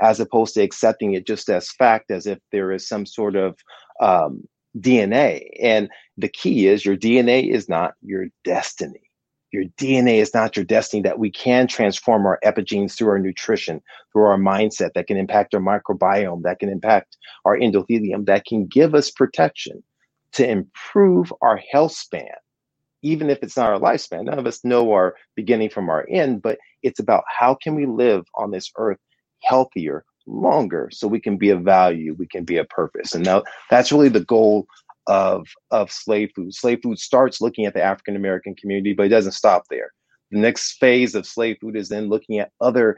as 0.00 0.18
opposed 0.18 0.54
to 0.54 0.62
accepting 0.62 1.14
it 1.14 1.26
just 1.26 1.48
as 1.48 1.70
fact 1.70 2.10
as 2.10 2.26
if 2.26 2.38
there 2.50 2.72
is 2.72 2.86
some 2.86 3.06
sort 3.06 3.36
of 3.36 3.56
um, 4.00 4.42
dna 4.78 5.48
and 5.62 5.88
the 6.18 6.28
key 6.28 6.66
is 6.66 6.84
your 6.84 6.96
dna 6.96 7.48
is 7.48 7.68
not 7.68 7.94
your 8.02 8.26
destiny. 8.44 9.00
Your 9.52 9.64
DNA 9.80 10.16
is 10.20 10.34
not 10.34 10.56
your 10.56 10.66
destiny, 10.66 11.02
that 11.02 11.20
we 11.20 11.30
can 11.30 11.66
transform 11.66 12.26
our 12.26 12.38
epigenes 12.44 12.94
through 12.94 13.08
our 13.08 13.18
nutrition, 13.18 13.80
through 14.12 14.24
our 14.24 14.36
mindset 14.36 14.90
that 14.94 15.06
can 15.06 15.16
impact 15.16 15.54
our 15.54 15.60
microbiome, 15.60 16.42
that 16.42 16.58
can 16.58 16.68
impact 16.68 17.16
our 17.46 17.56
endothelium, 17.56 18.26
that 18.26 18.44
can 18.44 18.66
give 18.66 18.94
us 18.94 19.10
protection 19.10 19.82
to 20.32 20.48
improve 20.48 21.32
our 21.40 21.60
health 21.70 21.92
span, 21.92 22.34
even 23.02 23.30
if 23.30 23.38
it's 23.42 23.56
not 23.56 23.70
our 23.70 23.78
lifespan. 23.78 24.24
None 24.24 24.38
of 24.38 24.46
us 24.46 24.64
know 24.64 24.92
our 24.92 25.14
beginning 25.34 25.70
from 25.70 25.88
our 25.88 26.06
end, 26.10 26.42
but 26.42 26.58
it's 26.82 27.00
about 27.00 27.24
how 27.28 27.54
can 27.54 27.74
we 27.74 27.86
live 27.86 28.24
on 28.34 28.50
this 28.50 28.70
earth 28.76 28.98
healthier, 29.42 30.04
longer, 30.26 30.88
so 30.92 31.06
we 31.06 31.20
can 31.20 31.36
be 31.36 31.50
a 31.50 31.56
value, 31.56 32.14
we 32.18 32.26
can 32.26 32.44
be 32.44 32.56
a 32.56 32.64
purpose. 32.64 33.14
And 33.14 33.24
now 33.24 33.44
that's 33.70 33.92
really 33.92 34.08
the 34.08 34.24
goal 34.24 34.66
of 35.06 35.46
of 35.70 35.90
slave 35.90 36.30
food. 36.34 36.52
Slave 36.54 36.80
food 36.82 36.98
starts 36.98 37.40
looking 37.40 37.66
at 37.66 37.74
the 37.74 37.82
African 37.82 38.16
American 38.16 38.54
community, 38.54 38.92
but 38.92 39.06
it 39.06 39.10
doesn't 39.10 39.32
stop 39.32 39.64
there. 39.70 39.92
The 40.32 40.38
next 40.38 40.78
phase 40.78 41.14
of 41.14 41.26
slave 41.26 41.58
food 41.60 41.76
is 41.76 41.88
then 41.88 42.08
looking 42.08 42.40
at 42.40 42.50
other 42.60 42.96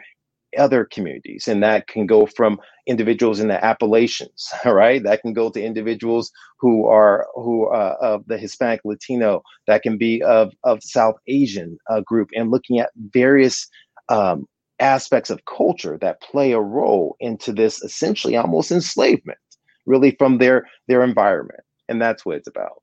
other 0.56 0.84
communities, 0.84 1.48
and 1.48 1.62
that 1.62 1.88
can 1.88 2.06
go 2.06 2.26
from 2.26 2.58
individuals 2.86 3.40
in 3.40 3.48
the 3.48 3.64
Appalachians, 3.64 4.50
all 4.64 4.74
right. 4.74 5.02
That 5.02 5.22
can 5.22 5.32
go 5.32 5.50
to 5.50 5.62
individuals 5.62 6.30
who 6.58 6.86
are 6.86 7.26
who 7.34 7.68
uh, 7.68 7.96
of 8.00 8.24
the 8.26 8.38
Hispanic 8.38 8.80
Latino. 8.84 9.42
That 9.66 9.82
can 9.82 9.98
be 9.98 10.22
of 10.22 10.52
of 10.64 10.82
South 10.82 11.16
Asian 11.26 11.78
uh, 11.90 12.00
group, 12.00 12.30
and 12.34 12.50
looking 12.50 12.78
at 12.78 12.90
various 13.12 13.66
um, 14.08 14.46
aspects 14.80 15.30
of 15.30 15.44
culture 15.44 15.98
that 16.00 16.22
play 16.22 16.52
a 16.52 16.60
role 16.60 17.16
into 17.20 17.52
this 17.52 17.82
essentially 17.82 18.36
almost 18.36 18.70
enslavement, 18.70 19.38
really 19.86 20.12
from 20.18 20.38
their 20.38 20.66
their 20.86 21.02
environment 21.02 21.60
and 21.88 22.00
that's 22.00 22.24
what 22.24 22.36
it's 22.36 22.48
about. 22.48 22.82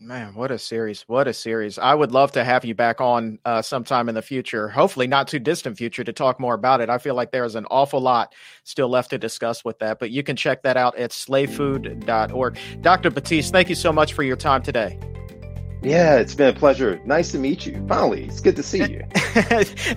Man, 0.00 0.34
what 0.34 0.50
a 0.50 0.58
series! 0.58 1.02
What 1.02 1.28
a 1.28 1.34
series! 1.34 1.78
I 1.78 1.94
would 1.94 2.12
love 2.12 2.32
to 2.32 2.44
have 2.44 2.64
you 2.64 2.74
back 2.74 3.00
on 3.00 3.38
uh, 3.44 3.60
sometime 3.60 4.08
in 4.08 4.14
the 4.14 4.22
future, 4.22 4.68
hopefully 4.68 5.06
not 5.06 5.28
too 5.28 5.38
distant 5.38 5.76
future, 5.76 6.02
to 6.02 6.12
talk 6.12 6.40
more 6.40 6.54
about 6.54 6.80
it. 6.80 6.88
I 6.88 6.96
feel 6.96 7.14
like 7.14 7.30
there's 7.30 7.56
an 7.56 7.66
awful 7.70 8.00
lot 8.00 8.34
still 8.64 8.88
left 8.88 9.10
to 9.10 9.18
discuss 9.18 9.64
with 9.64 9.78
that, 9.80 9.98
but 9.98 10.10
you 10.10 10.22
can 10.22 10.34
check 10.34 10.62
that 10.62 10.78
out 10.78 10.96
at 10.96 11.10
slavefood.org. 11.10 12.58
Dr. 12.80 13.10
Batiste, 13.10 13.52
thank 13.52 13.68
you 13.68 13.74
so 13.74 13.92
much 13.92 14.14
for 14.14 14.22
your 14.22 14.36
time 14.36 14.62
today. 14.62 14.98
Yeah, 15.82 16.16
it's 16.16 16.34
been 16.34 16.48
a 16.48 16.58
pleasure. 16.58 17.00
Nice 17.04 17.32
to 17.32 17.38
meet 17.38 17.66
you. 17.66 17.84
Finally, 17.86 18.24
it's 18.24 18.40
good 18.40 18.56
to 18.56 18.62
see 18.62 18.84
you. 18.84 19.04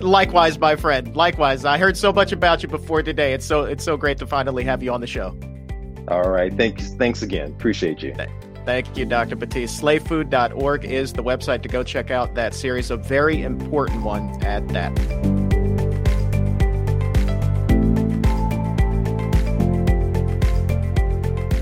Likewise, 0.00 0.58
my 0.58 0.76
friend. 0.76 1.16
Likewise, 1.16 1.64
I 1.64 1.78
heard 1.78 1.96
so 1.96 2.12
much 2.12 2.32
about 2.32 2.62
you 2.62 2.68
before 2.68 3.02
today. 3.02 3.32
It's 3.32 3.46
so 3.46 3.62
it's 3.62 3.84
so 3.84 3.96
great 3.96 4.18
to 4.18 4.26
finally 4.26 4.64
have 4.64 4.82
you 4.82 4.92
on 4.92 5.00
the 5.00 5.06
show. 5.06 5.38
All 6.08 6.28
right. 6.28 6.54
Thanks. 6.54 6.90
Thanks 6.94 7.22
again. 7.22 7.52
Appreciate 7.52 8.02
you. 8.02 8.14
Thank 8.66 8.96
you, 8.96 9.06
Dr. 9.06 9.36
Batiste. 9.36 9.80
Slavefood.org 9.80 10.84
is 10.84 11.12
the 11.12 11.22
website 11.22 11.62
to 11.62 11.68
go 11.68 11.84
check 11.84 12.10
out 12.10 12.34
that 12.34 12.52
series, 12.52 12.90
a 12.90 12.96
very 12.96 13.42
important 13.42 14.02
one 14.02 14.44
at 14.44 14.66
that. 14.68 14.92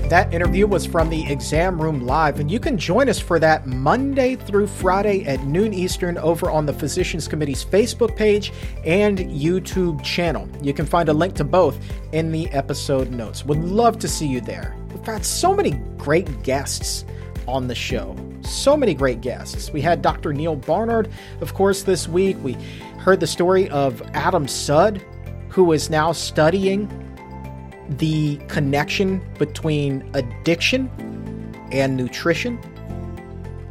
That 0.09 0.33
interview 0.33 0.65
was 0.65 0.87
from 0.87 1.09
the 1.09 1.31
Exam 1.31 1.79
Room 1.79 2.07
Live, 2.07 2.39
and 2.39 2.49
you 2.49 2.59
can 2.59 2.75
join 2.75 3.07
us 3.07 3.19
for 3.19 3.37
that 3.37 3.67
Monday 3.67 4.35
through 4.35 4.65
Friday 4.65 5.25
at 5.25 5.43
noon 5.43 5.75
Eastern 5.75 6.17
over 6.17 6.49
on 6.49 6.65
the 6.65 6.73
Physicians 6.73 7.27
Committee's 7.27 7.63
Facebook 7.63 8.15
page 8.15 8.51
and 8.83 9.19
YouTube 9.19 10.03
channel. 10.03 10.49
You 10.59 10.73
can 10.73 10.87
find 10.87 11.09
a 11.09 11.13
link 11.13 11.35
to 11.35 11.43
both 11.43 11.77
in 12.13 12.31
the 12.31 12.49
episode 12.49 13.11
notes. 13.11 13.45
Would 13.45 13.59
love 13.59 13.99
to 13.99 14.07
see 14.07 14.25
you 14.25 14.41
there. 14.41 14.75
Got 15.05 15.23
so 15.23 15.53
many 15.53 15.71
great 15.97 16.41
guests 16.41 17.05
on 17.47 17.67
the 17.67 17.75
show. 17.75 18.15
So 18.41 18.75
many 18.75 18.95
great 18.95 19.21
guests. 19.21 19.71
We 19.71 19.79
had 19.79 20.01
Dr. 20.01 20.33
Neal 20.33 20.55
Barnard, 20.55 21.11
of 21.41 21.53
course, 21.53 21.83
this 21.83 22.07
week. 22.07 22.37
We 22.41 22.53
heard 22.97 23.19
the 23.19 23.27
story 23.27 23.69
of 23.69 24.01
Adam 24.15 24.47
Sud, 24.47 25.05
who 25.49 25.73
is 25.73 25.91
now 25.91 26.11
studying 26.11 26.89
the 27.97 28.37
connection 28.47 29.21
between 29.37 30.09
addiction 30.15 30.89
and 31.71 31.95
nutrition. 31.95 32.59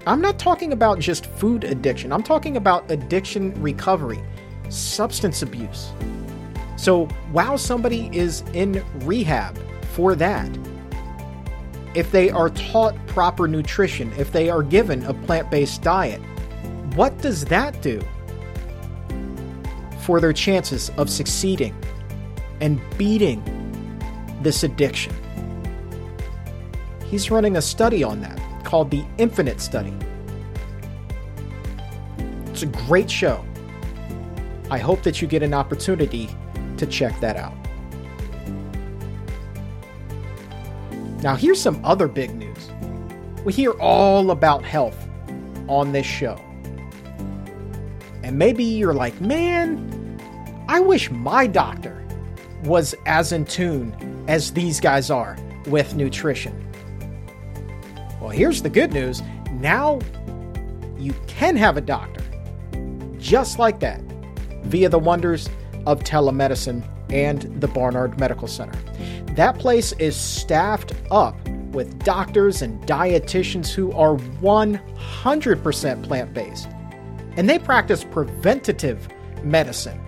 I'm 0.06 0.20
not 0.20 0.38
talking 0.38 0.72
about 0.72 1.00
just 1.00 1.26
food 1.26 1.64
addiction, 1.64 2.12
I'm 2.12 2.22
talking 2.22 2.56
about 2.56 2.88
addiction 2.92 3.60
recovery, 3.60 4.22
substance 4.68 5.42
abuse. 5.42 5.90
So 6.76 7.06
while 7.32 7.58
somebody 7.58 8.08
is 8.16 8.42
in 8.52 8.84
rehab 9.00 9.58
for 9.94 10.14
that, 10.14 10.48
if 11.94 12.10
they 12.10 12.30
are 12.30 12.50
taught 12.50 12.94
proper 13.06 13.46
nutrition, 13.48 14.12
if 14.18 14.32
they 14.32 14.50
are 14.50 14.62
given 14.62 15.04
a 15.04 15.14
plant 15.14 15.50
based 15.50 15.82
diet, 15.82 16.20
what 16.94 17.16
does 17.18 17.44
that 17.46 17.80
do 17.82 18.00
for 20.04 20.20
their 20.20 20.34
chances 20.34 20.90
of 20.98 21.08
succeeding 21.08 21.74
and 22.60 22.80
beating 22.98 23.42
this 24.42 24.62
addiction. 24.62 25.14
He's 27.06 27.30
running 27.30 27.56
a 27.56 27.62
study 27.62 28.04
on 28.04 28.20
that 28.20 28.38
called 28.64 28.90
the 28.90 29.04
Infinite 29.18 29.60
Study. 29.60 29.94
It's 32.46 32.62
a 32.62 32.66
great 32.66 33.10
show. 33.10 33.44
I 34.70 34.78
hope 34.78 35.02
that 35.02 35.22
you 35.22 35.28
get 35.28 35.42
an 35.42 35.54
opportunity 35.54 36.28
to 36.76 36.86
check 36.86 37.18
that 37.20 37.36
out. 37.36 37.54
Now, 41.24 41.36
here's 41.36 41.58
some 41.58 41.82
other 41.82 42.06
big 42.06 42.34
news. 42.34 42.70
We 43.46 43.54
hear 43.54 43.70
all 43.80 44.30
about 44.30 44.62
health 44.62 45.08
on 45.68 45.90
this 45.90 46.04
show. 46.04 46.38
And 48.22 48.38
maybe 48.38 48.62
you're 48.62 48.92
like, 48.92 49.18
man, 49.22 50.18
I 50.68 50.80
wish 50.80 51.10
my 51.10 51.46
doctor 51.46 52.06
was 52.64 52.94
as 53.06 53.32
in 53.32 53.46
tune 53.46 54.22
as 54.28 54.52
these 54.52 54.80
guys 54.80 55.08
are 55.10 55.38
with 55.66 55.94
nutrition. 55.94 56.62
Well, 58.20 58.28
here's 58.28 58.60
the 58.60 58.68
good 58.68 58.92
news 58.92 59.22
now 59.52 60.00
you 60.98 61.14
can 61.26 61.56
have 61.56 61.78
a 61.78 61.80
doctor 61.80 62.22
just 63.16 63.58
like 63.58 63.80
that 63.80 64.02
via 64.64 64.90
the 64.90 64.98
wonders 64.98 65.48
of 65.86 66.00
telemedicine 66.00 66.86
and 67.08 67.42
the 67.62 67.68
Barnard 67.68 68.20
Medical 68.20 68.46
Center. 68.46 68.78
That 69.34 69.58
place 69.58 69.92
is 69.92 70.16
staffed 70.16 70.92
up 71.10 71.36
with 71.72 72.04
doctors 72.04 72.62
and 72.62 72.80
dietitians 72.86 73.70
who 73.70 73.92
are 73.92 74.16
100% 74.16 76.02
plant 76.04 76.32
based, 76.32 76.68
and 77.36 77.48
they 77.48 77.58
practice 77.58 78.04
preventative 78.04 79.08
medicine 79.42 80.00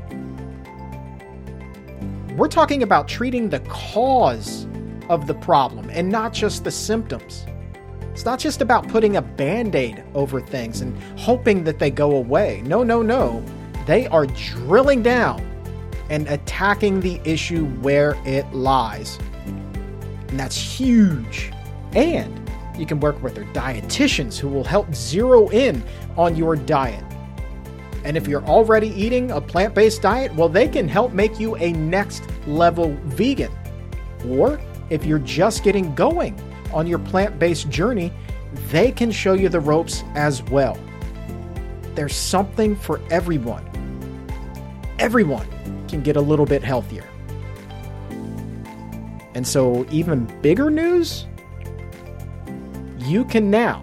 we're 2.37 2.49
talking 2.49 2.83
about 2.83 3.09
treating 3.09 3.49
the 3.49 3.61
cause 3.61 4.67
of 5.09 5.27
the 5.27 5.35
problem 5.35 5.89
and 5.91 6.11
not 6.11 6.35
just 6.35 6.65
the 6.65 6.71
symptoms. 6.71 7.47
It's 8.13 8.27
not 8.27 8.39
just 8.39 8.61
about 8.61 8.89
putting 8.89 9.17
a 9.17 9.23
band 9.23 9.75
aid 9.75 10.05
over 10.15 10.41
things 10.41 10.83
and 10.83 10.97
hoping 11.19 11.65
that 11.65 11.79
they 11.79 11.91
go 11.91 12.15
away. 12.15 12.63
No, 12.67 12.83
no, 12.83 13.01
no. 13.01 13.43
They 13.87 14.07
are 14.09 14.27
drilling 14.27 15.03
down 15.03 15.41
and 16.11 16.27
attacking 16.29 17.01
the 17.01 17.21
issue 17.25 17.67
where 17.81 18.17
it 18.25 18.51
lies. 18.53 19.19
And 20.29 20.39
that's 20.39 20.57
huge. 20.57 21.53
And 21.93 22.51
you 22.79 22.87
can 22.87 23.01
work 23.01 23.23
with 23.23 23.35
their 23.35 23.45
dietitians 23.47 24.39
who 24.39 24.49
will 24.49 24.65
help 24.65 24.95
zero 24.95 25.49
in 25.49 25.83
on 26.17 26.37
your 26.37 26.57
diet 26.57 27.05
and 28.07 28.17
if 28.17 28.29
you're 28.29 28.45
already 28.45 28.91
eating 28.91 29.33
a 29.33 29.41
plant 29.41 29.75
based 29.75 30.01
diet, 30.01 30.33
well, 30.37 30.49
they 30.49 30.69
can 30.69 30.87
help 30.87 31.13
make 31.13 31.41
you 31.41 31.57
a 31.57 31.73
next 31.73 32.23
level 32.47 32.97
vegan. 33.07 33.51
Or 34.29 34.61
if 34.91 35.05
you're 35.05 35.19
just 35.19 35.65
getting 35.65 35.93
going 35.97 36.41
on 36.73 36.87
your 36.87 37.01
plant 37.01 37.41
based 37.41 37.69
journey, 37.69 38.13
they 38.71 38.93
can 38.93 39.11
show 39.11 39.33
you 39.33 39.49
the 39.49 39.59
ropes 39.59 40.05
as 40.15 40.41
well. 40.45 40.79
There's 41.97 42.15
something 42.15 42.77
for 42.77 43.01
everyone. 43.11 43.65
Everyone 45.01 45.49
can 45.87 46.03
get 46.03 46.17
a 46.17 46.21
little 46.21 46.47
bit 46.47 46.63
healthier. 46.63 47.05
And 49.35 49.47
so, 49.47 49.87
even 49.91 50.25
bigger 50.41 50.71
news 50.71 51.27
you 53.07 53.25
can 53.25 53.51
now 53.51 53.83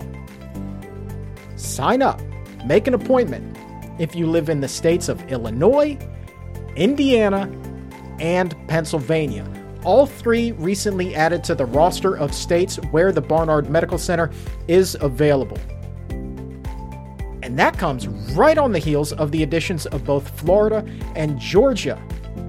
sign 1.56 2.02
up, 2.02 2.22
make 2.66 2.88
an 2.88 2.94
appointment 2.94 3.58
if 4.00 4.16
you 4.16 4.28
live 4.28 4.50
in 4.50 4.60
the 4.60 4.68
states 4.68 5.08
of 5.08 5.22
Illinois, 5.32 5.98
Indiana, 6.76 7.50
and 8.20 8.56
Pennsylvania. 8.68 9.48
All 9.84 10.06
three 10.06 10.54
recently 10.54 11.16
added 11.16 11.44
to 11.46 11.56
the 11.56 11.66
roster 11.66 12.18
of 12.18 12.34
states 12.34 12.78
where 12.92 13.12
the 13.12 13.22
Barnard 13.22 13.70
Medical 13.70 13.98
Center 13.98 14.32
is 14.68 14.98
available. 15.02 15.60
And 17.54 17.60
that 17.60 17.78
comes 17.78 18.08
right 18.08 18.58
on 18.58 18.72
the 18.72 18.80
heels 18.80 19.14
of 19.14 19.30
the 19.30 19.44
additions 19.44 19.86
of 19.86 20.04
both 20.04 20.28
Florida 20.40 20.84
and 21.16 21.40
Georgia. 21.40 22.02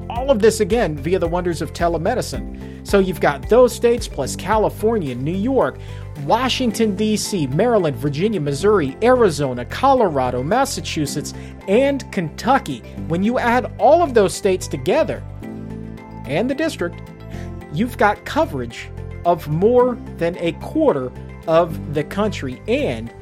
All 0.09 0.31
of 0.31 0.39
this 0.39 0.61
again 0.61 0.97
via 0.97 1.19
the 1.19 1.29
wonders 1.29 1.61
of 1.61 1.75
telemedicine. 1.75 2.89
So 2.89 3.01
you've 3.01 3.21
got 3.21 3.47
those 3.51 3.75
states 3.75 4.09
plus 4.09 4.35
California, 4.35 5.15
New 5.15 5.37
York, 5.37 5.79
Washington, 6.25 6.97
D.C., 6.97 7.49
Maryland, 7.49 7.99
Virginia, 7.99 8.41
Missouri, 8.41 8.97
Arizona, 9.03 9.67
Colorado, 9.67 10.43
Massachusetts, 10.43 11.35
and 11.69 12.11
Kentucky. 12.11 12.79
When 13.07 13.23
you 13.23 13.39
add 13.39 13.75
all 13.79 14.01
of 14.01 14.15
those 14.15 14.33
states 14.33 14.67
together 14.67 15.23
and 16.25 16.49
the 16.49 16.55
district, 16.55 16.99
you've 17.75 17.99
got 17.99 18.25
coverage 18.25 18.89
of 19.27 19.49
more 19.49 19.99
than 20.17 20.39
a 20.39 20.53
quarter 20.63 21.13
of 21.47 21.93
the 21.93 22.05
country. 22.05 22.63
And 22.69 23.13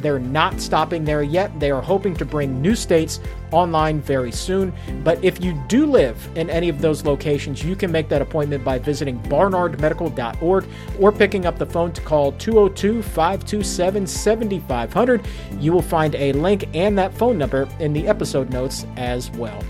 they're 0.00 0.18
not 0.18 0.60
stopping 0.60 1.04
there 1.04 1.22
yet. 1.22 1.58
They 1.60 1.70
are 1.70 1.82
hoping 1.82 2.14
to 2.16 2.24
bring 2.24 2.60
new 2.60 2.74
states 2.74 3.20
online 3.52 4.00
very 4.00 4.32
soon. 4.32 4.72
But 5.02 5.22
if 5.24 5.42
you 5.42 5.60
do 5.68 5.86
live 5.86 6.16
in 6.36 6.50
any 6.50 6.68
of 6.68 6.80
those 6.80 7.04
locations, 7.04 7.64
you 7.64 7.76
can 7.76 7.90
make 7.90 8.08
that 8.08 8.22
appointment 8.22 8.64
by 8.64 8.78
visiting 8.78 9.20
barnardmedical.org 9.24 10.66
or 10.98 11.12
picking 11.12 11.46
up 11.46 11.58
the 11.58 11.66
phone 11.66 11.92
to 11.92 12.00
call 12.00 12.32
202 12.32 13.02
527 13.02 14.06
7500. 14.06 15.26
You 15.58 15.72
will 15.72 15.82
find 15.82 16.14
a 16.14 16.32
link 16.32 16.68
and 16.74 16.96
that 16.98 17.14
phone 17.14 17.38
number 17.38 17.68
in 17.78 17.92
the 17.92 18.06
episode 18.08 18.50
notes 18.50 18.86
as 18.96 19.30
well. 19.32 19.62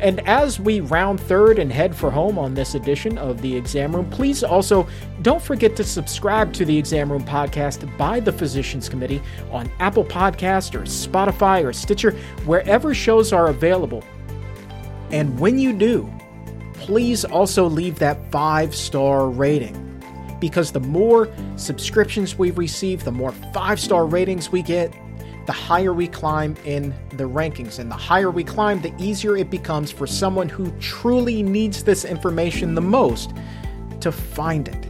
And 0.00 0.20
as 0.28 0.60
we 0.60 0.80
round 0.80 1.18
third 1.18 1.58
and 1.58 1.72
head 1.72 1.94
for 1.94 2.10
home 2.10 2.38
on 2.38 2.54
this 2.54 2.76
edition 2.76 3.18
of 3.18 3.42
the 3.42 3.56
Exam 3.56 3.94
Room, 3.94 4.08
please 4.10 4.44
also 4.44 4.86
don't 5.22 5.42
forget 5.42 5.74
to 5.76 5.84
subscribe 5.84 6.52
to 6.52 6.64
the 6.64 6.76
Exam 6.76 7.10
Room 7.10 7.24
podcast 7.24 7.96
by 7.98 8.20
the 8.20 8.32
Physicians 8.32 8.88
Committee 8.88 9.20
on 9.50 9.70
Apple 9.80 10.04
Podcast 10.04 10.74
or 10.74 10.82
Spotify 10.82 11.64
or 11.64 11.72
Stitcher, 11.72 12.12
wherever 12.44 12.94
shows 12.94 13.32
are 13.32 13.48
available. 13.48 14.04
And 15.10 15.38
when 15.40 15.58
you 15.58 15.72
do, 15.72 16.12
please 16.74 17.24
also 17.24 17.66
leave 17.66 17.98
that 17.98 18.30
five 18.30 18.74
star 18.74 19.28
rating. 19.28 19.84
Because 20.40 20.70
the 20.70 20.80
more 20.80 21.28
subscriptions 21.56 22.38
we 22.38 22.52
receive, 22.52 23.02
the 23.02 23.10
more 23.10 23.32
five 23.52 23.80
star 23.80 24.06
ratings 24.06 24.52
we 24.52 24.62
get, 24.62 24.94
the 25.48 25.52
higher 25.54 25.94
we 25.94 26.06
climb 26.06 26.54
in 26.66 26.94
the 27.12 27.24
rankings. 27.24 27.78
And 27.78 27.90
the 27.90 27.96
higher 27.96 28.30
we 28.30 28.44
climb, 28.44 28.82
the 28.82 28.92
easier 28.98 29.34
it 29.34 29.48
becomes 29.48 29.90
for 29.90 30.06
someone 30.06 30.46
who 30.46 30.70
truly 30.72 31.42
needs 31.42 31.84
this 31.84 32.04
information 32.04 32.74
the 32.74 32.82
most 32.82 33.32
to 34.00 34.12
find 34.12 34.68
it. 34.68 34.84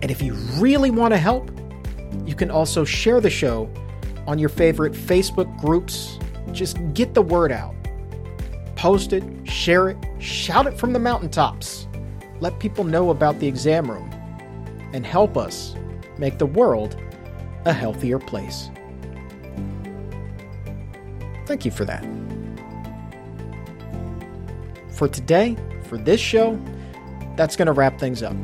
And 0.00 0.12
if 0.12 0.22
you 0.22 0.34
really 0.60 0.92
want 0.92 1.12
to 1.12 1.18
help, 1.18 1.50
you 2.24 2.36
can 2.36 2.52
also 2.52 2.84
share 2.84 3.20
the 3.20 3.28
show 3.28 3.68
on 4.28 4.38
your 4.38 4.48
favorite 4.48 4.92
Facebook 4.92 5.58
groups. 5.60 6.20
Just 6.52 6.78
get 6.94 7.14
the 7.14 7.22
word 7.22 7.50
out. 7.50 7.74
Post 8.76 9.12
it, 9.12 9.24
share 9.42 9.88
it, 9.88 9.96
shout 10.20 10.68
it 10.68 10.78
from 10.78 10.92
the 10.92 11.00
mountaintops. 11.00 11.88
Let 12.38 12.60
people 12.60 12.84
know 12.84 13.10
about 13.10 13.40
the 13.40 13.48
exam 13.48 13.90
room 13.90 14.08
and 14.92 15.04
help 15.04 15.36
us 15.36 15.74
make 16.16 16.38
the 16.38 16.46
world 16.46 16.96
a 17.64 17.72
healthier 17.72 18.18
place. 18.18 18.70
Thank 21.46 21.64
you 21.64 21.70
for 21.70 21.84
that. 21.84 22.04
For 24.90 25.08
today, 25.08 25.56
for 25.84 25.96
this 25.96 26.20
show, 26.20 26.60
that's 27.36 27.56
going 27.56 27.66
to 27.66 27.72
wrap 27.72 27.98
things 27.98 28.22
up. 28.22 28.36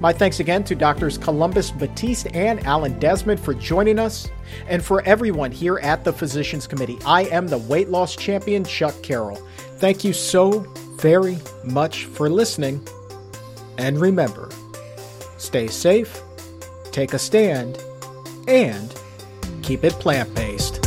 My 0.00 0.14
thanks 0.14 0.40
again 0.40 0.64
to 0.64 0.74
Doctors 0.74 1.18
Columbus 1.18 1.70
Batiste 1.70 2.28
and 2.34 2.64
Alan 2.66 2.98
Desmond 2.98 3.38
for 3.38 3.52
joining 3.52 3.98
us, 3.98 4.30
and 4.66 4.82
for 4.82 5.02
everyone 5.02 5.52
here 5.52 5.78
at 5.80 6.04
the 6.04 6.12
Physicians 6.12 6.66
Committee. 6.66 6.98
I 7.04 7.24
am 7.24 7.46
the 7.46 7.58
weight 7.58 7.90
loss 7.90 8.16
champion, 8.16 8.64
Chuck 8.64 8.94
Carroll. 9.02 9.36
Thank 9.76 10.02
you 10.02 10.14
so 10.14 10.60
very 10.96 11.38
much 11.64 12.06
for 12.06 12.30
listening, 12.30 12.82
and 13.76 14.00
remember 14.00 14.48
stay 15.36 15.66
safe 15.66 16.22
take 16.90 17.14
a 17.14 17.18
stand, 17.18 17.82
and 18.48 18.94
keep 19.62 19.84
it 19.84 19.92
plant 19.94 20.34
based. 20.34 20.79